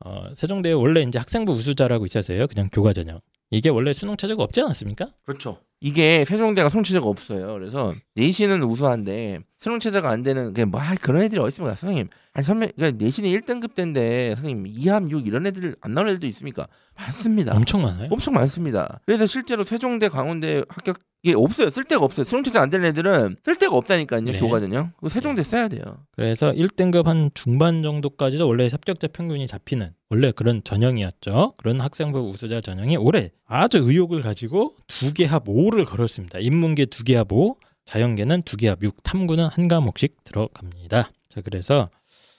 어, 0.07 0.33
세종대에 0.37 0.73
원래 0.73 1.03
이제 1.03 1.19
학생부 1.19 1.53
우수자라고 1.53 2.07
있었어요. 2.07 2.47
그냥 2.47 2.69
교과 2.71 2.93
전형. 2.93 3.21
이게 3.51 3.69
원래 3.69 3.93
수능 3.93 4.17
최저가 4.17 4.43
없지 4.45 4.61
않았습니까? 4.61 5.09
그렇죠. 5.25 5.59
이게 5.81 6.25
세종대가 6.25 6.69
수능 6.69 6.85
최저가 6.85 7.09
없어요. 7.09 7.53
그래서 7.55 7.93
내신은 8.15 8.63
우수한데 8.63 9.41
수능 9.59 9.81
최저가 9.81 10.09
안 10.09 10.23
되는 10.23 10.53
그뭐 10.55 10.81
아, 10.81 10.95
그런 11.01 11.23
애들이 11.23 11.41
어디 11.41 11.49
있습니까, 11.51 11.75
선생님? 11.75 12.09
아니 12.35 12.47
선배, 12.47 12.71
그러니까 12.77 13.05
내신이 13.05 13.37
1등급 13.37 13.75
때인데 13.75 14.37
선생님 14.37 14.73
2함 14.73 15.11
6 15.11 15.27
이런 15.27 15.47
애들 15.47 15.75
안 15.81 15.95
나오는 15.95 16.11
애들도 16.13 16.27
있습니까? 16.29 16.69
많습니다. 16.95 17.55
엄청 17.57 17.83
많아요. 17.83 18.09
엄청 18.11 18.35
많습니다. 18.35 19.01
그래서 19.07 19.27
실제로 19.27 19.65
세종대, 19.65 20.09
강원대 20.09 20.63
합격 20.69 20.99
이 21.31 21.35
없어요. 21.35 21.71
쓸 21.71 21.85
데가 21.85 22.05
없어요. 22.05 22.25
수능 22.25 22.43
최저 22.45 22.61
안 22.61 22.71
되는 22.71 22.87
애들은 22.89 23.37
쓸 23.45 23.57
데가 23.57 23.77
없다니까요. 23.77 24.21
네. 24.21 24.39
교과 24.39 24.61
전형. 24.61 24.93
그거 24.97 25.09
세종대 25.09 25.43
써야 25.43 25.69
돼요. 25.69 25.83
그래서 26.13 26.53
1등급 26.53 27.05
한 27.05 27.31
중반 27.35 27.83
정도까지도 27.83 28.47
원래 28.47 28.69
합격자 28.71 29.09
평균이 29.13 29.47
잡히는 29.47 29.93
원래 30.11 30.33
그런 30.33 30.63
전형이었죠. 30.65 31.55
그런 31.57 31.81
학생부 31.81 32.21
우수자 32.29 32.61
전형이 32.61 32.97
올해 32.97 33.31
아주 33.47 33.79
의욕을 33.79 34.23
가지고 34.23 34.75
두 34.87 35.13
개 35.13 35.27
합 35.27 35.45
5를 35.47 35.85
걸었습니다. 35.87 36.39
인문계 36.41 36.87
두 36.87 37.05
개 37.05 37.17
합 37.17 37.33
5, 37.33 37.57
자연계는 37.87 38.43
두 38.43 38.57
개 38.57 38.69
합 38.69 38.83
6, 38.83 39.03
탐구는 39.03 39.47
한 39.49 39.69
과목씩 39.69 40.25
들어갑니다. 40.25 41.11
자, 41.29 41.41
그래서 41.45 41.91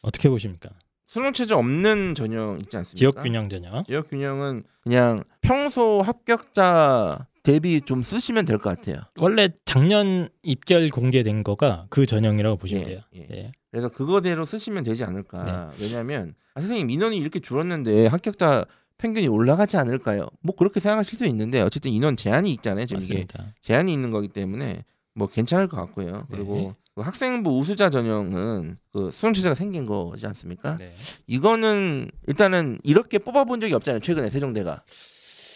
어떻게 0.02 0.30
보십니까? 0.30 0.70
수능 1.10 1.32
최저 1.34 1.56
없는 1.58 2.16
전형 2.16 2.60
있지 2.60 2.76
않습니까? 2.78 2.98
지역 2.98 3.24
균형 3.24 3.48
전형. 3.50 3.84
지역 3.86 4.10
균형은 4.10 4.64
그냥 4.84 5.24
평소 5.42 6.02
합격자 6.02 7.28
대비 7.48 7.80
좀 7.80 8.04
쓰시면 8.04 8.44
될 8.44 8.58
것 8.58 8.76
같아요. 8.78 9.04
원래 9.18 9.48
작년 9.64 10.28
입결 10.44 10.90
공개된 10.90 11.46
거가 11.46 11.86
그 11.90 12.06
전형이라고 12.06 12.58
보시면 12.58 12.82
예, 12.84 12.86
돼요. 12.86 13.00
예. 13.16 13.28
예. 13.32 13.52
그래서 13.72 13.88
그거대로 13.88 14.46
쓰시면 14.46 14.84
되지 14.84 15.06
않을까. 15.06 15.72
네. 15.72 15.86
왜냐하면 15.86 16.34
아, 16.56 16.60
선생님 16.60 16.90
인원이 16.90 17.16
이렇게 17.18 17.40
줄었는데 17.40 18.08
합격자 18.08 18.66
평균이 18.98 19.30
올라가지 19.30 19.78
않을까요? 19.78 20.28
뭐 20.42 20.56
그렇게 20.58 20.82
생각하실 20.82 21.18
수 21.20 21.26
있는데 21.28 21.62
어쨌든 21.62 21.92
인원 21.92 22.18
제한이 22.18 22.52
있잖아요. 22.52 22.86
지금 22.86 23.02
이게 23.02 23.14
맞습니다. 23.14 23.54
제한이 23.62 23.94
있는 23.94 24.12
거기 24.12 24.28
때문에 24.28 24.84
뭐 25.14 25.28
괜찮을 25.30 25.70
것 25.70 25.78
같고요. 25.78 26.28
그리고 26.30 26.56
네. 26.58 26.74
그 26.96 27.02
학생부 27.02 27.58
우수자 27.60 27.90
전형은 27.90 28.76
그 28.92 29.10
수능 29.12 29.32
체제가 29.32 29.56
생긴 29.56 29.86
거지 29.86 30.28
않습니까? 30.28 30.76
네. 30.76 30.92
이거는 31.28 32.10
일단은 32.28 32.80
이렇게 32.84 33.20
뽑아본 33.20 33.62
적이 33.62 33.74
없잖아요. 33.76 34.02
최근에 34.02 34.32
세종대가 34.32 34.82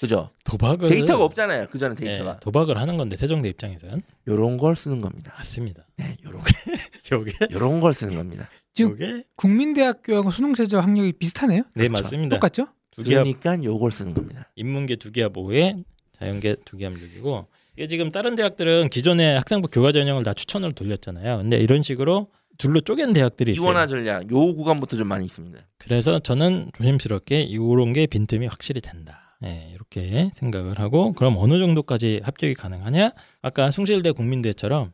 그죠? 0.01 0.29
도박을 0.45 0.89
데이터가 0.89 1.23
없잖아요. 1.25 1.67
그 1.69 1.77
전에 1.77 1.95
예, 2.01 2.05
데이터가 2.05 2.39
도박을 2.39 2.77
하는 2.77 2.97
건데 2.97 3.15
세종대 3.15 3.47
입장에서는 3.49 4.01
요런 4.27 4.57
걸 4.57 4.75
쓰는 4.75 4.99
겁니다. 4.99 5.33
맞습니다. 5.37 5.85
네, 5.97 6.17
요런 6.25 6.41
요게 7.11 7.33
요런 7.51 7.79
걸 7.79 7.93
쓰는 7.93 8.15
겁니다. 8.15 8.49
지금 8.73 8.91
요게 8.91 9.23
국민대학교하고 9.35 10.31
수능체제 10.31 10.77
학력이 10.77 11.13
비슷하네요. 11.13 11.63
네 11.75 11.87
그렇죠. 11.87 12.03
맞습니다. 12.03 12.35
똑같죠? 12.37 12.67
두개 12.91 13.15
합 13.15 13.23
그러니까 13.23 13.63
요걸 13.63 13.91
쓰는 13.91 14.13
겁니다. 14.13 14.49
인문계 14.55 14.95
두개합 14.97 15.33
5에 15.33 15.83
자연계 16.17 16.57
두개합 16.65 16.93
6이고 16.93 17.45
이게 17.77 17.87
지금 17.87 18.11
다른 18.11 18.35
대학들은 18.35 18.89
기존에 18.89 19.35
학생부 19.37 19.69
교과 19.69 19.91
전형을 19.91 20.23
다 20.23 20.33
추천을 20.33 20.71
돌렸잖아요. 20.73 21.37
근데 21.37 21.57
이런 21.57 21.83
식으로 21.83 22.27
둘로 22.57 22.81
쪼갠 22.81 23.13
대학들이 23.13 23.53
있어요. 23.53 23.65
이원화 23.65 23.87
전략 23.87 24.29
요 24.31 24.53
구간부터 24.55 24.97
좀 24.97 25.07
많이 25.07 25.25
있습니다. 25.25 25.59
그래서 25.77 26.19
저는 26.19 26.71
조심스럽게 26.77 27.41
이런 27.43 27.93
게 27.93 28.05
빈틈이 28.07 28.47
확실히 28.47 28.81
된다. 28.81 29.20
네, 29.41 29.71
이렇게 29.73 30.29
생각을 30.35 30.79
하고 30.79 31.13
그럼 31.13 31.35
어느 31.37 31.57
정도까지 31.59 32.21
합격이 32.23 32.53
가능하냐? 32.53 33.11
아까 33.41 33.71
숭실대 33.71 34.11
국민대처럼 34.11 34.91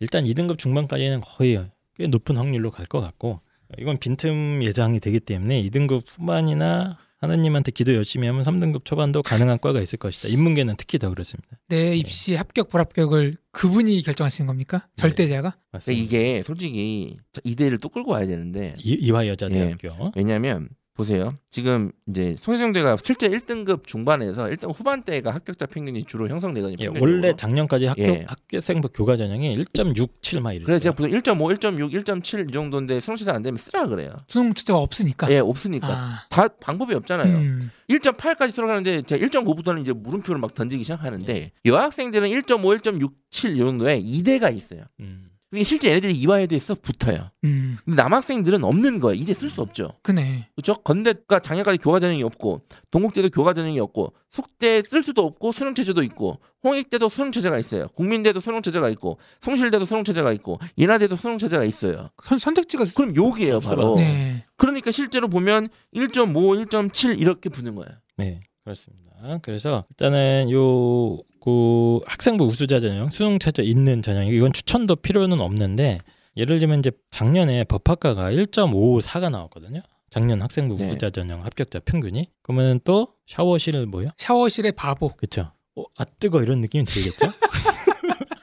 일단 0.00 0.24
2등급 0.24 0.58
중반까지는 0.58 1.22
거의 1.22 1.64
꽤 1.96 2.06
높은 2.06 2.36
확률로 2.36 2.70
갈 2.70 2.86
것 2.86 3.00
같고 3.00 3.40
이건 3.78 3.98
빈틈 3.98 4.62
예상이 4.62 5.00
되기 5.00 5.20
때문에 5.20 5.62
2등급 5.64 6.02
후반이나 6.06 6.98
하나님한테 7.20 7.72
기도 7.72 7.94
열심히 7.94 8.28
하면 8.28 8.42
3등급 8.42 8.84
초반도 8.84 9.22
가능한 9.22 9.58
과가 9.58 9.80
있을 9.80 9.98
것이다. 9.98 10.28
인문계는 10.28 10.76
특히 10.78 10.98
더 10.98 11.10
그렇습니다. 11.10 11.58
내 11.68 11.96
입시 11.96 12.34
합격 12.36 12.68
불합격을 12.70 13.36
그분이 13.50 14.00
결정하시는 14.02 14.46
겁니까? 14.46 14.86
절대자가? 14.96 15.50
그러니까 15.50 15.60
맞습니다. 15.72 16.02
이게 16.04 16.42
솔직히 16.46 17.16
이대를 17.42 17.78
또 17.78 17.88
끌고 17.88 18.12
와야 18.12 18.26
되는데 18.26 18.74
이, 18.78 18.92
이화여자대학교 19.00 20.12
왜냐하면 20.14 20.68
보세요. 20.98 21.38
지금 21.48 21.92
이제 22.08 22.34
송혜정대가 22.36 22.96
실제 23.04 23.28
1등급 23.28 23.86
중반에서 23.86 24.46
1등 24.46 24.76
후반대가 24.76 25.32
합격자 25.32 25.66
평균이 25.66 26.02
주로 26.02 26.28
형성되거든요. 26.28 26.90
예. 26.92 27.00
원래 27.00 27.36
작년까지 27.36 27.86
학교 27.86 28.02
예. 28.02 28.24
학교생부 28.26 28.88
교과 28.88 29.16
전형이 29.16 29.56
1.67막 29.56 30.56
이랬어요. 30.56 30.66
그래서 30.66 30.82
제가 30.82 30.96
보통 30.96 31.12
1.5, 31.12 31.56
1.6, 31.56 32.04
1.7 32.04 32.50
이 32.50 32.52
정도인데 32.52 32.98
수능시대 32.98 33.30
안 33.30 33.44
되면 33.44 33.58
쓰라 33.58 33.86
그래요. 33.86 34.10
수능 34.26 34.52
체제가 34.52 34.76
없으니까. 34.80 35.30
예, 35.30 35.38
없으니까 35.38 35.88
아, 35.88 36.26
다 36.28 36.48
방법이 36.48 36.92
없잖아요. 36.94 37.36
음. 37.36 37.70
1.8까지 37.88 38.52
들어가는데 38.52 39.02
제가 39.02 39.24
1.9부터는 39.24 39.80
이제 39.80 39.92
물음표를 39.92 40.40
막 40.40 40.52
던지기 40.52 40.82
시작하는데 40.82 41.52
여학생들은 41.64 42.28
1.5, 42.28 42.80
1.67 42.80 43.54
이 43.54 43.58
정도에 43.58 44.02
2대가 44.02 44.52
있어요. 44.52 44.82
음. 44.98 45.30
그게 45.50 45.64
실제 45.64 45.88
얘네들이 45.88 46.14
이화여대에서 46.14 46.74
붙어요. 46.74 47.30
음. 47.44 47.78
근데 47.84 48.02
남학생들은 48.02 48.64
없는 48.64 49.00
거예요. 49.00 49.22
2대 49.22 49.34
쓸수 49.34 49.62
없죠. 49.62 49.94
그네. 50.02 50.48
그렇죠? 50.54 50.74
건대가 50.82 51.40
작년까지 51.40 51.78
교과 51.78 52.00
전형이 52.00 52.22
없고 52.22 52.62
동국대도 52.90 53.30
교과 53.30 53.54
전형이 53.54 53.80
없고 53.80 54.12
숙대 54.30 54.82
쓸 54.82 55.02
수도 55.02 55.24
없고 55.24 55.52
수능 55.52 55.74
체제도 55.74 56.02
있고 56.02 56.38
홍익대도 56.62 57.08
수능 57.08 57.32
체제가 57.32 57.58
있어요. 57.58 57.86
국민대도 57.94 58.40
수능 58.40 58.60
체제가 58.60 58.90
있고 58.90 59.18
성실대도 59.40 59.86
수능 59.86 60.04
체제가 60.04 60.32
있고 60.34 60.58
인하대도 60.76 61.16
수능 61.16 61.38
체제가 61.38 61.64
있어요. 61.64 62.10
선, 62.22 62.36
선택지가 62.36 62.84
그럼 62.94 63.16
욕이에요, 63.16 63.60
바로. 63.60 63.94
네. 63.96 64.44
그러니까 64.56 64.90
실제로 64.90 65.28
보면 65.28 65.68
1.5, 65.94 66.66
1.7 66.66 67.18
이렇게 67.18 67.48
붙는 67.48 67.74
거예요. 67.74 67.90
네, 68.18 68.40
그렇습니다. 68.64 69.08
그래서 69.42 69.84
일단은 69.90 70.50
요 70.50 71.18
그 71.40 72.00
학생부 72.06 72.44
우수자 72.44 72.80
전형 72.80 73.10
수능 73.10 73.38
최저 73.38 73.62
있는 73.62 74.02
전형 74.02 74.26
이건 74.26 74.52
추천도 74.52 74.96
필요는 74.96 75.40
없는데 75.40 76.00
예를 76.36 76.58
들면 76.58 76.80
이제 76.80 76.90
작년에 77.10 77.64
법학과가 77.64 78.30
1.54가 78.32 79.30
나왔거든요. 79.30 79.82
작년 80.10 80.40
학생부 80.40 80.76
네. 80.76 80.86
우수자 80.86 81.10
전형 81.10 81.44
합격자 81.44 81.80
평균이 81.80 82.28
그러면 82.42 82.80
또 82.84 83.08
샤워실 83.26 83.86
뭐요? 83.86 84.10
샤워실의 84.16 84.72
바보. 84.72 85.08
그쵸? 85.08 85.52
어, 85.76 85.84
아 85.96 86.04
뜨거 86.04 86.42
이런 86.42 86.60
느낌이 86.60 86.84
들겠죠? 86.84 87.26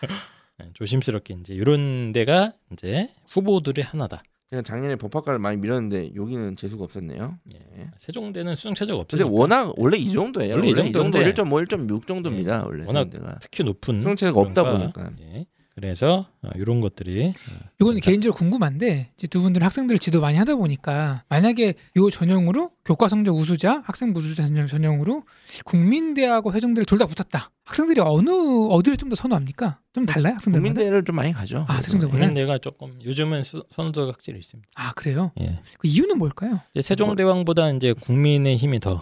네, 0.60 0.70
조심스럽게 0.74 1.36
이제 1.42 1.54
이런 1.54 2.12
데가 2.12 2.54
이제 2.72 3.10
후보들의 3.30 3.84
하나다. 3.84 4.24
제가 4.52 4.62
작년에 4.62 4.96
법학과를 4.96 5.40
많이 5.40 5.58
밀었는데 5.58 6.14
여기는 6.16 6.56
재수가 6.56 6.84
없었네요. 6.84 7.38
네. 7.46 7.90
세종대는 7.98 8.56
수능 8.56 8.76
최저가 8.76 9.02
없으니까 9.02 9.28
워낙 9.30 9.74
원래 9.76 9.98
이 9.98 10.12
정도예요. 10.12 10.54
원래 10.54 10.68
이 10.68 10.72
원래 10.72 10.82
이 10.90 10.92
정도 10.92 11.02
정도인데. 11.12 11.34
1.5, 11.34 11.68
1.6 11.68 12.08
정도입니다. 12.08 12.66
원래 12.66 12.86
워낙 12.86 13.06
세종대가. 13.06 13.40
특히 13.42 13.64
높은 13.64 14.02
수능 14.02 14.16
체제가 14.16 14.40
없다. 14.40 14.64
보니까. 14.72 15.12
예. 15.20 15.46
그래서 15.76 16.26
어, 16.42 16.50
이런 16.56 16.80
것들이 16.80 17.34
이거는 17.82 18.00
개인적으로 18.00 18.34
궁금한데 18.38 19.12
두 19.30 19.42
분들 19.42 19.62
학생들 19.62 19.98
지도 19.98 20.22
많이 20.22 20.38
하다 20.38 20.56
보니까 20.56 21.24
만약에 21.28 21.74
요 21.98 22.10
전형으로 22.10 22.72
교과 22.86 23.10
성적 23.10 23.36
우수자, 23.36 23.82
학생부 23.86 24.20
우수자 24.22 24.44
전형, 24.48 24.68
전형으로 24.68 25.24
국민대하고 25.66 26.54
회종대를 26.54 26.86
둘 26.86 26.98
다 26.98 27.06
붙었다. 27.06 27.52
학생들이 27.66 28.00
어느 28.00 28.30
어디를 28.70 28.96
좀 28.96 29.10
더 29.10 29.16
선호합니까? 29.16 29.80
좀 29.94 30.06
달라요 30.06 30.36
학생들마다? 30.36 30.74
국민대를 30.74 31.04
좀 31.04 31.16
많이 31.18 31.34
가죠. 31.34 31.66
아, 31.68 31.82
세종대보다? 31.82 32.20
국민대가 32.20 32.58
조금 32.58 32.94
요즘은 33.04 33.44
수- 33.44 33.66
선호도가 33.76 34.14
확실히 34.14 34.40
있습니다. 34.40 34.70
아 34.76 34.94
그래요? 34.94 35.32
예. 35.42 35.60
그 35.78 35.88
이유는 35.90 36.18
뭘까요? 36.18 36.62
이제 36.74 36.82
세종대왕보다 36.82 37.72
이제 37.72 37.92
국민의 37.92 38.56
힘이 38.56 38.80
더 38.80 39.02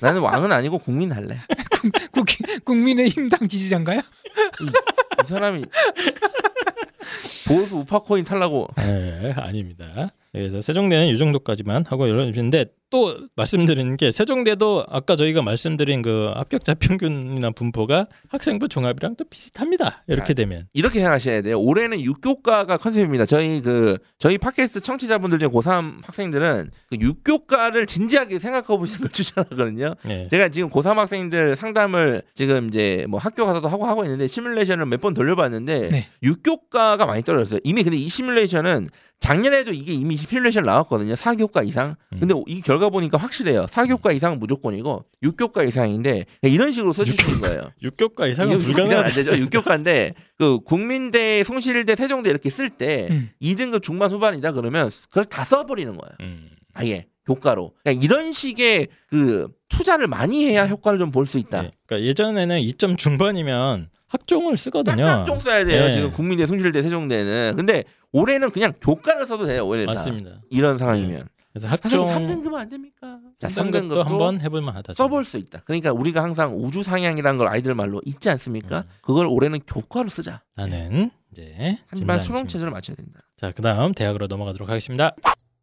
나는 0.00 0.20
왕은 0.20 0.52
아니고 0.52 0.78
국민 0.78 1.10
할래. 1.12 1.38
국, 2.12 2.26
국민의 2.64 3.08
힘당 3.08 3.48
지지자인가요? 3.48 4.00
이 5.22 5.26
사람이 5.26 5.64
보수 7.46 7.76
우파 7.76 7.98
코인 8.00 8.24
탈라고 8.24 8.68
예, 8.80 9.32
아닙니다. 9.36 10.10
그래서 10.32 10.60
세종대는 10.60 11.08
이 11.08 11.18
정도까지만 11.18 11.84
하고 11.88 12.08
열어주시는데 12.08 12.66
또 12.90 13.16
말씀드리는 13.36 13.96
게 13.96 14.10
세종대도 14.10 14.84
아까 14.88 15.14
저희가 15.14 15.42
말씀드린 15.42 16.02
그 16.02 16.32
합격자 16.34 16.74
평균이나 16.74 17.50
분포가 17.50 18.06
학생부 18.28 18.68
종합이랑 18.68 19.14
또 19.16 19.24
비슷합니다. 19.30 20.02
이렇게 20.08 20.28
자, 20.28 20.34
되면 20.34 20.66
이렇게 20.72 20.94
생각하셔야 20.98 21.42
돼요. 21.42 21.60
올해는 21.60 22.00
육교과가 22.00 22.76
컨셉입니다. 22.78 23.26
저희 23.26 23.60
그 23.62 23.98
저희 24.18 24.38
팟캐스트 24.38 24.80
청취자분들 24.80 25.38
중에 25.38 25.48
고3 25.48 26.04
학생들은 26.04 26.70
그 26.90 26.96
육교과를 27.00 27.86
진지하게 27.86 28.40
생각해 28.40 28.66
보시는 28.66 29.00
걸 29.02 29.10
추천하거든요. 29.12 29.94
네. 30.04 30.26
제가 30.28 30.48
지금 30.48 30.68
고3 30.70 30.94
학생들 30.96 31.54
상담을 31.54 32.22
지금 32.34 32.68
이제 32.68 33.04
뭐 33.08 33.20
학교 33.20 33.46
가서도 33.46 33.68
하고 33.68 33.86
하고 33.86 34.04
있는데 34.04 34.26
시뮬레이션을 34.26 34.86
몇 34.86 35.00
번 35.00 35.14
돌려봤는데 35.14 35.88
네. 35.90 36.08
육교과가 36.22 37.06
많이 37.06 37.22
떨어졌어요. 37.22 37.60
이미 37.64 37.82
근데 37.84 37.96
이 37.96 38.06
시뮬레이션은 38.08 38.88
작년에도 39.20 39.72
이게 39.72 39.92
이미 39.92 40.16
시뮬레이션 40.16 40.64
나왔거든요. 40.64 41.14
4교과 41.14 41.66
이상. 41.68 41.94
근데 42.08 42.34
이 42.46 42.62
결과 42.62 42.88
보니까 42.88 43.18
확실해요. 43.18 43.66
4교과 43.66 44.16
이상 44.16 44.38
무조건이고 44.38 45.04
6교과 45.22 45.68
이상인데 45.68 46.24
이런 46.42 46.72
식으로 46.72 46.94
써주시는 46.94 47.40
거예요. 47.40 47.70
육교과 47.82 48.26
이상은 48.26 48.58
불가능하죠. 48.58 49.14
되죠. 49.14 49.32
6교과인데 49.32 50.14
그 50.38 50.58
국민대, 50.60 51.44
송실대, 51.44 51.96
세종대 51.96 52.30
이렇게 52.30 52.48
쓸때 52.48 53.08
음. 53.10 53.30
2등급 53.42 53.82
중반 53.82 54.10
후반이다 54.10 54.52
그러면 54.52 54.90
그걸 55.08 55.26
다 55.26 55.44
써버리는 55.44 55.94
거예요. 55.96 56.14
음. 56.20 56.48
아예 56.72 57.06
교과로. 57.26 57.72
그러니까 57.82 58.04
이런 58.04 58.32
식의 58.32 58.88
그 59.08 59.48
투자를 59.68 60.06
많이 60.08 60.46
해야 60.46 60.66
효과를 60.66 60.98
좀 60.98 61.10
볼 61.10 61.26
수 61.26 61.38
있다. 61.38 61.64
예. 61.64 61.70
그러니까 61.86 62.08
예전에는 62.08 62.58
2점 62.60 62.96
중반이면 62.98 63.90
학종을 64.08 64.56
쓰거든요. 64.56 65.04
짝짝종 65.04 65.38
써야 65.38 65.64
돼요. 65.64 65.84
예. 65.84 65.92
지금 65.92 66.12
국민대, 66.12 66.46
숭실대, 66.46 66.82
세종대는. 66.82 67.54
근데 67.56 67.84
올해는 68.12 68.50
그냥 68.50 68.72
교과를 68.80 69.26
써도 69.26 69.46
돼요. 69.46 69.66
올해는 69.66 69.86
다. 69.86 69.92
맞습니다. 69.92 70.40
이런 70.50 70.78
상황이면. 70.78 71.28
그래서 71.52 71.66
학종 71.66 72.04
3등급은 72.06 72.54
안 72.54 72.68
됩니까? 72.68 73.18
자, 73.38 73.48
3등급도 73.48 73.72
3등급도 73.88 74.02
한번 74.04 74.40
해볼 74.40 74.60
만하다. 74.62 74.92
써볼 74.94 75.24
수 75.24 75.36
있다. 75.36 75.62
그러니까 75.64 75.92
우리가 75.92 76.22
항상 76.22 76.54
우주 76.56 76.82
상향이라는 76.84 77.36
걸 77.36 77.48
아이들 77.48 77.74
말로 77.74 78.00
있지 78.04 78.30
않습니까? 78.30 78.78
음. 78.78 78.84
그걸 79.02 79.26
올해는 79.26 79.58
교과로 79.66 80.08
쓰자. 80.08 80.42
나는 80.54 81.10
이제 81.32 81.76
하지만. 81.88 82.20
수능 82.20 82.46
체제를 82.46 82.70
맞춰야 82.72 82.94
된다. 82.96 83.20
자, 83.36 83.50
그다음 83.52 83.94
대학으로 83.94 84.26
넘어가도록 84.28 84.68
하겠습니다. 84.68 85.12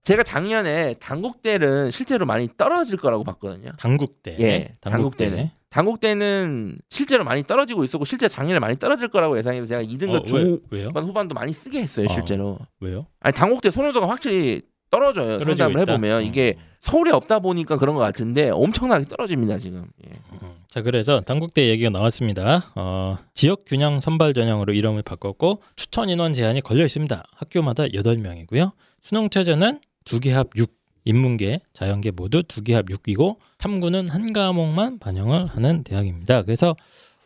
제가 0.07 0.23
작년에 0.23 0.93
당국대는 1.01 1.91
실제로 1.91 2.25
많이 2.25 2.47
떨어질 2.55 2.95
거라고 2.95 3.25
봤거든요. 3.25 3.71
당국대. 3.77 4.37
예, 4.39 4.77
당국대는. 4.79 5.49
당국대는 5.69 6.77
실제로 6.87 7.25
많이 7.25 7.43
떨어지고 7.43 7.83
있었고 7.83 8.05
실제 8.05 8.29
작년에 8.29 8.59
많이 8.59 8.77
떨어질 8.77 9.09
거라고 9.09 9.37
예상해서 9.37 9.65
제가 9.65 9.83
2등급 9.83 10.21
어, 10.21 10.23
중 10.23 10.37
왜, 10.37 10.77
왜요? 10.77 10.87
후반 10.87 11.03
후반도 11.03 11.35
많이 11.35 11.51
쓰게 11.51 11.81
했어요 11.81 12.07
어. 12.09 12.13
실제로. 12.13 12.57
왜요? 12.79 13.05
아니 13.19 13.33
당국대 13.35 13.69
선호도가 13.69 14.07
확실히 14.07 14.61
떨어져요. 14.89 15.41
상담을? 15.41 15.81
해보면 15.81 16.19
어. 16.19 16.21
이게 16.21 16.55
서울에 16.79 17.11
없다 17.11 17.39
보니까 17.39 17.75
그런 17.75 17.93
것 17.93 17.99
같은데 17.99 18.49
엄청나게 18.49 19.07
떨어집니다 19.09 19.57
지금. 19.57 19.87
예. 20.05 20.13
음. 20.41 20.53
자, 20.67 20.81
그래서 20.81 21.19
당국대 21.19 21.67
얘기가 21.67 21.89
나왔습니다. 21.89 22.71
어, 22.75 23.17
지역 23.33 23.65
균형 23.65 23.99
선발 23.99 24.33
전형으로 24.33 24.71
이름을 24.71 25.01
바꿨고 25.01 25.61
추천 25.75 26.07
인원 26.07 26.31
제한이 26.31 26.61
걸려 26.61 26.85
있습니다. 26.85 27.23
학교마다 27.35 27.87
8명이고요. 27.87 28.71
수능 29.01 29.29
체제는 29.29 29.79
두개합 30.07 30.49
6, 30.55 30.71
인문계, 31.03 31.59
자연계 31.73 32.11
모두 32.11 32.43
두개합 32.43 32.85
6이고 32.85 33.39
탐구는 33.57 34.07
한 34.07 34.31
과목만 34.33 34.99
반영을 34.99 35.47
하는 35.47 35.83
대학입니다. 35.83 36.43
그래서 36.43 36.77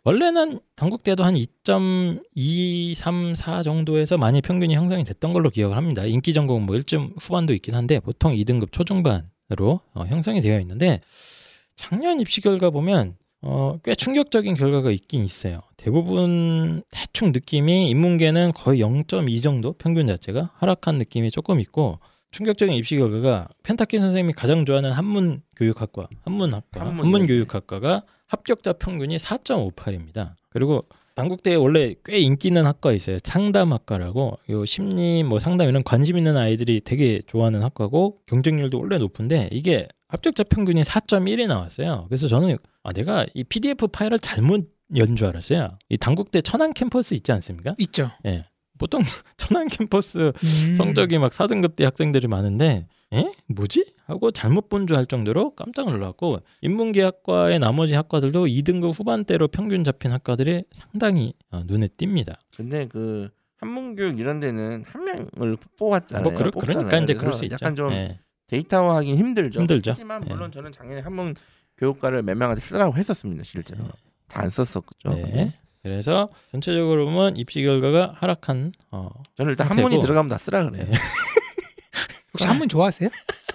원래는 0.03 0.59
당국대도 0.75 1.23
한 1.23 1.35
2.234 1.35 3.63
정도에서 3.63 4.17
많이 4.17 4.41
평균이 4.41 4.73
형성이 4.73 5.03
됐던 5.03 5.31
걸로 5.31 5.51
기억을 5.51 5.77
합니다. 5.77 6.05
인기 6.05 6.33
전공 6.33 6.65
뭐 6.65 6.75
1점 6.75 7.13
후반도 7.19 7.53
있긴 7.53 7.75
한데 7.75 7.99
보통 7.99 8.33
2등급 8.33 8.71
초중반으로 8.71 9.81
어, 9.93 10.05
형성이 10.07 10.41
되어 10.41 10.59
있는데 10.61 10.99
작년 11.75 12.19
입시 12.19 12.41
결과 12.41 12.71
보면 12.71 13.15
어, 13.43 13.77
꽤 13.83 13.93
충격적인 13.93 14.55
결과가 14.55 14.89
있긴 14.89 15.23
있어요. 15.23 15.61
대부분 15.77 16.81
대충 16.89 17.31
느낌이 17.31 17.91
인문계는 17.91 18.53
거의 18.53 18.81
0.2 18.81 19.43
정도 19.43 19.73
평균 19.73 20.07
자체가 20.07 20.49
하락한 20.55 20.97
느낌이 20.97 21.29
조금 21.29 21.59
있고 21.59 21.99
충격적인 22.31 22.73
입시 22.75 22.95
결과가 22.95 23.47
펜타킨 23.63 23.99
선생님이 23.99 24.33
가장 24.33 24.65
좋아하는 24.65 24.91
한문 24.91 25.41
교육학과, 25.55 26.07
한문학과, 26.23 26.81
한문 26.81 27.05
한문, 27.05 27.19
교육. 27.27 27.27
교육학과가 27.27 28.03
합격자 28.27 28.73
평균이 28.73 29.17
4.58입니다. 29.17 30.33
그리고 30.49 30.83
당국대에 31.15 31.55
원래 31.55 31.93
꽤 32.05 32.19
인기 32.19 32.47
있는 32.47 32.65
학과 32.65 32.93
있어요. 32.93 33.17
상담학과라고 33.23 34.39
요 34.49 34.65
심리 34.65 35.23
뭐 35.23 35.39
상담 35.39 35.67
이런 35.67 35.83
관심 35.83 36.17
있는 36.17 36.37
아이들이 36.37 36.79
되게 36.79 37.21
좋아하는 37.27 37.61
학과고 37.61 38.19
경쟁률도 38.27 38.79
원래 38.79 38.97
높은데 38.97 39.49
이게 39.51 39.87
합격자 40.07 40.45
평균이 40.45 40.83
4.1이 40.83 41.47
나왔어요. 41.47 42.05
그래서 42.07 42.27
저는 42.27 42.57
아 42.83 42.93
내가 42.93 43.25
이 43.33 43.43
PDF 43.43 43.87
파일을 43.87 44.19
잘못 44.19 44.71
연줄 44.95 45.27
알았어요. 45.27 45.77
이 45.89 45.97
당국대 45.97 46.41
천안 46.41 46.73
캠퍼스 46.73 47.13
있지 47.13 47.31
않습니까? 47.33 47.75
있죠. 47.77 48.11
예. 48.25 48.45
보통 48.81 49.01
천안 49.37 49.67
캠퍼스 49.67 50.31
음. 50.35 50.75
성적이 50.75 51.19
막 51.19 51.31
4등급 51.31 51.75
대 51.75 51.83
학생들이 51.85 52.27
많은데 52.27 52.87
에? 53.13 53.31
뭐지? 53.47 53.93
하고 54.07 54.31
잘못 54.31 54.69
본 54.69 54.87
줄 54.87 54.97
알 54.97 55.05
정도로 55.05 55.53
깜짝 55.53 55.87
놀랐고 55.91 56.39
인문계학과의 56.61 57.59
나머지 57.59 57.93
학과들도 57.93 58.47
2등급 58.47 58.97
후반대로 58.97 59.47
평균 59.49 59.83
잡힌 59.83 60.11
학과들이 60.11 60.63
상당히 60.71 61.33
어, 61.51 61.61
눈에 61.65 61.87
띕니다. 61.87 62.37
근데 62.57 62.87
그 62.87 63.29
한문교육 63.57 64.17
이런 64.19 64.39
데는 64.39 64.83
한 64.87 65.05
명을 65.05 65.57
뽑았잖아요. 65.77 66.23
뭐 66.23 66.33
그러, 66.33 66.49
뽑잖아요. 66.49 66.87
그러니까 66.87 66.97
이제 67.03 67.13
그럴 67.13 67.33
수 67.33 67.45
있죠. 67.45 67.53
약간 67.53 67.75
좀 67.75 67.91
예. 67.91 68.19
데이터화하긴 68.47 69.15
힘들죠. 69.15 69.59
힘들죠. 69.59 69.91
하지만 69.91 70.23
예. 70.27 70.33
물론 70.33 70.51
저는 70.51 70.71
작년에 70.71 71.01
한문 71.01 71.35
교육과를 71.77 72.23
몇 72.23 72.35
명한테 72.35 72.61
쓰라고 72.61 72.95
했었습니다. 72.97 73.43
실제로 73.43 73.83
예. 73.83 73.89
다안 74.27 74.49
썼었죠. 74.49 75.09
네. 75.09 75.53
그래서 75.83 76.29
전체적으로 76.51 77.05
보면 77.05 77.37
입시 77.37 77.61
결과가 77.63 78.13
하락한 78.17 78.71
어, 78.91 79.09
저는 79.37 79.51
일단 79.51 79.67
상태고. 79.67 79.87
한문이 79.87 80.01
들어가면 80.03 80.29
다 80.29 80.37
쓰라 80.37 80.69
그래요. 80.69 80.85
네. 80.85 80.91
혹시 82.33 82.47
한문 82.47 82.69
좋아하세요? 82.69 83.09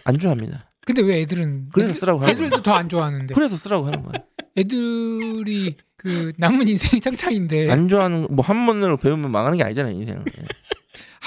안 0.05 0.18
좋아합니다. 0.18 0.70
근데 0.85 1.03
왜 1.03 1.20
애들은 1.22 1.68
그래서 1.72 1.91
애들, 1.91 2.01
쓰라고 2.01 2.20
하는 2.20 2.35
거예요. 2.35 2.47
애들도 2.47 2.62
더 2.62 2.74
안 2.74 2.89
좋아하는데 2.89 3.35
그래서 3.35 3.57
쓰라고 3.57 3.87
하는 3.87 4.03
거예요. 4.03 4.24
애들이 4.57 5.77
그 5.97 6.33
남은 6.39 6.68
인생이 6.68 7.01
창창인데 7.01 7.70
안 7.70 7.89
좋아하는 7.89 8.27
뭐 8.31 8.45
한문을 8.45 8.97
배우면 8.99 9.31
망하는 9.31 9.57
게 9.59 9.64
아니잖아요 9.64 9.95
인생은. 9.95 10.24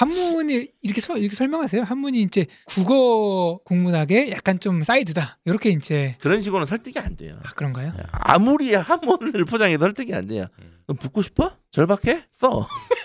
한문이 0.00 0.68
이렇게 0.82 1.00
설, 1.00 1.18
이렇게 1.18 1.34
설명하세요. 1.34 1.82
한문이 1.82 2.22
이제 2.22 2.46
국어 2.66 3.58
국문학의 3.64 4.30
약간 4.30 4.60
좀 4.60 4.82
사이드다. 4.82 5.38
이렇게 5.44 5.70
이제 5.70 6.16
그런 6.20 6.40
식으로는 6.40 6.66
설득이 6.66 6.98
안 6.98 7.16
돼요. 7.16 7.34
아 7.42 7.50
그런가요? 7.50 7.92
아무리 8.12 8.74
한문을 8.74 9.44
포장해도 9.44 9.80
설득이 9.80 10.14
안 10.14 10.26
돼요. 10.26 10.46
음. 10.60 10.78
너 10.86 10.94
붙고 10.94 11.22
싶어? 11.22 11.56
절박해? 11.70 12.24
써. 12.32 12.66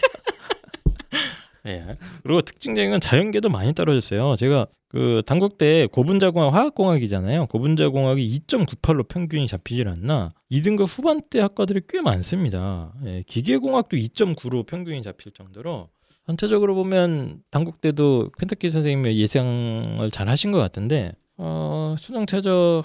예. 1.68 1.98
그리고 2.24 2.42
특징적인 2.42 2.92
건 2.92 3.00
자연계도 3.00 3.50
많이 3.50 3.74
떨어졌어요. 3.74 4.36
제가 4.36 4.68
그 4.88 5.22
당국대 5.26 5.88
고분자공학 5.92 6.54
화학공학이잖아요. 6.54 7.48
고분자공학이 7.48 8.42
2.98로 8.48 9.08
평균이 9.08 9.48
잡히질 9.48 9.88
않나. 9.88 10.34
2등급 10.52 10.86
후반대 10.88 11.40
학과들이 11.40 11.82
꽤 11.90 12.02
많습니다. 12.02 12.94
예. 13.06 13.24
기계공학도 13.28 13.98
2.9로 13.98 14.66
평균이 14.66 15.02
잡힐 15.02 15.34
정도로 15.34 15.90
전체적으로 16.28 16.76
보면 16.76 17.40
당국대도 17.52 18.32
펜타키 18.40 18.70
선생님의 18.70 19.18
예상을 19.20 20.10
잘 20.12 20.28
하신 20.30 20.52
것 20.52 20.60
같은데 20.60 21.12
어, 21.38 21.96
수능 22.00 22.26
최저 22.26 22.84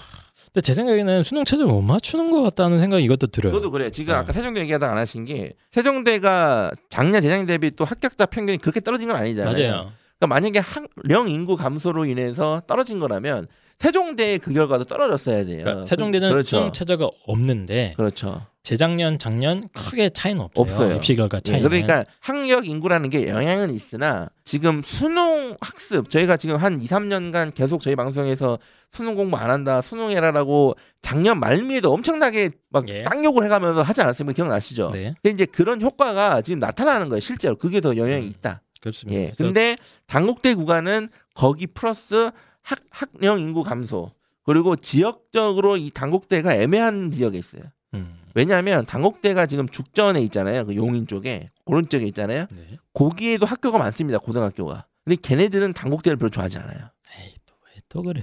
근데 0.53 0.61
제 0.61 0.73
생각에는 0.73 1.23
수능 1.23 1.45
최저 1.45 1.65
못 1.65 1.81
맞추는 1.81 2.31
것 2.31 2.41
같다는 2.43 2.79
생각이 2.81 3.03
이것도 3.03 3.27
들어요. 3.27 3.53
그것도 3.53 3.71
그래요. 3.71 3.89
지금 3.89 4.13
네. 4.13 4.19
아까 4.19 4.31
세종대 4.33 4.59
얘기하다가 4.61 4.91
안 4.91 4.97
하신 4.97 5.25
게 5.25 5.53
세종대가 5.71 6.71
작년 6.89 7.21
재작년 7.21 7.45
대비 7.47 7.71
또 7.71 7.85
합격자 7.85 8.25
평균이 8.27 8.57
그렇게 8.57 8.79
떨어진 8.81 9.07
건 9.07 9.17
아니잖아요. 9.17 9.53
맞아요. 9.53 9.91
그러니까 10.19 10.27
만약에 10.27 10.59
학 10.59 10.85
령 11.03 11.29
인구 11.29 11.55
감소로 11.57 12.05
인해서 12.05 12.61
떨어진 12.67 12.99
거라면 12.99 13.47
세종대의 13.79 14.37
그 14.39 14.53
결과도 14.53 14.83
떨어졌어야 14.83 15.43
돼요. 15.45 15.63
그러니까 15.63 15.85
세종대는 15.85 16.29
그렇죠. 16.29 16.57
수능 16.57 16.71
최저가 16.71 17.09
없는데 17.25 17.93
그렇죠. 17.97 18.45
재작년 18.63 19.17
작년 19.17 19.67
크게 19.73 20.09
차이는 20.09 20.41
없어요. 20.41 20.61
없어요. 20.61 20.95
입시 20.95 21.15
결과 21.15 21.37
예, 21.37 21.41
차이는. 21.41 21.67
그러니까 21.67 22.05
학력 22.19 22.67
인구라는 22.67 23.09
게 23.09 23.27
영향은 23.27 23.73
있으나 23.73 24.29
지금 24.43 24.83
수능 24.83 25.55
학습 25.59 26.09
저희가 26.09 26.37
지금 26.37 26.57
한 26.57 26.79
2, 26.79 26.85
3년간 26.85 27.55
계속 27.55 27.81
저희 27.81 27.95
방송에서 27.95 28.59
수능 28.91 29.15
공부 29.15 29.37
안 29.37 29.49
한다, 29.49 29.81
수능해라라고 29.81 30.75
작년 31.01 31.39
말미에도 31.39 31.91
엄청나게 31.91 32.49
막 32.69 32.87
예. 32.89 33.03
쌍욕을 33.03 33.43
해 33.43 33.49
가면서 33.49 33.81
하지 33.81 34.01
않았습니까? 34.01 34.35
기억나시죠? 34.35 34.91
네, 34.91 35.15
근데 35.23 35.31
이제 35.33 35.45
그런 35.45 35.81
효과가 35.81 36.41
지금 36.41 36.59
나타나는 36.59 37.09
거예요. 37.09 37.19
실제로 37.19 37.55
그게 37.55 37.81
더 37.81 37.95
영향이 37.95 38.25
음. 38.25 38.29
있다. 38.29 38.61
그렇습니다. 38.79 39.19
예. 39.19 39.31
근데 39.37 39.75
당국대 40.07 40.53
구간은 40.53 41.09
거기 41.33 41.65
플러스 41.67 42.29
학 42.61 42.79
학령 42.91 43.39
인구 43.39 43.63
감소 43.63 44.11
그리고 44.43 44.75
지역적으로 44.75 45.77
이 45.77 45.89
당국대가 45.89 46.55
애매한 46.55 47.09
지역에 47.11 47.37
있어요. 47.37 47.63
음, 47.93 48.15
왜냐하면 48.33 48.85
당국대가 48.85 49.45
지금 49.45 49.67
죽전에 49.67 50.21
있잖아요. 50.21 50.65
그 50.65 50.75
용인 50.75 51.07
쪽에 51.07 51.47
오른쪽에 51.65 52.05
있잖아요. 52.07 52.47
네. 52.51 52.77
거기에도 52.93 53.45
학교가 53.45 53.77
많습니다. 53.77 54.19
고등학교가. 54.19 54.85
근데 55.03 55.17
걔네들은 55.21 55.73
당국대를 55.73 56.17
별로 56.17 56.29
좋아하지 56.29 56.57
않아요. 56.59 56.89
에이 57.19 57.33
또왜 57.45 57.81
또 57.89 58.03
그래? 58.03 58.21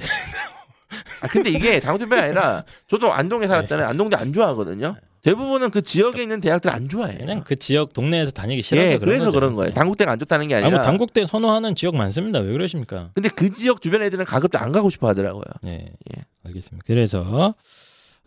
아 1.20 1.28
근데 1.28 1.50
이게 1.50 1.80
당국대뿐 1.80 2.18
아니라 2.18 2.64
저도 2.86 3.12
안동에 3.12 3.46
살았잖아요. 3.46 3.86
안동대 3.88 4.16
안 4.16 4.32
좋아하거든요. 4.32 4.96
대부분은 5.22 5.70
그 5.70 5.82
지역에 5.82 6.22
있는 6.22 6.40
대학들 6.40 6.72
안 6.72 6.88
좋아해요. 6.88 7.18
그냥 7.18 7.42
그 7.44 7.56
지역 7.56 7.92
동네에서 7.92 8.30
다니기 8.30 8.62
싫어서 8.62 8.86
예, 8.86 8.98
그런 8.98 9.00
그래서 9.00 9.24
거죠. 9.26 9.34
그런 9.34 9.54
거예요. 9.56 9.72
당국대가 9.74 10.12
안 10.12 10.18
좋다는 10.18 10.46
게 10.48 10.54
아, 10.54 10.58
아니라. 10.58 10.70
뭐 10.70 10.80
당국대 10.80 11.26
선호하는 11.26 11.74
지역 11.74 11.96
많습니다. 11.96 12.38
왜 12.38 12.52
그러십니까? 12.52 13.10
근데 13.14 13.28
그 13.28 13.50
지역 13.50 13.82
주변 13.82 14.02
애들은 14.02 14.24
가급적 14.24 14.62
안 14.62 14.70
가고 14.70 14.88
싶어 14.90 15.08
하더라고요. 15.08 15.42
네, 15.62 15.92
예. 16.16 16.24
알겠습니다. 16.46 16.84
그래서 16.86 17.54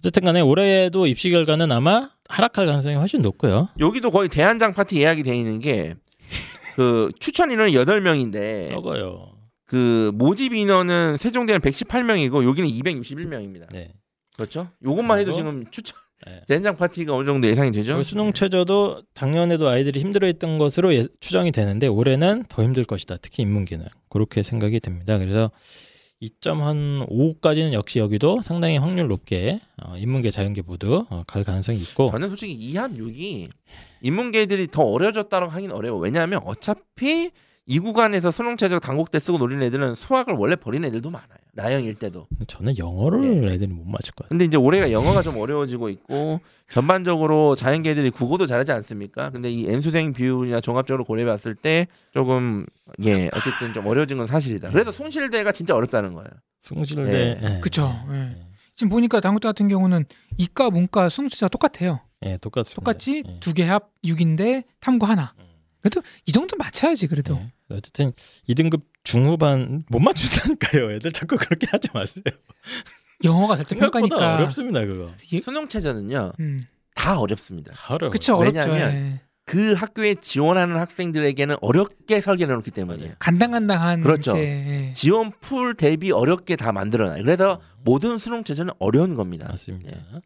어쨌든 0.01 0.23
간에 0.23 0.41
올해도 0.41 1.05
입시 1.07 1.29
결과는 1.29 1.71
아마 1.71 2.09
하락할 2.27 2.65
가능성이 2.65 2.95
훨씬 2.95 3.21
높고요. 3.21 3.69
여기도 3.79 4.09
거의 4.11 4.29
대한장 4.29 4.73
파티 4.73 4.97
예약이 4.99 5.23
돼 5.23 5.35
있는 5.37 5.59
게 5.59 5.95
그 6.75 7.11
추천 7.19 7.51
인원이 7.51 7.73
8명인데 7.73 8.69
적어요. 8.69 9.33
그 9.65 10.11
모집 10.13 10.53
인원은 10.53 11.17
세종대는 11.17 11.59
118명이고 11.61 12.45
여기는 12.47 12.69
261명입니다. 12.69 13.67
네. 13.71 13.91
그렇죠? 14.37 14.69
요것만 14.83 15.19
해도 15.19 15.33
지금 15.33 15.65
추천 15.69 15.97
네. 16.25 16.41
대한장 16.47 16.77
파티가 16.77 17.13
어느 17.13 17.25
정도 17.25 17.47
예상이 17.47 17.71
되죠? 17.71 18.01
수능 18.03 18.31
최저도 18.31 19.01
작년에도 19.13 19.67
아이들이 19.67 19.99
힘들어했던 19.99 20.59
것으로 20.59 20.93
예- 20.95 21.07
추정이 21.19 21.51
되는데 21.51 21.87
올해는 21.87 22.45
더 22.47 22.63
힘들 22.63 22.85
것이다. 22.85 23.17
특히 23.21 23.43
인문계는 23.43 23.85
그렇게 24.09 24.43
생각이 24.43 24.79
됩니다. 24.79 25.17
그래서 25.17 25.51
2.5까지는 26.21 27.73
역시 27.73 27.99
여기도 27.99 28.41
상당히 28.41 28.77
확률 28.77 29.07
높게 29.07 29.59
어, 29.81 29.97
인문계 29.97 30.31
자연계 30.31 30.61
모두 30.61 31.05
어, 31.09 31.23
갈 31.25 31.43
가능성이 31.43 31.79
있고 31.79 32.09
저는 32.11 32.29
솔직히 32.29 32.73
2한 32.73 32.97
6이 32.97 33.49
인문계들이 34.01 34.67
더 34.67 34.83
어려졌다고 34.83 35.47
하긴 35.47 35.71
어려워. 35.71 35.99
왜냐하면 35.99 36.41
어차피 36.43 37.31
이 37.67 37.79
구간에서 37.79 38.31
수능 38.31 38.57
최저 38.57 38.79
단국대 38.79 39.19
쓰고 39.19 39.37
노린 39.37 39.61
애들은 39.61 39.93
수학을 39.95 40.33
원래 40.33 40.55
버린 40.55 40.83
애들도 40.83 41.09
많아요. 41.09 41.37
나영일 41.53 41.95
때도. 41.95 42.27
저는 42.47 42.77
영어를 42.77 43.47
예. 43.47 43.53
애들이 43.53 43.71
못 43.71 43.85
맞을 43.85 44.13
것 44.13 44.23
같아요. 44.23 44.29
근데 44.29 44.45
이제 44.45 44.57
올해가 44.57 44.91
영어가 44.91 45.21
좀 45.21 45.37
어려워지고 45.37 45.89
있고 45.89 46.39
전반적으로 46.69 47.55
자연계들이 47.55 48.09
국어도 48.09 48.45
잘하지 48.45 48.71
않습니까? 48.71 49.29
근데 49.29 49.51
이 49.51 49.67
N수생 49.69 50.13
비율이나 50.13 50.59
종합적으로 50.59 51.03
고려해봤을 51.03 51.55
때 51.55 51.87
조금 52.13 52.65
예 53.03 53.29
어쨌든 53.33 53.73
좀 53.73 53.85
어려워진 53.85 54.17
건 54.17 54.27
사실이다. 54.27 54.71
그래서 54.71 54.91
송실대가 54.91 55.51
진짜 55.51 55.75
어렵다는 55.75 56.13
거예요. 56.13 56.29
숭실대 56.61 57.13
예. 57.13 57.39
예. 57.41 57.59
그쵸. 57.59 57.93
예. 58.11 58.37
지금 58.75 58.89
보니까 58.89 59.19
당국대 59.19 59.47
같은 59.47 59.67
경우는 59.67 60.05
이과 60.37 60.71
문과 60.71 61.09
승수가 61.09 61.49
똑같아요. 61.49 61.99
예, 62.23 62.37
똑같습니다. 62.37 62.79
똑같이 62.79 63.23
예. 63.25 63.39
두개 63.39 63.63
합 63.63 63.91
6인데 64.03 64.63
탐구 64.79 65.05
하나. 65.05 65.33
음. 65.81 65.89
그래도 65.89 66.01
이 66.25 66.31
정도 66.31 66.55
맞춰야지 66.57 67.07
그래도. 67.07 67.35
예. 67.35 67.75
어쨌든 67.75 68.13
2등급 68.49 68.81
중후반 69.03 69.83
못 69.89 69.99
맞춘다니까요. 69.99 70.91
애들 70.91 71.11
자꾸 71.11 71.37
그렇게 71.37 71.67
하지 71.71 71.87
마세요. 71.93 72.23
영어가 73.23 73.55
살짝 73.55 73.79
평가니까. 73.79 74.37
어렵습니다 74.37 74.85
그거. 74.85 75.11
예, 75.33 75.41
수능 75.41 75.67
최저는요 75.67 76.33
음. 76.39 76.65
다 76.95 77.19
어렵습니다. 77.19 77.73
어려워. 77.89 78.11
그쵸 78.11 78.35
어렵죠. 78.35 78.59
왜냐하면 78.59 78.93
예. 78.93 79.21
그 79.45 79.73
학교에 79.73 80.15
지원하는 80.15 80.77
학생들에게는 80.77 81.57
어렵게 81.61 82.21
설계해 82.21 82.51
놓기 82.51 82.71
때문이에요. 82.71 83.13
간당간당한 83.19 84.01
그렇죠. 84.01 84.31
이제, 84.31 84.39
예. 84.39 84.93
지원 84.93 85.31
풀 85.41 85.73
대비 85.75 86.11
어렵게 86.11 86.55
다 86.55 86.71
만들어놔요. 86.71 87.23
그래서 87.23 87.59
모든 87.83 88.17
수능 88.17 88.43
최저는 88.43 88.73
어려운 88.79 89.15
겁니다. 89.15 89.47
맞습니다. 89.49 89.91
예. 89.91 90.21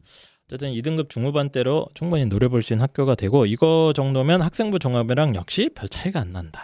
어쨌든 0.47 0.71
2등급 0.71 1.09
중후반대로 1.09 1.87
충분히 1.93 2.25
노려볼 2.25 2.61
수 2.63 2.73
있는 2.73 2.83
학교가 2.83 3.15
되고 3.15 3.45
이거 3.45 3.93
정도면 3.95 4.41
학생부 4.41 4.79
종합이랑 4.79 5.35
역시 5.35 5.69
별 5.73 5.89
차이가 5.89 6.19
안 6.19 6.31
난다. 6.33 6.61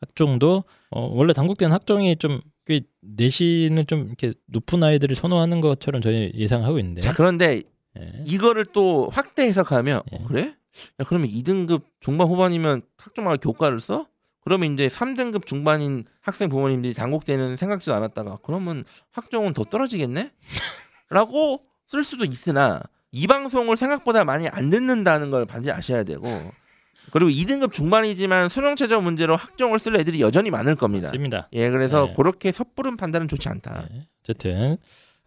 학종도 0.00 0.64
어, 0.90 1.00
원래 1.12 1.32
단국대는 1.32 1.72
학종이 1.72 2.16
좀 2.16 2.40
꽤 2.68 2.82
내신을 3.00 3.86
좀 3.86 4.08
이렇게 4.08 4.34
높은 4.44 4.84
아이들을 4.84 5.16
선호하는 5.16 5.62
것처럼 5.62 6.02
저희 6.02 6.30
예상하고 6.34 6.78
있는데. 6.80 7.00
자 7.00 7.14
그런데 7.14 7.62
예. 7.98 8.22
이거를 8.26 8.66
또 8.66 9.08
확대 9.10 9.44
해석하면 9.44 10.02
예. 10.12 10.16
어, 10.16 10.26
그래? 10.28 10.54
야, 11.00 11.04
그러면 11.08 11.30
2등급 11.30 11.80
중반 11.98 12.28
후반이면 12.28 12.82
학종마다 12.98 13.38
교과를 13.38 13.80
써? 13.80 14.06
그러면 14.42 14.74
이제 14.74 14.86
3등급 14.86 15.46
중반인 15.46 16.04
학생 16.20 16.50
부모님들이 16.50 16.92
단국대는 16.92 17.56
생각지도 17.56 17.94
않았다가 17.94 18.38
그러면 18.42 18.84
학종은 19.12 19.54
더 19.54 19.64
떨어지겠네? 19.64 20.30
라고 21.08 21.62
쓸 21.86 22.04
수도 22.04 22.26
있으나 22.26 22.82
이 23.12 23.26
방송을 23.26 23.76
생각보다 23.76 24.24
많이 24.24 24.48
안 24.48 24.70
듣는다는 24.70 25.30
걸 25.30 25.46
반드시 25.46 25.70
아셔야 25.72 26.04
되고 26.04 26.26
그리고 27.10 27.30
2등급 27.30 27.72
중반이지만 27.72 28.48
수능 28.50 28.76
최저 28.76 29.00
문제로 29.00 29.34
학종을 29.34 29.78
쓸 29.78 29.96
애들이 29.96 30.20
여전히 30.20 30.50
많을 30.50 30.76
겁니다. 30.76 31.08
맞습니다. 31.08 31.48
예, 31.54 31.70
그래서 31.70 32.06
네. 32.08 32.14
그렇게 32.14 32.52
섣부른 32.52 32.96
판단은 32.98 33.28
좋지 33.28 33.48
않다. 33.48 33.88
예. 33.94 34.06
어쨌든 34.22 34.76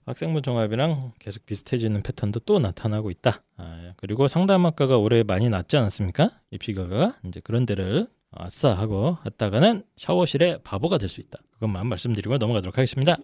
학생부 0.06 0.42
종합이랑 0.44 1.14
계속 1.20 1.46
비슷해지는 1.46 2.04
패턴도 2.04 2.42
또 2.42 2.60
나타나고 2.60 3.10
있다. 3.10 3.42
아, 3.58 3.94
그리고 3.98 4.28
상담학과가 4.28 4.98
올해 4.98 5.24
많이 5.24 5.50
낮지 5.50 5.78
않았습니까? 5.78 6.30
입시가가 6.52 7.16
이제 7.26 7.40
그런 7.44 7.66
데를 7.66 8.08
아싸 8.32 8.74
하고 8.74 9.18
했다가는 9.26 9.84
샤워실에 9.98 10.60
바보가 10.64 10.98
될 11.00 11.10
수 11.10 11.20
있다. 11.20 11.40
그것만 11.54 11.88
말씀드리고 11.88 12.38
넘어가도록 12.38 12.78
하겠습니다. 12.78 13.18